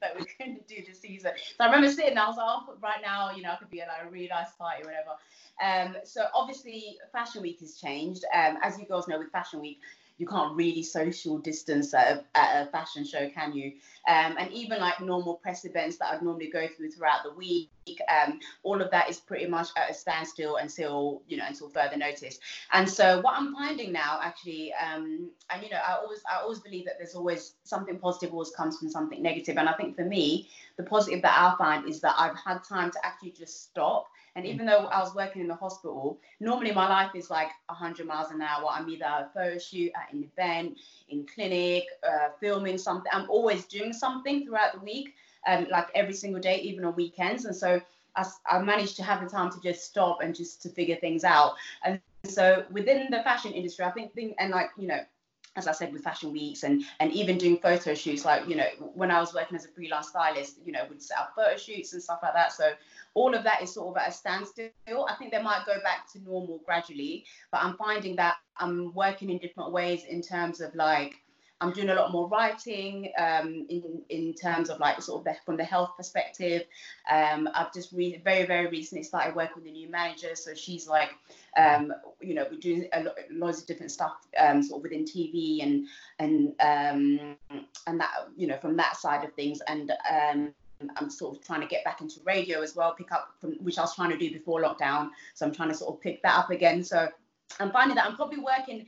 that 0.00 0.18
we 0.18 0.24
couldn't 0.24 0.66
do 0.66 0.76
this 0.86 1.00
season. 1.00 1.32
So 1.56 1.64
I 1.64 1.66
remember 1.66 1.90
sitting, 1.90 2.18
I 2.18 2.26
was 2.26 2.36
like, 2.36 2.46
oh, 2.48 2.74
right 2.82 3.00
now, 3.02 3.30
you 3.30 3.42
know, 3.42 3.50
I 3.50 3.56
could 3.56 3.70
be 3.70 3.80
at 3.80 3.88
like 3.88 4.06
a 4.06 4.10
really 4.10 4.28
nice 4.28 4.52
party 4.58 4.82
or 4.82 4.86
whatever. 4.86 5.16
Um, 5.62 5.96
so 6.04 6.26
obviously, 6.34 6.98
Fashion 7.12 7.42
Week 7.42 7.60
has 7.60 7.78
changed. 7.78 8.24
Um, 8.34 8.58
as 8.62 8.78
you 8.78 8.86
girls 8.86 9.08
know, 9.08 9.18
with 9.18 9.30
Fashion 9.30 9.60
Week, 9.60 9.80
you 10.18 10.26
can't 10.26 10.54
really 10.56 10.82
social 10.82 11.38
distance 11.38 11.94
at 11.94 12.16
a, 12.16 12.38
at 12.38 12.66
a 12.66 12.70
fashion 12.70 13.04
show, 13.04 13.28
can 13.30 13.52
you? 13.52 13.72
Um, 14.08 14.36
and 14.38 14.52
even 14.52 14.80
like 14.80 15.00
normal 15.00 15.34
press 15.34 15.64
events 15.64 15.96
that 15.98 16.12
I'd 16.12 16.22
normally 16.22 16.50
go 16.50 16.66
through 16.66 16.90
throughout 16.90 17.22
the 17.22 17.32
week, 17.32 17.70
um, 18.08 18.40
all 18.64 18.82
of 18.82 18.90
that 18.90 19.08
is 19.08 19.18
pretty 19.18 19.46
much 19.46 19.68
at 19.76 19.90
a 19.90 19.94
standstill 19.94 20.56
until 20.56 21.22
you 21.28 21.36
know 21.36 21.44
until 21.46 21.68
further 21.68 21.96
notice. 21.96 22.40
And 22.72 22.88
so 22.88 23.20
what 23.20 23.34
I'm 23.36 23.54
finding 23.54 23.92
now, 23.92 24.18
actually, 24.22 24.72
um, 24.74 25.30
and 25.50 25.62
you 25.62 25.70
know, 25.70 25.78
I 25.86 25.94
always 25.94 26.20
I 26.30 26.42
always 26.42 26.58
believe 26.58 26.84
that 26.86 26.94
there's 26.98 27.14
always 27.14 27.54
something 27.62 27.98
positive 27.98 28.32
always 28.32 28.50
comes 28.50 28.78
from 28.78 28.90
something 28.90 29.22
negative. 29.22 29.56
And 29.56 29.68
I 29.68 29.72
think 29.74 29.96
for 29.96 30.04
me, 30.04 30.48
the 30.76 30.82
positive 30.82 31.22
that 31.22 31.38
I 31.38 31.56
find 31.56 31.88
is 31.88 32.00
that 32.00 32.14
I've 32.18 32.36
had 32.36 32.64
time 32.64 32.90
to 32.90 33.06
actually 33.06 33.30
just 33.30 33.64
stop 33.64 34.08
and 34.38 34.46
even 34.46 34.66
though 34.66 34.86
I 34.86 35.00
was 35.00 35.16
working 35.16 35.42
in 35.42 35.48
the 35.48 35.56
hospital, 35.56 36.20
normally 36.38 36.70
my 36.70 36.88
life 36.88 37.10
is 37.16 37.28
like 37.28 37.48
100 37.66 38.06
miles 38.06 38.30
an 38.30 38.40
hour. 38.40 38.68
I'm 38.70 38.88
either 38.88 39.04
at 39.04 39.22
a 39.22 39.30
photo 39.34 39.58
shoot, 39.58 39.90
at 39.96 40.14
an 40.14 40.22
event, 40.22 40.78
in 41.08 41.26
clinic, 41.26 41.82
uh, 42.08 42.28
filming 42.38 42.78
something. 42.78 43.10
I'm 43.12 43.28
always 43.28 43.64
doing 43.64 43.92
something 43.92 44.46
throughout 44.46 44.74
the 44.74 44.78
week, 44.78 45.16
um, 45.48 45.66
like 45.72 45.88
every 45.92 46.14
single 46.14 46.40
day, 46.40 46.60
even 46.60 46.84
on 46.84 46.94
weekends. 46.94 47.46
And 47.46 47.56
so 47.56 47.80
I, 48.14 48.26
I 48.48 48.60
managed 48.60 48.94
to 48.98 49.02
have 49.02 49.24
the 49.24 49.28
time 49.28 49.50
to 49.50 49.60
just 49.60 49.82
stop 49.82 50.18
and 50.22 50.32
just 50.32 50.62
to 50.62 50.68
figure 50.68 50.96
things 51.00 51.24
out. 51.24 51.54
And 51.84 52.00
so 52.24 52.64
within 52.70 53.08
the 53.10 53.24
fashion 53.24 53.50
industry, 53.50 53.86
I 53.86 53.90
think, 53.90 54.14
thing, 54.14 54.36
and 54.38 54.52
like, 54.52 54.70
you 54.78 54.86
know, 54.86 55.00
as 55.58 55.66
I 55.66 55.72
said, 55.72 55.92
with 55.92 56.02
fashion 56.02 56.32
weeks 56.32 56.62
and 56.62 56.84
and 57.00 57.12
even 57.12 57.36
doing 57.36 57.58
photo 57.58 57.94
shoots, 57.94 58.24
like 58.24 58.48
you 58.48 58.56
know, 58.56 58.68
when 58.94 59.10
I 59.10 59.20
was 59.20 59.34
working 59.34 59.56
as 59.56 59.64
a 59.64 59.68
freelance 59.68 60.08
stylist, 60.08 60.58
you 60.64 60.72
know, 60.72 60.80
would 60.88 61.02
set 61.02 61.18
up 61.18 61.32
photo 61.36 61.56
shoots 61.56 61.92
and 61.92 62.02
stuff 62.02 62.20
like 62.22 62.34
that. 62.34 62.52
So 62.52 62.72
all 63.14 63.34
of 63.34 63.44
that 63.44 63.62
is 63.62 63.74
sort 63.74 63.88
of 63.88 64.00
at 64.00 64.08
a 64.08 64.12
standstill. 64.12 64.70
I 65.08 65.14
think 65.18 65.32
they 65.32 65.42
might 65.42 65.64
go 65.66 65.80
back 65.82 66.10
to 66.12 66.20
normal 66.22 66.60
gradually, 66.64 67.24
but 67.50 67.62
I'm 67.62 67.76
finding 67.76 68.16
that 68.16 68.36
I'm 68.56 68.94
working 68.94 69.30
in 69.30 69.38
different 69.38 69.72
ways 69.72 70.04
in 70.08 70.22
terms 70.22 70.60
of 70.60 70.74
like 70.74 71.14
I'm 71.60 71.72
doing 71.72 71.88
a 71.88 71.94
lot 71.94 72.12
more 72.12 72.28
writing 72.28 73.12
um, 73.18 73.66
in 73.68 74.02
in 74.08 74.34
terms 74.34 74.70
of 74.70 74.78
like 74.78 75.02
sort 75.02 75.20
of 75.20 75.24
the, 75.24 75.36
from 75.44 75.56
the 75.56 75.64
health 75.64 75.90
perspective. 75.96 76.62
Um, 77.10 77.48
I've 77.54 77.72
just 77.72 77.92
re- 77.92 78.20
very 78.24 78.46
very 78.46 78.68
recently 78.68 79.02
started 79.02 79.34
working 79.34 79.62
with 79.62 79.66
a 79.66 79.72
new 79.72 79.90
manager, 79.90 80.34
so 80.34 80.54
she's 80.54 80.86
like, 80.86 81.10
um, 81.56 81.92
you 82.20 82.34
know, 82.34 82.46
we're 82.50 82.60
doing 82.60 82.88
a 82.92 83.02
lot, 83.02 83.16
loads 83.30 83.60
of 83.60 83.66
different 83.66 83.90
stuff 83.90 84.12
um, 84.38 84.62
sort 84.62 84.78
of 84.78 84.82
within 84.84 85.04
TV 85.04 85.62
and 85.62 85.86
and 86.20 86.48
um, 86.60 87.36
and 87.86 88.00
that 88.00 88.12
you 88.36 88.46
know 88.46 88.56
from 88.58 88.76
that 88.76 88.96
side 88.96 89.24
of 89.24 89.32
things 89.34 89.60
and. 89.68 89.92
Um, 90.10 90.54
I'm 90.96 91.10
sort 91.10 91.36
of 91.36 91.44
trying 91.44 91.60
to 91.60 91.66
get 91.66 91.84
back 91.84 92.02
into 92.02 92.20
radio 92.24 92.60
as 92.62 92.76
well, 92.76 92.94
pick 92.94 93.10
up 93.10 93.34
from 93.40 93.54
which 93.54 93.78
I 93.78 93.80
was 93.80 93.96
trying 93.96 94.10
to 94.10 94.16
do 94.16 94.30
before 94.30 94.62
lockdown. 94.62 95.08
So 95.34 95.44
I'm 95.44 95.52
trying 95.52 95.70
to 95.70 95.74
sort 95.74 95.92
of 95.92 96.00
pick 96.00 96.22
that 96.22 96.36
up 96.38 96.50
again. 96.50 96.84
So 96.84 97.08
I'm 97.58 97.72
finding 97.72 97.96
that 97.96 98.06
I'm 98.06 98.14
probably 98.14 98.38
working 98.38 98.86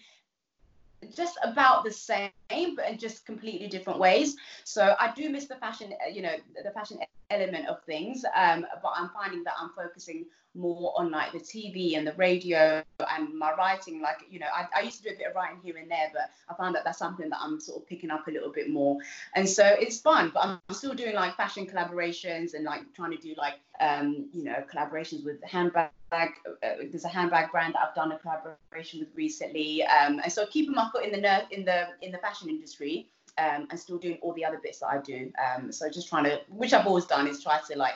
just 1.14 1.38
about 1.42 1.84
the 1.84 1.90
same, 1.90 2.30
but 2.48 2.88
in 2.88 2.98
just 2.98 3.24
completely 3.24 3.68
different 3.68 3.98
ways. 3.98 4.36
So 4.64 4.94
I 4.98 5.12
do 5.14 5.30
miss 5.30 5.46
the 5.46 5.56
fashion, 5.56 5.92
you 6.12 6.22
know, 6.22 6.34
the 6.62 6.70
fashion 6.70 6.98
element 7.30 7.68
of 7.68 7.82
things, 7.84 8.24
um, 8.36 8.66
but 8.82 8.92
I'm 8.94 9.10
finding 9.10 9.42
that 9.44 9.54
I'm 9.58 9.70
focusing 9.70 10.26
more 10.54 10.92
on 10.96 11.10
like 11.10 11.32
the 11.32 11.38
TV 11.38 11.96
and 11.96 12.06
the 12.06 12.12
radio 12.14 12.82
and 13.16 13.38
my 13.38 13.52
writing. 13.54 14.00
Like, 14.00 14.18
you 14.28 14.38
know, 14.38 14.46
I, 14.54 14.66
I 14.76 14.82
used 14.82 14.98
to 14.98 15.08
do 15.08 15.14
a 15.14 15.18
bit 15.18 15.28
of 15.28 15.34
writing 15.34 15.58
here 15.62 15.76
and 15.76 15.90
there, 15.90 16.10
but 16.12 16.30
I 16.48 16.54
found 16.54 16.74
that 16.74 16.84
that's 16.84 16.98
something 16.98 17.28
that 17.30 17.38
I'm 17.40 17.60
sort 17.60 17.82
of 17.82 17.88
picking 17.88 18.10
up 18.10 18.26
a 18.26 18.30
little 18.30 18.50
bit 18.52 18.70
more. 18.70 18.98
And 19.34 19.48
so 19.48 19.64
it's 19.64 20.00
fun, 20.00 20.30
but 20.34 20.44
I'm 20.44 20.74
still 20.74 20.94
doing 20.94 21.14
like 21.14 21.36
fashion 21.36 21.66
collaborations 21.66 22.54
and 22.54 22.64
like 22.64 22.80
trying 22.94 23.12
to 23.12 23.18
do 23.18 23.34
like, 23.36 23.54
um, 23.80 24.28
you 24.32 24.44
know, 24.44 24.64
collaborations 24.72 25.24
with 25.24 25.42
handbag. 25.44 25.90
Uh, 26.12 26.26
there's 26.60 27.04
a 27.04 27.08
handbag 27.08 27.52
brand 27.52 27.74
that 27.74 27.82
I've 27.88 27.94
done 27.94 28.12
a 28.12 28.18
collaboration 28.18 29.00
with 29.00 29.10
recently, 29.14 29.84
um, 29.84 30.20
and 30.22 30.32
so 30.32 30.44
keeping 30.46 30.74
my 30.74 30.88
foot 30.90 31.04
in 31.04 31.12
the 31.12 31.20
ner- 31.20 31.46
in 31.52 31.64
the 31.64 31.86
in 32.02 32.10
the 32.10 32.18
fashion 32.18 32.48
industry, 32.48 33.08
um, 33.38 33.68
and 33.70 33.78
still 33.78 33.98
doing 33.98 34.18
all 34.22 34.32
the 34.34 34.44
other 34.44 34.60
bits 34.62 34.80
that 34.80 34.88
I 34.88 34.98
do. 34.98 35.32
Um, 35.38 35.72
so 35.72 35.88
just 35.88 36.08
trying 36.08 36.24
to, 36.24 36.40
which 36.48 36.72
I've 36.72 36.86
always 36.86 37.07
done, 37.07 37.26
is 37.26 37.42
try 37.42 37.61
to 37.70 37.78
like 37.78 37.94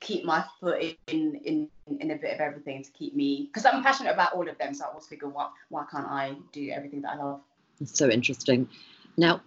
keep 0.00 0.24
my 0.24 0.44
foot 0.60 0.82
in 1.08 1.34
in 1.44 1.68
in 1.86 2.10
a 2.10 2.16
bit 2.16 2.34
of 2.34 2.40
everything 2.40 2.82
to 2.82 2.90
keep 2.90 3.14
me 3.14 3.46
because 3.46 3.66
I'm 3.66 3.82
passionate 3.82 4.12
about 4.12 4.32
all 4.32 4.48
of 4.48 4.58
them. 4.58 4.74
So 4.74 4.84
I 4.84 4.88
always 4.88 5.06
figure, 5.06 5.28
why 5.28 5.48
why 5.68 5.84
can't 5.90 6.06
I 6.06 6.34
do 6.52 6.70
everything 6.70 7.02
that 7.02 7.14
I 7.14 7.22
love? 7.22 7.40
It's 7.80 7.96
so 7.96 8.08
interesting. 8.08 8.68
Now, 9.16 9.40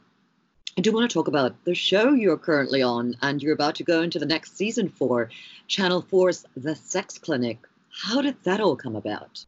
I 0.78 0.82
do 0.82 0.92
want 0.92 1.10
to 1.10 1.14
talk 1.14 1.28
about 1.28 1.64
the 1.66 1.76
show 1.76 2.14
you're 2.14 2.38
currently 2.38 2.82
on, 2.82 3.16
and 3.22 3.42
you're 3.42 3.54
about 3.54 3.76
to 3.76 3.84
go 3.84 4.02
into 4.02 4.20
the 4.20 4.26
next 4.26 4.58
season 4.58 4.90
for 4.90 5.30
Channel 5.68 6.02
4's 6.02 6.46
The 6.58 6.76
Sex 6.76 7.18
Clinic. 7.18 7.60
How 7.92 8.22
did 8.22 8.42
that 8.44 8.60
all 8.60 8.76
come 8.76 8.96
about? 8.96 9.46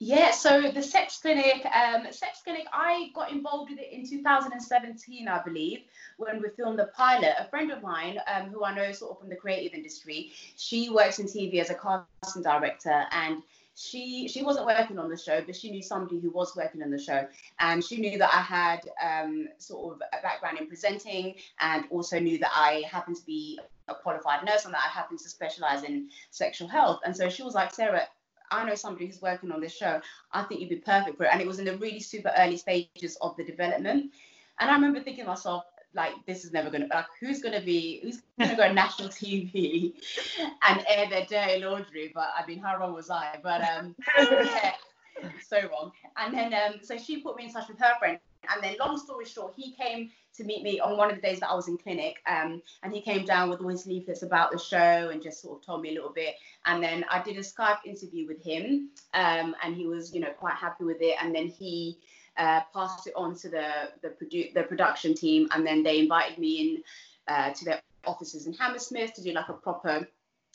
Yeah, 0.00 0.30
so 0.30 0.70
the 0.70 0.82
sex 0.82 1.18
clinic, 1.20 1.66
um, 1.74 2.06
sex 2.12 2.40
clinic, 2.44 2.66
I 2.72 3.10
got 3.14 3.32
involved 3.32 3.70
with 3.70 3.80
it 3.80 3.92
in 3.92 4.08
2017, 4.08 5.26
I 5.26 5.42
believe, 5.42 5.80
when 6.18 6.40
we 6.40 6.50
filmed 6.50 6.78
the 6.78 6.86
pilot. 6.96 7.34
A 7.36 7.48
friend 7.48 7.72
of 7.72 7.82
mine, 7.82 8.20
um, 8.32 8.44
who 8.44 8.64
I 8.64 8.72
know 8.72 8.92
sort 8.92 9.12
of 9.12 9.18
from 9.18 9.28
the 9.28 9.34
creative 9.34 9.74
industry, 9.74 10.30
she 10.56 10.88
works 10.88 11.18
in 11.18 11.26
TV 11.26 11.58
as 11.60 11.70
a 11.70 11.74
casting 11.74 12.42
director, 12.42 13.06
and 13.10 13.42
she 13.74 14.28
she 14.28 14.44
wasn't 14.44 14.66
working 14.66 15.00
on 15.00 15.08
the 15.08 15.16
show, 15.16 15.40
but 15.44 15.56
she 15.56 15.68
knew 15.68 15.82
somebody 15.82 16.20
who 16.20 16.30
was 16.30 16.54
working 16.54 16.80
on 16.82 16.90
the 16.90 16.98
show, 16.98 17.26
and 17.58 17.84
she 17.84 17.96
knew 17.96 18.18
that 18.18 18.32
I 18.32 18.40
had 18.40 18.88
um, 19.04 19.48
sort 19.58 19.94
of 19.94 20.02
a 20.16 20.22
background 20.22 20.58
in 20.58 20.68
presenting, 20.68 21.34
and 21.58 21.86
also 21.90 22.20
knew 22.20 22.38
that 22.38 22.52
I 22.54 22.84
happened 22.88 23.16
to 23.16 23.26
be 23.26 23.58
a 23.88 23.94
qualified 23.94 24.44
nurse 24.44 24.64
and 24.64 24.74
that 24.74 24.82
I 24.84 24.88
happened 24.88 25.18
to 25.20 25.28
specialize 25.28 25.82
in 25.82 26.10
sexual 26.30 26.68
health. 26.68 27.00
And 27.04 27.16
so 27.16 27.28
she 27.28 27.42
was 27.42 27.54
like, 27.54 27.72
Sarah, 27.72 28.06
I 28.50 28.64
know 28.64 28.74
somebody 28.74 29.06
who's 29.06 29.22
working 29.22 29.50
on 29.52 29.60
this 29.60 29.74
show. 29.74 30.00
I 30.32 30.42
think 30.42 30.60
you'd 30.60 30.70
be 30.70 30.76
perfect 30.76 31.16
for 31.16 31.24
it. 31.24 31.30
And 31.32 31.40
it 31.40 31.46
was 31.46 31.58
in 31.58 31.64
the 31.64 31.76
really 31.76 32.00
super 32.00 32.32
early 32.36 32.56
stages 32.56 33.16
of 33.20 33.36
the 33.36 33.44
development. 33.44 34.12
And 34.60 34.70
I 34.70 34.74
remember 34.74 35.00
thinking 35.00 35.24
to 35.24 35.30
myself, 35.30 35.64
like, 35.94 36.12
this 36.26 36.44
is 36.44 36.52
never 36.52 36.70
gonna 36.70 36.86
like 36.92 37.06
who's 37.18 37.40
gonna 37.40 37.62
be 37.62 38.00
who's 38.02 38.22
gonna 38.38 38.56
go 38.56 38.62
on 38.64 38.74
national 38.74 39.08
TV 39.08 39.92
and 40.68 40.84
air 40.88 41.08
their 41.08 41.26
dirty 41.26 41.64
laundry? 41.64 42.12
But 42.14 42.28
I 42.36 42.46
mean, 42.46 42.58
how 42.58 42.78
wrong 42.78 42.94
was 42.94 43.10
I? 43.10 43.38
But 43.42 43.62
um 43.62 43.94
yeah, 44.18 44.72
so 45.42 45.60
wrong. 45.70 45.92
And 46.16 46.34
then 46.34 46.54
um 46.54 46.80
so 46.82 46.98
she 46.98 47.20
put 47.22 47.36
me 47.36 47.46
in 47.46 47.52
touch 47.52 47.68
with 47.68 47.78
her 47.78 47.94
friend. 47.98 48.18
And 48.52 48.62
then 48.62 48.76
long 48.78 48.98
story 48.98 49.24
short, 49.24 49.54
he 49.56 49.72
came 49.72 50.10
to 50.36 50.44
meet 50.44 50.62
me 50.62 50.80
on 50.80 50.96
one 50.96 51.10
of 51.10 51.16
the 51.16 51.22
days 51.22 51.40
that 51.40 51.50
I 51.50 51.54
was 51.54 51.68
in 51.68 51.76
clinic. 51.76 52.16
Um, 52.26 52.62
and 52.82 52.92
he 52.92 53.00
came 53.00 53.24
down 53.24 53.50
with 53.50 53.60
all 53.60 53.68
his 53.68 53.86
leaflets 53.86 54.22
about 54.22 54.50
the 54.50 54.58
show 54.58 55.10
and 55.10 55.22
just 55.22 55.42
sort 55.42 55.58
of 55.58 55.66
told 55.66 55.82
me 55.82 55.90
a 55.90 55.92
little 55.92 56.12
bit. 56.12 56.36
And 56.64 56.82
then 56.82 57.04
I 57.10 57.22
did 57.22 57.36
a 57.36 57.40
Skype 57.40 57.84
interview 57.84 58.26
with 58.26 58.42
him, 58.42 58.90
um, 59.14 59.54
and 59.62 59.74
he 59.74 59.86
was, 59.86 60.14
you 60.14 60.20
know, 60.20 60.30
quite 60.38 60.54
happy 60.54 60.84
with 60.84 60.98
it. 61.00 61.16
And 61.20 61.34
then 61.34 61.48
he 61.48 61.98
uh, 62.36 62.60
passed 62.72 63.06
it 63.06 63.14
on 63.16 63.34
to 63.36 63.48
the 63.48 63.90
the, 64.02 64.08
produ- 64.10 64.54
the 64.54 64.62
production 64.62 65.14
team, 65.14 65.48
and 65.52 65.66
then 65.66 65.82
they 65.82 65.98
invited 65.98 66.38
me 66.38 66.60
in 66.60 66.82
uh, 67.26 67.52
to 67.52 67.64
their 67.64 67.80
offices 68.06 68.46
in 68.46 68.54
Hammersmith 68.54 69.12
to 69.14 69.22
do 69.22 69.32
like 69.32 69.48
a 69.48 69.54
proper 69.54 70.08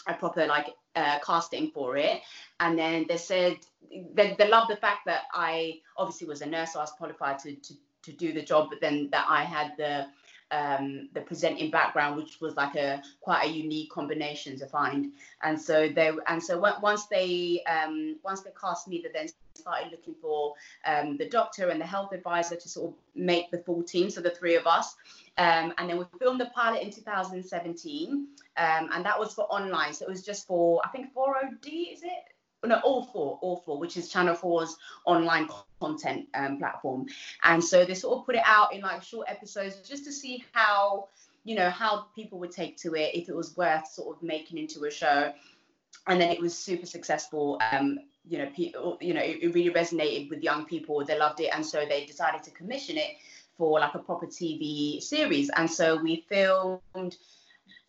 a 0.07 0.13
proper 0.13 0.45
like 0.47 0.69
uh, 0.95 1.19
casting 1.25 1.71
for 1.71 1.97
it. 1.97 2.21
And 2.59 2.77
then 2.77 3.05
they 3.07 3.17
said 3.17 3.57
they, 4.13 4.35
they 4.37 4.47
loved 4.47 4.71
the 4.71 4.77
fact 4.77 5.01
that 5.05 5.23
i 5.33 5.79
obviously 5.97 6.25
was 6.25 6.41
a 6.41 6.45
nurse 6.45 6.73
so 6.73 6.79
i 6.79 6.83
was 6.83 6.91
qualified 6.91 7.37
to, 7.37 7.53
to 7.55 7.73
to 8.03 8.11
do 8.11 8.33
the 8.33 8.41
job, 8.41 8.69
but 8.69 8.81
then 8.81 9.09
that 9.11 9.25
I 9.27 9.43
had 9.43 9.73
the 9.77 10.05
um, 10.53 11.09
the 11.13 11.21
presenting 11.21 11.71
background, 11.71 12.15
which 12.15 12.39
was 12.39 12.55
like 12.55 12.75
a 12.75 13.01
quite 13.21 13.45
a 13.45 13.49
unique 13.49 13.89
combination 13.89 14.57
to 14.59 14.67
find. 14.67 15.11
And 15.41 15.59
so 15.59 15.89
they 15.89 16.11
and 16.27 16.41
so 16.41 16.59
once 16.59 17.07
they 17.07 17.63
um, 17.67 18.17
once 18.23 18.41
they 18.41 18.51
cast 18.59 18.87
me, 18.87 19.01
they 19.03 19.09
then 19.11 19.27
started 19.55 19.91
looking 19.91 20.15
for 20.21 20.53
um, 20.85 21.17
the 21.17 21.27
doctor 21.27 21.69
and 21.69 21.81
the 21.81 21.85
health 21.85 22.11
advisor 22.13 22.55
to 22.55 22.69
sort 22.69 22.91
of 22.91 22.95
make 23.15 23.51
the 23.51 23.59
full 23.59 23.83
team, 23.83 24.09
so 24.09 24.21
the 24.21 24.31
three 24.31 24.55
of 24.55 24.67
us. 24.67 24.95
Um, 25.37 25.73
and 25.77 25.89
then 25.89 25.97
we 25.97 26.05
filmed 26.19 26.39
the 26.39 26.47
pilot 26.47 26.83
in 26.83 26.91
2017, 26.91 28.27
um, 28.57 28.89
and 28.93 29.05
that 29.05 29.19
was 29.19 29.33
for 29.33 29.45
online. 29.45 29.93
So 29.93 30.05
it 30.05 30.09
was 30.09 30.23
just 30.23 30.47
for 30.47 30.81
I 30.85 30.89
think 30.89 31.13
4OD, 31.15 31.93
is 31.93 32.03
it? 32.03 32.32
No, 32.65 32.79
All 32.83 33.03
4, 33.05 33.39
All 33.41 33.57
4, 33.65 33.79
which 33.79 33.97
is 33.97 34.09
Channel 34.09 34.35
4's 34.35 34.77
online 35.05 35.47
content 35.79 36.27
um, 36.33 36.57
platform. 36.57 37.07
And 37.43 37.63
so 37.63 37.85
they 37.85 37.93
sort 37.93 38.19
of 38.19 38.25
put 38.25 38.35
it 38.35 38.43
out 38.45 38.73
in 38.73 38.81
like 38.81 39.03
short 39.03 39.27
episodes 39.29 39.87
just 39.87 40.05
to 40.05 40.11
see 40.11 40.43
how, 40.51 41.09
you 41.43 41.55
know, 41.55 41.69
how 41.69 42.07
people 42.15 42.39
would 42.39 42.51
take 42.51 42.77
to 42.77 42.95
it, 42.95 43.13
if 43.13 43.29
it 43.29 43.35
was 43.35 43.55
worth 43.57 43.87
sort 43.87 44.15
of 44.15 44.23
making 44.23 44.57
into 44.57 44.85
a 44.85 44.91
show. 44.91 45.33
And 46.07 46.19
then 46.19 46.31
it 46.31 46.39
was 46.39 46.57
super 46.57 46.85
successful. 46.85 47.59
Um, 47.71 47.99
you 48.25 48.37
know, 48.37 48.49
people, 48.55 48.97
you 49.01 49.13
know, 49.13 49.21
it, 49.21 49.39
it 49.41 49.53
really 49.53 49.73
resonated 49.73 50.29
with 50.29 50.41
young 50.41 50.65
people. 50.65 51.03
They 51.05 51.17
loved 51.17 51.39
it, 51.41 51.49
and 51.53 51.65
so 51.65 51.85
they 51.85 52.05
decided 52.05 52.43
to 52.43 52.51
commission 52.51 52.97
it 52.97 53.11
for 53.57 53.79
like 53.79 53.95
a 53.95 53.99
proper 53.99 54.25
TV 54.25 55.01
series. 55.01 55.49
And 55.55 55.69
so 55.69 56.01
we 56.01 56.25
filmed 56.27 57.17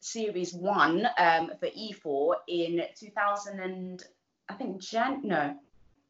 series 0.01 0.53
one 0.53 1.09
um, 1.19 1.51
for 1.59 1.69
E4 1.69 2.35
in 2.49 2.83
2000 2.95 3.61
and 3.61 4.05
I 4.49 4.55
think 4.55 4.81
Jan 4.81 5.21
no 5.25 5.57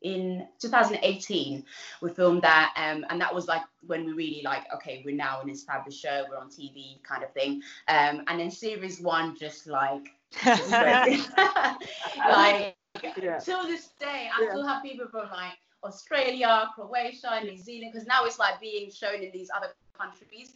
in 0.05 0.47
2018 0.61 1.65
we 2.03 2.11
filmed 2.11 2.43
that 2.43 2.75
um, 2.77 3.05
and 3.09 3.21
that 3.21 3.35
was 3.35 3.49
like 3.49 3.63
when 3.87 4.05
we 4.05 4.13
really 4.13 4.43
like 4.45 4.63
okay 4.73 5.03
we're 5.05 5.17
now 5.17 5.41
an 5.41 5.49
established 5.49 6.01
show 6.01 6.25
we're 6.29 6.37
on 6.37 6.51
TV 6.51 7.03
kind 7.03 7.25
of 7.25 7.33
thing 7.33 7.63
um, 7.89 8.23
and 8.29 8.39
then 8.39 8.51
series 8.51 9.01
one 9.01 9.37
just 9.37 9.67
like 9.67 10.09
like 10.47 11.19
yeah. 13.03 13.39
till 13.39 13.67
this 13.67 13.89
day 13.99 14.29
I 14.33 14.43
yeah. 14.43 14.51
still 14.51 14.67
have 14.67 14.83
people 14.83 15.07
from 15.11 15.31
like 15.31 15.57
Australia 15.83 16.69
Croatia 16.75 17.41
New 17.43 17.57
Zealand 17.57 17.93
because 17.93 18.07
now 18.07 18.27
it's 18.27 18.39
like 18.39 18.61
being 18.61 18.91
shown 18.91 19.23
in 19.23 19.31
these 19.33 19.49
other 19.57 19.69
countries 19.99 20.53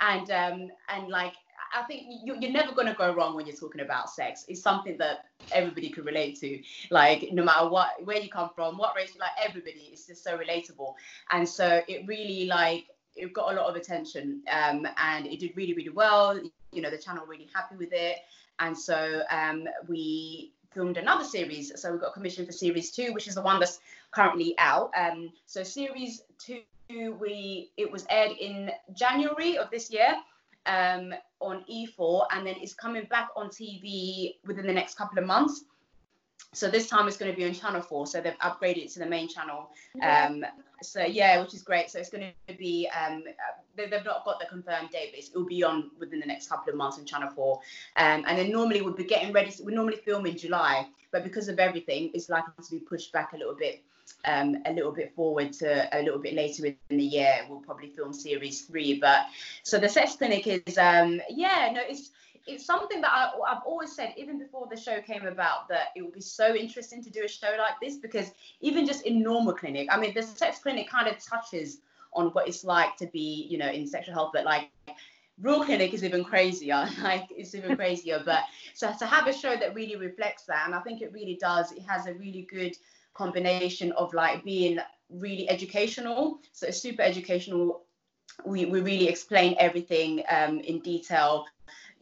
and 0.00 0.30
um 0.30 0.70
and 0.88 1.08
like 1.08 1.34
I 1.74 1.82
think 1.82 2.06
you, 2.22 2.36
you're 2.40 2.52
never 2.52 2.72
going 2.72 2.86
to 2.86 2.94
go 2.94 3.12
wrong 3.14 3.34
when 3.34 3.46
you're 3.46 3.56
talking 3.56 3.80
about 3.80 4.10
sex. 4.10 4.44
It's 4.48 4.62
something 4.62 4.96
that 4.98 5.26
everybody 5.52 5.90
can 5.90 6.04
relate 6.04 6.38
to. 6.40 6.62
Like 6.90 7.30
no 7.32 7.42
matter 7.42 7.68
what, 7.68 8.04
where 8.04 8.18
you 8.18 8.30
come 8.30 8.50
from, 8.54 8.78
what 8.78 8.94
race, 8.96 9.16
like 9.18 9.30
everybody, 9.42 9.90
it's 9.92 10.06
just 10.06 10.22
so 10.22 10.38
relatable. 10.38 10.94
And 11.30 11.48
so 11.48 11.82
it 11.88 12.06
really 12.06 12.46
like 12.46 12.86
it 13.16 13.32
got 13.32 13.52
a 13.52 13.56
lot 13.56 13.68
of 13.68 13.76
attention, 13.76 14.42
um, 14.50 14.86
and 14.98 15.26
it 15.26 15.38
did 15.38 15.56
really 15.56 15.74
really 15.74 15.90
well. 15.90 16.38
You 16.72 16.82
know, 16.82 16.90
the 16.90 16.98
channel 16.98 17.26
really 17.26 17.48
happy 17.54 17.76
with 17.76 17.92
it, 17.92 18.16
and 18.58 18.76
so 18.76 19.22
um, 19.30 19.68
we 19.86 20.52
filmed 20.72 20.96
another 20.96 21.24
series. 21.24 21.72
So 21.80 21.92
we 21.92 21.98
got 21.98 22.14
commissioned 22.14 22.46
for 22.46 22.52
series 22.52 22.90
two, 22.90 23.12
which 23.12 23.28
is 23.28 23.36
the 23.36 23.42
one 23.42 23.60
that's 23.60 23.80
currently 24.10 24.54
out. 24.58 24.90
Um, 24.96 25.30
so 25.46 25.62
series 25.62 26.22
two, 26.38 26.62
we 27.20 27.70
it 27.76 27.90
was 27.90 28.04
aired 28.10 28.32
in 28.32 28.72
January 28.94 29.58
of 29.58 29.70
this 29.70 29.90
year 29.90 30.16
um, 30.66 31.14
on 31.40 31.64
E4 31.70 32.26
and 32.32 32.46
then 32.46 32.56
it's 32.60 32.74
coming 32.74 33.04
back 33.10 33.28
on 33.36 33.48
TV 33.48 34.34
within 34.46 34.66
the 34.66 34.72
next 34.72 34.96
couple 34.96 35.18
of 35.18 35.26
months. 35.26 35.64
So 36.52 36.70
this 36.70 36.88
time 36.88 37.08
it's 37.08 37.16
going 37.16 37.32
to 37.32 37.36
be 37.36 37.44
on 37.44 37.52
Channel 37.52 37.82
4. 37.82 38.06
So 38.06 38.20
they've 38.20 38.38
upgraded 38.38 38.84
it 38.84 38.92
to 38.92 39.00
the 39.00 39.06
main 39.06 39.28
channel. 39.28 39.70
Um, 40.02 40.44
so 40.82 41.04
yeah, 41.04 41.40
which 41.40 41.52
is 41.52 41.62
great. 41.62 41.90
So 41.90 41.98
it's 41.98 42.10
going 42.10 42.32
to 42.48 42.54
be, 42.54 42.88
um, 42.96 43.24
they, 43.76 43.88
have 43.88 44.04
not 44.04 44.24
got 44.24 44.38
the 44.38 44.46
confirmed 44.46 44.90
date, 44.90 45.10
but 45.10 45.18
it 45.18 45.30
will 45.34 45.46
be 45.46 45.64
on 45.64 45.90
within 45.98 46.20
the 46.20 46.26
next 46.26 46.48
couple 46.48 46.72
of 46.72 46.76
months 46.76 46.98
on 46.98 47.04
Channel 47.04 47.30
4. 47.30 47.60
Um, 47.96 48.24
and 48.28 48.38
then 48.38 48.52
normally 48.52 48.82
we'd 48.82 48.96
be 48.96 49.04
getting 49.04 49.32
ready. 49.32 49.52
We 49.64 49.74
normally 49.74 49.96
film 49.96 50.26
in 50.26 50.38
July, 50.38 50.86
but 51.10 51.24
because 51.24 51.48
of 51.48 51.58
everything, 51.58 52.10
it's 52.14 52.28
likely 52.28 52.52
to 52.62 52.70
be 52.70 52.78
pushed 52.78 53.12
back 53.12 53.32
a 53.32 53.36
little 53.36 53.56
bit 53.56 53.82
um, 54.24 54.56
a 54.66 54.72
little 54.72 54.92
bit 54.92 55.14
forward 55.14 55.52
to 55.54 55.88
a 55.96 56.00
little 56.02 56.18
bit 56.18 56.34
later 56.34 56.66
in 56.66 56.76
the 56.96 57.04
year. 57.04 57.46
We'll 57.48 57.60
probably 57.60 57.88
film 57.88 58.12
series 58.12 58.62
three. 58.62 58.98
But 59.00 59.26
so 59.62 59.78
the 59.78 59.88
sex 59.88 60.16
clinic 60.16 60.46
is, 60.46 60.78
um, 60.78 61.20
yeah, 61.28 61.70
no, 61.74 61.82
it's 61.86 62.10
it's 62.46 62.66
something 62.66 63.00
that 63.00 63.10
I, 63.10 63.30
have 63.48 63.62
always 63.64 63.94
said, 63.94 64.12
even 64.18 64.38
before 64.38 64.68
the 64.70 64.76
show 64.76 65.00
came 65.00 65.26
about, 65.26 65.68
that 65.68 65.88
it 65.96 66.02
would 66.02 66.12
be 66.12 66.20
so 66.20 66.54
interesting 66.54 67.02
to 67.04 67.10
do 67.10 67.24
a 67.24 67.28
show 67.28 67.54
like 67.58 67.80
this 67.80 67.96
because 67.96 68.32
even 68.60 68.86
just 68.86 69.06
in 69.06 69.22
normal 69.22 69.54
clinic, 69.54 69.88
I 69.90 69.98
mean, 69.98 70.12
the 70.14 70.22
sex 70.22 70.58
clinic 70.58 70.88
kind 70.90 71.08
of 71.08 71.22
touches 71.24 71.78
on 72.12 72.28
what 72.28 72.46
it's 72.46 72.62
like 72.62 72.96
to 72.98 73.06
be, 73.06 73.46
you 73.50 73.56
know, 73.56 73.68
in 73.68 73.86
sexual 73.86 74.14
health, 74.14 74.30
but 74.34 74.44
like 74.44 74.68
real 75.40 75.64
clinic 75.64 75.92
is 75.92 76.04
even 76.04 76.22
crazier 76.22 76.88
like 77.02 77.26
it's 77.30 77.54
even 77.54 77.74
crazier 77.74 78.22
but 78.24 78.44
so 78.72 78.92
to 78.96 79.04
have 79.04 79.26
a 79.26 79.32
show 79.32 79.56
that 79.56 79.74
really 79.74 79.96
reflects 79.96 80.44
that 80.44 80.64
and 80.64 80.74
i 80.74 80.80
think 80.80 81.02
it 81.02 81.12
really 81.12 81.36
does 81.40 81.72
it 81.72 81.82
has 81.82 82.06
a 82.06 82.14
really 82.14 82.46
good 82.48 82.76
combination 83.14 83.92
of 83.92 84.12
like 84.12 84.44
being 84.44 84.78
really 85.10 85.48
educational. 85.48 86.40
So 86.52 86.66
it's 86.66 86.80
super 86.80 87.02
educational. 87.02 87.84
We, 88.44 88.64
we 88.64 88.80
really 88.80 89.08
explain 89.08 89.54
everything 89.58 90.22
um, 90.28 90.60
in 90.60 90.80
detail. 90.80 91.46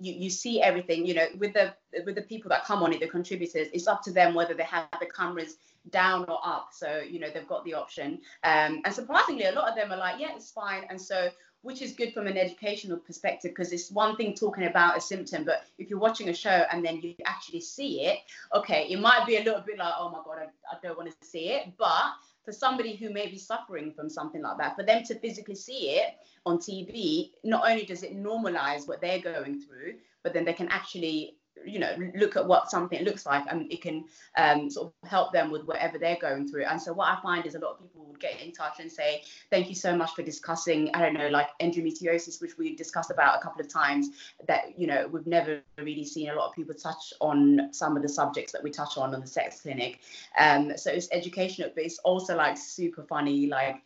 You, 0.00 0.14
you 0.14 0.30
see 0.30 0.60
everything, 0.60 1.06
you 1.06 1.14
know, 1.14 1.26
with 1.38 1.52
the 1.52 1.74
with 2.06 2.14
the 2.14 2.22
people 2.22 2.48
that 2.48 2.64
come 2.64 2.82
on 2.82 2.92
it, 2.92 3.00
the 3.00 3.08
contributors, 3.08 3.68
it's 3.72 3.86
up 3.86 4.02
to 4.04 4.12
them 4.12 4.34
whether 4.34 4.54
they 4.54 4.64
have 4.64 4.88
the 4.98 5.06
cameras 5.06 5.56
down 5.90 6.24
or 6.28 6.38
up. 6.44 6.68
So, 6.72 7.00
you 7.00 7.20
know, 7.20 7.28
they've 7.32 7.46
got 7.46 7.64
the 7.64 7.74
option. 7.74 8.20
Um, 8.42 8.80
and 8.84 8.94
surprisingly, 8.94 9.44
a 9.44 9.52
lot 9.52 9.68
of 9.68 9.76
them 9.76 9.92
are 9.92 9.98
like, 9.98 10.18
yeah, 10.18 10.34
it's 10.34 10.50
fine. 10.50 10.84
And 10.88 11.00
so 11.00 11.30
which 11.62 11.80
is 11.80 11.92
good 11.92 12.12
from 12.12 12.26
an 12.26 12.36
educational 12.36 12.98
perspective 12.98 13.52
because 13.52 13.72
it's 13.72 13.90
one 13.90 14.16
thing 14.16 14.34
talking 14.34 14.64
about 14.64 14.96
a 14.96 15.00
symptom, 15.00 15.44
but 15.44 15.64
if 15.78 15.88
you're 15.88 15.98
watching 15.98 16.28
a 16.28 16.34
show 16.34 16.64
and 16.70 16.84
then 16.84 17.00
you 17.00 17.14
actually 17.24 17.60
see 17.60 18.02
it, 18.02 18.18
okay, 18.52 18.86
it 18.90 19.00
might 19.00 19.26
be 19.26 19.36
a 19.36 19.44
little 19.44 19.60
bit 19.60 19.78
like, 19.78 19.94
oh 19.96 20.10
my 20.10 20.18
God, 20.24 20.42
I, 20.42 20.74
I 20.74 20.78
don't 20.82 20.98
want 20.98 21.08
to 21.10 21.26
see 21.26 21.50
it. 21.50 21.72
But 21.78 22.14
for 22.44 22.52
somebody 22.52 22.96
who 22.96 23.10
may 23.10 23.28
be 23.28 23.38
suffering 23.38 23.92
from 23.92 24.10
something 24.10 24.42
like 24.42 24.58
that, 24.58 24.76
for 24.76 24.82
them 24.82 25.04
to 25.04 25.14
physically 25.20 25.54
see 25.54 25.90
it 25.90 26.14
on 26.44 26.58
TV, 26.58 27.30
not 27.44 27.68
only 27.68 27.84
does 27.84 28.02
it 28.02 28.20
normalize 28.20 28.88
what 28.88 29.00
they're 29.00 29.20
going 29.20 29.60
through, 29.60 29.94
but 30.24 30.32
then 30.32 30.44
they 30.44 30.52
can 30.52 30.68
actually 30.68 31.36
you 31.64 31.78
know 31.78 31.94
look 32.14 32.36
at 32.36 32.46
what 32.46 32.70
something 32.70 33.05
looks 33.05 33.26
like 33.26 33.44
and 33.48 33.70
it 33.70 33.80
can 33.80 34.05
um, 34.36 34.70
sort 34.70 34.92
of 35.03 35.09
help 35.09 35.32
them 35.32 35.50
with 35.50 35.64
whatever 35.64 35.98
they're 35.98 36.18
going 36.20 36.48
through. 36.48 36.64
And 36.64 36.80
so 36.80 36.92
what 36.92 37.09
i 37.09 37.20
find 37.22 37.46
is 37.46 37.55
a 37.55 37.59
lot 37.59 37.72
of 37.72 37.80
people 37.80 38.05
would 38.07 38.20
get 38.20 38.40
in 38.40 38.53
touch 38.53 38.80
and 38.80 38.90
say 38.90 39.22
thank 39.50 39.68
you 39.68 39.74
so 39.74 39.96
much 39.96 40.12
for 40.14 40.22
discussing 40.22 40.90
i 40.94 41.00
don't 41.00 41.14
know 41.14 41.28
like 41.28 41.48
endometriosis 41.61 42.40
which 42.40 42.57
we 42.59 42.74
discussed 42.74 43.11
about 43.11 43.38
a 43.38 43.42
couple 43.42 43.61
of 43.61 43.68
times 43.68 44.11
that 44.46 44.78
you 44.78 44.86
know 44.86 45.09
we've 45.11 45.26
never 45.26 45.61
really 45.78 46.05
seen 46.05 46.30
a 46.30 46.34
lot 46.34 46.48
of 46.48 46.55
people 46.55 46.74
touch 46.74 47.12
on 47.20 47.68
some 47.72 47.96
of 47.96 48.03
the 48.03 48.09
subjects 48.09 48.53
that 48.53 48.62
we 48.62 48.70
touch 48.70 48.96
on 48.96 49.14
on 49.14 49.20
the 49.20 49.26
sex 49.26 49.61
clinic. 49.61 50.00
Um, 50.38 50.76
so 50.76 50.90
it's 50.90 51.09
educational 51.12 51.70
but 51.74 51.84
it's 51.84 51.98
also 51.98 52.36
like 52.36 52.57
super 52.57 53.03
funny 53.03 53.46
like 53.46 53.82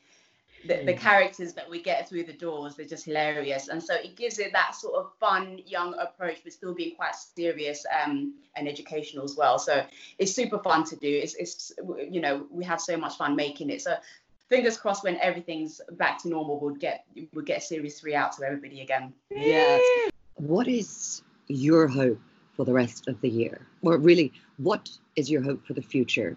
the, 0.66 0.84
the, 0.84 0.94
characters 0.94 1.52
that 1.54 1.68
we 1.68 1.82
get 1.82 2.08
through 2.08 2.24
the 2.24 2.32
doors 2.32 2.74
they're 2.74 2.86
just 2.86 3.04
hilarious. 3.04 3.68
And 3.68 3.82
so 3.82 3.94
it 3.94 4.16
gives 4.16 4.38
it 4.38 4.52
that 4.52 4.74
sort 4.74 4.94
of 4.94 5.12
fun 5.18 5.60
young 5.66 5.94
approach 5.98 6.38
but 6.44 6.52
still 6.52 6.74
being 6.74 6.94
quite 6.96 7.14
serious 7.14 7.84
um, 8.04 8.34
and 8.56 8.68
educational 8.68 9.24
as 9.24 9.36
well. 9.36 9.58
So 9.58 9.84
it's 10.18 10.34
super 10.34 10.58
fun 10.58 10.84
to 10.84 10.96
do. 10.96 11.08
It's, 11.08 11.34
it's 11.34 11.72
you 12.10 12.20
know 12.20 12.46
we 12.50 12.64
have 12.64 12.80
so 12.80 12.96
much 12.96 13.16
fun 13.16 13.36
making 13.36 13.70
it. 13.70 13.82
So 13.82 13.94
fingers 14.48 14.76
crossed 14.76 15.04
when 15.04 15.16
everything's 15.16 15.80
back 15.92 16.22
to 16.22 16.28
normal 16.28 16.60
we'll 16.60 16.74
get 16.74 17.04
we'll 17.32 17.44
get 17.44 17.62
series 17.62 18.00
three 18.00 18.14
out 18.14 18.32
to 18.32 18.44
everybody 18.44 18.80
again. 18.80 19.12
Yeah 19.30 19.78
what 20.36 20.68
is 20.68 21.22
your 21.48 21.88
hope 21.88 22.20
for 22.56 22.64
the 22.64 22.72
rest 22.72 23.08
of 23.08 23.20
the 23.20 23.28
year? 23.28 23.66
Or 23.82 23.98
really 23.98 24.32
what 24.58 24.88
is 25.16 25.30
your 25.30 25.42
hope 25.42 25.66
for 25.66 25.74
the 25.74 25.82
future 25.82 26.36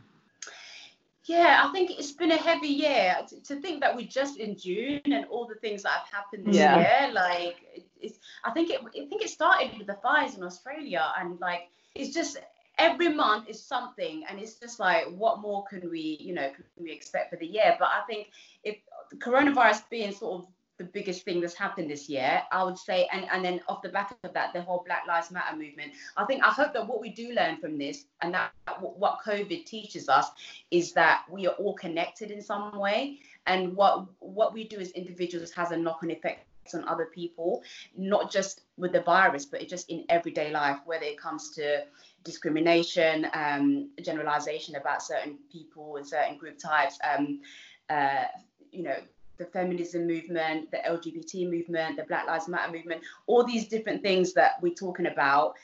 yeah, 1.29 1.61
I 1.63 1.71
think 1.71 1.91
it's 1.91 2.11
been 2.11 2.31
a 2.31 2.37
heavy 2.37 2.69
year. 2.69 3.15
To, 3.29 3.39
to, 3.43 3.61
think 3.61 3.81
that 3.81 3.95
we're 3.95 4.07
just 4.07 4.37
in 4.37 4.57
June 4.57 5.01
and 5.05 5.25
all 5.25 5.45
the 5.45 5.55
things 5.55 5.83
that 5.83 5.91
have 5.91 6.07
happened 6.11 6.47
this 6.47 6.55
yeah. 6.55 6.79
year, 6.79 7.13
like 7.13 7.85
it's. 8.01 8.17
I 8.43 8.49
think 8.49 8.71
it. 8.71 8.81
I 8.81 9.05
think 9.07 9.21
it 9.21 9.29
started 9.29 9.77
with 9.77 9.85
the 9.85 9.97
fires 10.01 10.35
in 10.35 10.43
Australia, 10.43 11.05
and 11.19 11.39
like 11.39 11.69
it's 11.93 12.15
just 12.15 12.39
every 12.79 13.09
month 13.09 13.47
is 13.47 13.63
something, 13.63 14.23
and 14.27 14.39
it's 14.39 14.55
just 14.55 14.79
like, 14.79 15.05
what 15.09 15.39
more 15.39 15.63
can 15.65 15.87
we, 15.91 16.17
you 16.19 16.33
know, 16.33 16.49
can 16.49 16.65
we 16.83 16.91
expect 16.91 17.29
for 17.29 17.35
the 17.35 17.45
year? 17.45 17.75
But 17.77 17.89
I 17.89 18.01
think 18.07 18.29
if 18.63 18.77
coronavirus 19.19 19.83
being 19.91 20.11
sort 20.11 20.41
of 20.41 20.47
the 20.79 20.85
biggest 20.85 21.25
thing 21.25 21.41
that's 21.41 21.53
happened 21.53 21.91
this 21.91 22.09
year, 22.09 22.41
I 22.51 22.63
would 22.63 22.77
say, 22.77 23.07
and, 23.11 23.25
and 23.31 23.43
then 23.45 23.59
off 23.67 23.81
the 23.83 23.89
back 23.89 24.17
of 24.23 24.33
that, 24.33 24.53
the 24.53 24.61
whole 24.61 24.81
Black 24.85 25.03
Lives 25.07 25.29
Matter 25.29 25.55
movement. 25.55 25.91
I 26.17 26.25
think 26.25 26.41
I 26.41 26.49
hope 26.49 26.73
that 26.73 26.87
what 26.87 27.01
we 27.01 27.09
do 27.09 27.33
learn 27.33 27.57
from 27.57 27.77
this, 27.77 28.05
and 28.21 28.33
that 28.33 28.51
what 28.79 29.19
COVID 29.23 29.65
teaches 29.65 30.09
us, 30.09 30.31
is 30.71 30.93
that 30.93 31.25
we 31.29 31.47
are 31.47 31.53
all 31.55 31.73
connected 31.73 32.31
in 32.31 32.41
some 32.41 32.79
way, 32.79 33.19
and 33.45 33.75
what 33.75 34.05
what 34.19 34.53
we 34.53 34.63
do 34.63 34.79
as 34.79 34.91
individuals 34.91 35.51
has 35.51 35.71
a 35.71 35.77
knock-on 35.77 36.09
effect 36.11 36.45
on 36.73 36.87
other 36.87 37.05
people, 37.05 37.61
not 37.97 38.31
just 38.31 38.61
with 38.77 38.93
the 38.93 39.01
virus, 39.01 39.45
but 39.45 39.67
just 39.67 39.89
in 39.89 40.05
everyday 40.07 40.51
life, 40.51 40.77
whether 40.85 41.03
it 41.03 41.17
comes 41.17 41.49
to 41.55 41.83
discrimination, 42.23 43.27
um, 43.33 43.89
generalization 44.01 44.75
about 44.75 45.01
certain 45.01 45.37
people 45.51 45.97
and 45.97 46.07
certain 46.07 46.37
group 46.37 46.57
types, 46.57 46.97
um, 47.03 47.41
uh, 47.89 48.25
you 48.71 48.83
know, 48.83 48.97
the 49.39 49.45
feminism 49.45 50.05
movement, 50.05 50.69
the 50.69 50.77
LGBT 50.77 51.49
movement, 51.49 51.95
the 51.97 52.03
Black 52.03 52.27
Lives 52.27 52.47
Matter 52.47 52.71
movement, 52.71 53.01
all 53.25 53.43
these 53.43 53.67
different 53.67 54.03
things 54.03 54.33
that 54.33 54.61
we're 54.61 54.73
talking 54.73 55.07
about 55.07 55.55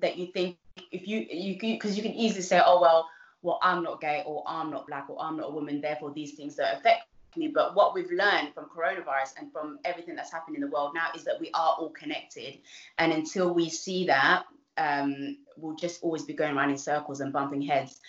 that 0.00 0.16
you 0.16 0.26
think 0.26 0.56
if 0.92 1.08
you 1.08 1.26
you 1.30 1.58
because 1.58 1.96
you 1.96 2.02
can 2.02 2.12
easily 2.12 2.42
say, 2.42 2.60
oh 2.64 2.80
well, 2.80 3.08
well 3.42 3.58
I'm 3.62 3.82
not 3.82 4.00
gay 4.00 4.22
or 4.26 4.44
I'm 4.46 4.70
not 4.70 4.86
black 4.86 5.08
or 5.08 5.20
I'm 5.20 5.36
not 5.36 5.48
a 5.48 5.52
woman, 5.52 5.80
therefore 5.80 6.12
these 6.12 6.34
things 6.34 6.56
don't 6.56 6.76
affect 6.76 7.06
me. 7.36 7.48
But 7.48 7.74
what 7.74 7.94
we've 7.94 8.10
learned 8.10 8.54
from 8.54 8.66
coronavirus 8.66 9.38
and 9.38 9.50
from 9.52 9.78
everything 9.84 10.14
that's 10.14 10.32
happened 10.32 10.56
in 10.56 10.62
the 10.62 10.68
world 10.68 10.92
now 10.94 11.08
is 11.14 11.24
that 11.24 11.40
we 11.40 11.50
are 11.54 11.76
all 11.78 11.90
connected, 11.90 12.58
and 12.98 13.12
until 13.12 13.54
we 13.54 13.70
see 13.70 14.06
that, 14.06 14.44
um, 14.76 15.38
we'll 15.56 15.76
just 15.76 16.02
always 16.02 16.24
be 16.24 16.34
going 16.34 16.56
around 16.56 16.70
in 16.70 16.78
circles 16.78 17.20
and 17.20 17.32
bumping 17.32 17.62
heads. 17.62 18.00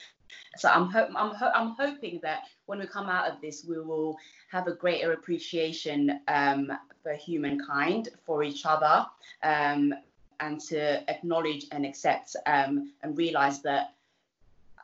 So 0.57 0.69
I'm, 0.69 0.89
ho- 0.89 1.09
I'm, 1.15 1.35
ho- 1.35 1.51
I'm 1.53 1.75
hoping 1.77 2.19
that 2.23 2.43
when 2.65 2.79
we 2.79 2.87
come 2.87 3.09
out 3.09 3.29
of 3.29 3.41
this, 3.41 3.65
we 3.67 3.79
will 3.79 4.17
have 4.51 4.67
a 4.67 4.73
greater 4.73 5.13
appreciation 5.13 6.19
um, 6.27 6.71
for 7.03 7.13
humankind, 7.13 8.09
for 8.25 8.43
each 8.43 8.65
other, 8.65 9.05
um, 9.43 9.93
and 10.39 10.59
to 10.59 11.09
acknowledge 11.09 11.65
and 11.71 11.85
accept 11.85 12.35
um, 12.45 12.91
and 13.03 13.17
realize 13.17 13.61
that 13.61 13.93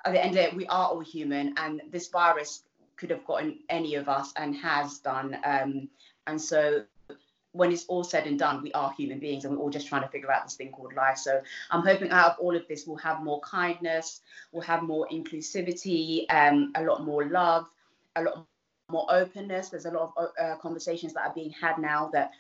at 0.06 0.14
the 0.14 0.24
end 0.24 0.38
of 0.38 0.46
it, 0.46 0.56
we 0.56 0.66
are 0.68 0.90
all 0.90 1.00
human, 1.00 1.54
and 1.58 1.82
this 1.92 2.08
virus 2.08 2.64
could 2.98 3.10
have 3.10 3.26
gotten 3.26 3.60
any 3.70 3.96
of 3.96 4.10
us 4.10 4.34
and 4.36 4.56
has 4.56 5.00
done. 5.00 5.38
Um, 5.44 5.90
and 6.28 6.40
so 6.40 6.84
when 7.54 7.72
it's 7.72 7.86
all 7.86 8.04
said 8.04 8.28
and 8.28 8.40
done, 8.40 8.62
we 8.62 8.72
are 8.74 8.94
human 8.94 9.20
beings 9.20 9.44
and 9.44 9.56
we're 9.56 9.62
all 9.62 9.70
just 9.70 9.88
trying 9.88 10.04
to 10.04 10.08
figure 10.08 10.32
out 10.32 10.44
this 10.44 10.56
thing 10.56 10.72
called 10.72 10.94
life. 10.94 11.18
So 11.18 11.42
I'm 11.70 11.86
hoping 11.86 12.10
out 12.12 12.32
of 12.32 12.40
all 12.40 12.56
of 12.56 12.68
this, 12.68 12.88
we'll 12.88 12.98
have 12.98 13.22
more 13.22 13.42
kindness, 13.42 14.22
we'll 14.52 14.64
have 14.64 14.84
more 14.84 15.08
inclusivity, 15.12 16.26
um, 16.34 16.72
a 16.76 16.84
lot 16.84 17.04
more 17.04 17.26
love, 17.26 17.68
a 18.16 18.24
lot 18.24 18.46
more 18.90 19.06
openness. 19.10 19.70
There's 19.70 19.86
a 19.86 19.92
lot 19.92 20.14
of 20.16 20.30
uh, 20.42 20.56
conversations 20.58 21.14
that 21.14 21.28
are 21.28 21.34
being 21.34 21.52
had 21.52 21.78
now 21.78 22.10
that 22.14 22.32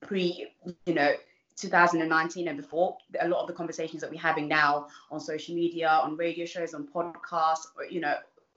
pre, 0.00 0.46
you 0.86 0.94
know, 0.94 1.12
2019 1.56 2.48
and 2.48 2.56
before, 2.56 2.96
a 3.20 3.28
lot 3.28 3.42
of 3.42 3.46
the 3.46 3.52
conversations 3.52 4.00
that 4.00 4.10
we're 4.10 4.20
having 4.20 4.48
now 4.48 4.86
on 5.10 5.20
social 5.20 5.54
media, 5.54 5.88
on 5.88 6.16
radio 6.16 6.46
shows, 6.46 6.74
on 6.74 6.86
podcasts, 6.86 7.66
you 7.90 8.00
know, 8.00 8.14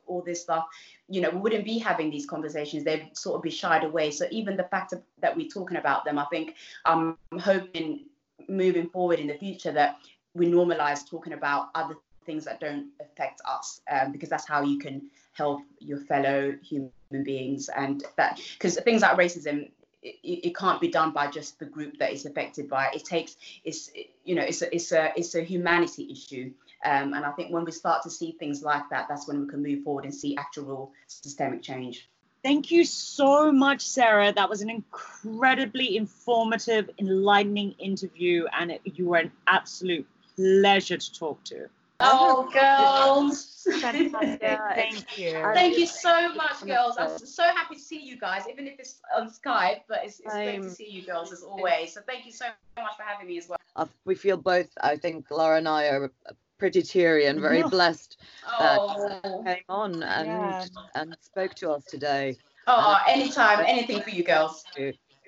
all 0.07 0.21
this 0.21 0.41
stuff, 0.41 0.65
you 1.07 1.21
know, 1.21 1.29
we 1.29 1.37
wouldn't 1.37 1.65
be 1.65 1.77
having 1.77 2.09
these 2.09 2.25
conversations. 2.25 2.83
They'd 2.83 3.15
sort 3.15 3.35
of 3.35 3.41
be 3.41 3.49
shied 3.49 3.83
away. 3.83 4.11
So 4.11 4.25
even 4.31 4.57
the 4.57 4.63
fact 4.63 4.93
of, 4.93 5.01
that 5.21 5.35
we're 5.35 5.47
talking 5.47 5.77
about 5.77 6.05
them, 6.05 6.17
I 6.17 6.25
think 6.25 6.55
I'm 6.85 7.17
hoping 7.39 8.05
moving 8.47 8.89
forward 8.89 9.19
in 9.19 9.27
the 9.27 9.37
future 9.37 9.71
that 9.71 9.97
we 10.33 10.47
normalize 10.47 11.07
talking 11.07 11.33
about 11.33 11.69
other 11.75 11.95
things 12.25 12.45
that 12.45 12.59
don't 12.59 12.87
affect 13.01 13.41
us, 13.45 13.81
um, 13.91 14.11
because 14.11 14.29
that's 14.29 14.47
how 14.47 14.63
you 14.63 14.79
can 14.79 15.09
help 15.33 15.61
your 15.79 15.99
fellow 15.99 16.55
human 16.63 16.91
beings. 17.23 17.69
And 17.75 18.03
that 18.17 18.39
because 18.53 18.79
things 18.79 19.01
like 19.01 19.17
racism, 19.17 19.69
it, 20.03 20.47
it, 20.47 20.55
can't 20.55 20.81
be 20.81 20.87
done 20.87 21.11
by 21.11 21.27
just 21.27 21.59
the 21.59 21.65
group 21.65 21.97
that 21.99 22.11
is 22.11 22.25
affected 22.25 22.69
by 22.69 22.87
it. 22.87 22.97
It 22.97 23.05
takes 23.05 23.35
it's 23.63 23.89
you 24.25 24.35
know 24.35 24.43
it's 24.43 24.61
a 24.61 24.73
it's 24.73 24.91
a 24.91 25.13
it's 25.15 25.35
a 25.35 25.41
humanity 25.41 26.09
issue. 26.11 26.51
Um, 26.85 27.13
and 27.13 27.25
I 27.25 27.31
think 27.31 27.51
when 27.51 27.63
we 27.63 27.71
start 27.71 28.03
to 28.03 28.09
see 28.09 28.33
things 28.33 28.61
like 28.61 28.89
that, 28.89 29.07
that's 29.07 29.27
when 29.27 29.39
we 29.39 29.47
can 29.47 29.63
move 29.63 29.83
forward 29.83 30.03
and 30.03 30.13
see 30.13 30.35
actual 30.35 30.91
systemic 31.07 31.61
change. 31.61 32.09
Thank 32.43 32.71
you 32.71 32.83
so 32.83 33.53
much, 33.53 33.81
Sarah. 33.87 34.33
That 34.33 34.49
was 34.49 34.61
an 34.61 34.69
incredibly 34.69 35.95
informative, 35.95 36.89
enlightening 36.99 37.71
interview, 37.79 38.45
and 38.51 38.71
it, 38.71 38.81
you 38.83 39.05
were 39.05 39.17
an 39.17 39.31
absolute 39.47 40.05
pleasure 40.35 40.97
to 40.97 41.13
talk 41.13 41.41
to. 41.45 41.69
Oh, 42.03 42.49
girls. 42.51 43.67
Fantastic. 43.79 44.41
Thank 44.75 45.17
you. 45.17 45.31
Thank 45.53 45.77
you 45.77 45.85
so 45.85 46.33
much, 46.33 46.65
girls. 46.65 46.95
I'm 46.97 47.17
so 47.17 47.43
happy 47.43 47.75
to 47.75 47.81
see 47.81 48.01
you 48.01 48.19
guys, 48.19 48.43
even 48.49 48.67
if 48.67 48.79
it's 48.79 48.99
on 49.15 49.29
Skype, 49.29 49.81
but 49.87 49.99
it's, 50.03 50.19
it's 50.19 50.33
great 50.33 50.61
to 50.61 50.69
see 50.69 50.89
you 50.89 51.03
girls 51.03 51.31
as 51.31 51.43
always. 51.43 51.93
So 51.93 52.01
thank 52.07 52.25
you 52.25 52.31
so 52.31 52.45
much 52.77 52.95
for 52.97 53.03
having 53.03 53.27
me 53.27 53.37
as 53.37 53.47
well. 53.47 53.57
Uh, 53.75 53.85
we 54.05 54.15
feel 54.15 54.37
both, 54.37 54.67
I 54.81 54.97
think 54.97 55.31
Laura 55.31 55.57
and 55.57 55.67
I 55.67 55.85
are 55.85 56.11
pretty 56.57 56.81
teary 56.81 57.25
and 57.25 57.39
very 57.39 57.63
blessed 57.69 58.17
that 58.59 58.79
oh. 58.79 59.43
came 59.45 59.63
on 59.69 60.03
and, 60.03 60.27
yeah. 60.27 60.65
and 60.95 61.15
spoke 61.21 61.53
to 61.55 61.71
us 61.71 61.85
today. 61.85 62.37
Oh, 62.67 62.97
anytime, 63.07 63.63
anything 63.67 64.01
for 64.01 64.09
you 64.09 64.23
girls. 64.23 64.63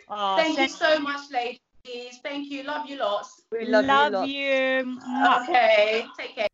Oh, 0.10 0.36
thank 0.38 0.58
you 0.58 0.68
so 0.68 1.00
much, 1.00 1.32
ladies. 1.32 2.20
Thank 2.24 2.52
you. 2.52 2.64
Love 2.64 2.90
you 2.90 2.98
lots. 2.98 3.42
We 3.52 3.66
love, 3.66 3.86
love 3.86 4.28
you. 4.28 4.36
you. 4.36 5.00
Okay. 5.42 6.06
Take 6.18 6.36
care. 6.36 6.48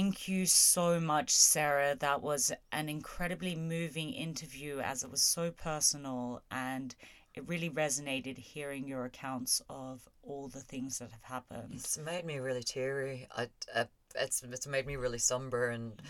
Thank 0.00 0.28
you 0.28 0.46
so 0.46 0.98
much, 0.98 1.28
Sarah. 1.28 1.94
That 1.94 2.22
was 2.22 2.50
an 2.72 2.88
incredibly 2.88 3.54
moving 3.54 4.14
interview 4.14 4.80
as 4.80 5.04
it 5.04 5.10
was 5.10 5.22
so 5.22 5.50
personal 5.50 6.40
and 6.50 6.94
it 7.34 7.46
really 7.46 7.68
resonated 7.68 8.38
hearing 8.38 8.88
your 8.88 9.04
accounts 9.04 9.60
of 9.68 10.08
all 10.22 10.48
the 10.48 10.60
things 10.60 11.00
that 11.00 11.10
have 11.10 11.24
happened. 11.24 11.72
It's 11.74 11.98
made 11.98 12.24
me 12.24 12.38
really 12.38 12.62
teary. 12.62 13.28
I, 13.36 13.48
I 13.76 13.88
it's 14.14 14.42
it's 14.42 14.66
made 14.66 14.86
me 14.86 14.96
really 14.96 15.18
somber 15.18 15.68
and 15.68 16.00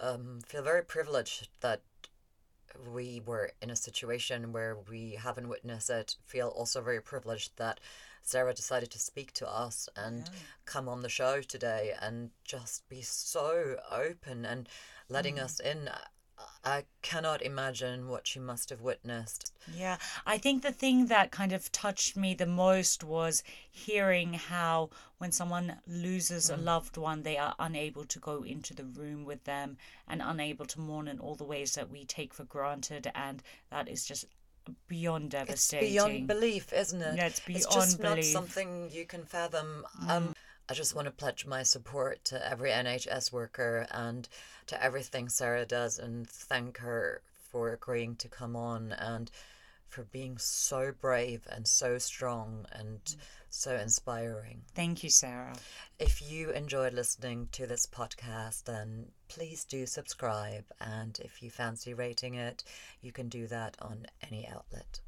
um, 0.00 0.38
feel 0.46 0.62
very 0.62 0.84
privileged 0.84 1.48
that 1.60 1.80
we 2.94 3.20
were 3.26 3.50
in 3.60 3.68
a 3.68 3.76
situation 3.76 4.52
where 4.52 4.76
we 4.88 5.18
haven't 5.20 5.48
witnessed 5.48 5.90
it. 5.90 6.14
Feel 6.24 6.50
also 6.50 6.80
very 6.80 7.00
privileged 7.00 7.56
that 7.56 7.80
Sarah 8.24 8.54
decided 8.54 8.90
to 8.90 8.98
speak 8.98 9.32
to 9.34 9.48
us 9.48 9.88
and 9.94 10.20
yeah. 10.20 10.38
come 10.64 10.88
on 10.88 11.02
the 11.02 11.08
show 11.10 11.42
today 11.42 11.94
and 12.00 12.30
just 12.42 12.88
be 12.88 13.02
so 13.02 13.76
open 13.92 14.46
and 14.46 14.68
letting 15.10 15.36
mm. 15.36 15.42
us 15.42 15.60
in. 15.60 15.90
I 16.64 16.84
cannot 17.02 17.42
imagine 17.42 18.08
what 18.08 18.26
she 18.26 18.40
must 18.40 18.70
have 18.70 18.80
witnessed. 18.80 19.52
Yeah, 19.72 19.98
I 20.26 20.38
think 20.38 20.62
the 20.62 20.72
thing 20.72 21.06
that 21.06 21.30
kind 21.30 21.52
of 21.52 21.70
touched 21.70 22.16
me 22.16 22.34
the 22.34 22.46
most 22.46 23.04
was 23.04 23.44
hearing 23.70 24.32
how 24.32 24.90
when 25.18 25.30
someone 25.30 25.76
loses 25.86 26.50
mm. 26.50 26.54
a 26.54 26.56
loved 26.56 26.96
one, 26.96 27.22
they 27.22 27.36
are 27.36 27.54
unable 27.58 28.04
to 28.06 28.18
go 28.18 28.42
into 28.42 28.74
the 28.74 28.84
room 28.84 29.24
with 29.24 29.44
them 29.44 29.76
and 30.08 30.22
unable 30.22 30.64
to 30.66 30.80
mourn 30.80 31.08
in 31.08 31.20
all 31.20 31.34
the 31.34 31.44
ways 31.44 31.74
that 31.74 31.90
we 31.90 32.04
take 32.04 32.32
for 32.32 32.44
granted. 32.44 33.12
And 33.14 33.42
that 33.70 33.86
is 33.86 34.04
just 34.04 34.24
beyond 34.88 35.30
devastating. 35.30 35.86
It's 35.88 35.92
beyond 35.94 36.26
belief, 36.26 36.72
isn't 36.72 37.00
it? 37.02 37.16
Yeah, 37.16 37.26
it's 37.26 37.38
It's 37.38 37.46
beyond 37.66 37.72
just 37.72 38.00
not 38.00 38.10
belief. 38.16 38.24
Mm. 38.26 38.32
something 38.32 38.90
you 38.90 39.04
can 39.06 39.24
fathom. 39.24 39.86
Um, 40.08 40.34
I 40.68 40.74
just 40.74 40.94
want 40.94 41.06
to 41.06 41.10
pledge 41.12 41.44
my 41.46 41.62
support 41.62 42.24
to 42.26 42.48
every 42.50 42.70
NHS 42.70 43.32
worker 43.32 43.86
and 43.90 44.28
to 44.66 44.82
everything 44.82 45.28
Sarah 45.28 45.66
does, 45.66 45.98
and 45.98 46.28
thank 46.28 46.78
her 46.78 47.20
for 47.50 47.72
agreeing 47.72 48.16
to 48.16 48.28
come 48.28 48.56
on 48.56 48.92
and 48.92 49.30
for 49.88 50.02
being 50.04 50.38
so 50.38 50.90
brave 50.90 51.46
and 51.50 51.68
so 51.68 51.98
strong 51.98 52.66
and 52.72 53.00
Mm. 53.04 53.16
so 53.50 53.76
inspiring. 53.76 54.64
Thank 54.74 55.04
you, 55.04 55.10
Sarah. 55.10 55.54
If 56.00 56.20
you 56.20 56.50
enjoyed 56.50 56.94
listening 56.94 57.48
to 57.52 57.66
this 57.66 57.86
podcast, 57.86 58.64
then 58.64 59.12
please 59.34 59.64
do 59.64 59.84
subscribe. 59.84 60.64
And 60.80 61.18
if 61.24 61.42
you 61.42 61.50
fancy 61.50 61.92
rating 61.92 62.34
it, 62.34 62.62
you 63.00 63.10
can 63.12 63.28
do 63.28 63.46
that 63.48 63.76
on 63.82 64.06
any 64.30 64.46
outlet. 64.46 65.00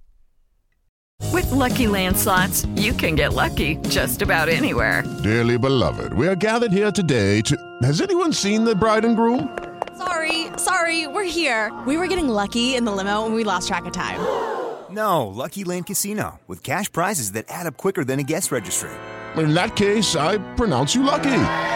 With 1.32 1.46
LuckyLand 1.46 2.16
slots, 2.16 2.66
you 2.74 2.92
can 2.92 3.14
get 3.14 3.32
lucky 3.32 3.76
just 3.88 4.22
about 4.22 4.48
anywhere. 4.48 5.04
Dearly 5.22 5.58
beloved, 5.58 6.12
we 6.12 6.26
are 6.26 6.34
gathered 6.34 6.72
here 6.72 6.90
today 6.90 7.40
to. 7.42 7.56
Has 7.82 8.00
anyone 8.00 8.32
seen 8.32 8.64
the 8.64 8.74
bride 8.74 9.04
and 9.04 9.16
groom? 9.16 9.56
Sorry, 9.96 10.48
sorry, 10.56 11.06
we're 11.06 11.24
here. 11.24 11.72
We 11.86 11.96
were 11.96 12.08
getting 12.08 12.28
lucky 12.28 12.74
in 12.74 12.84
the 12.84 12.92
limo 12.92 13.26
and 13.26 13.34
we 13.34 13.44
lost 13.44 13.68
track 13.68 13.86
of 13.86 13.92
time. 13.92 14.20
No, 14.88 15.26
LuckyLand 15.26 15.84
Casino, 15.84 16.38
with 16.46 16.62
cash 16.62 16.90
prizes 16.90 17.32
that 17.32 17.46
add 17.48 17.66
up 17.66 17.76
quicker 17.76 18.04
than 18.04 18.20
a 18.20 18.22
guest 18.22 18.52
registry. 18.52 18.88
In 19.36 19.52
that 19.52 19.74
case, 19.74 20.14
I 20.14 20.38
pronounce 20.54 20.94
you 20.94 21.02
lucky. 21.02 21.75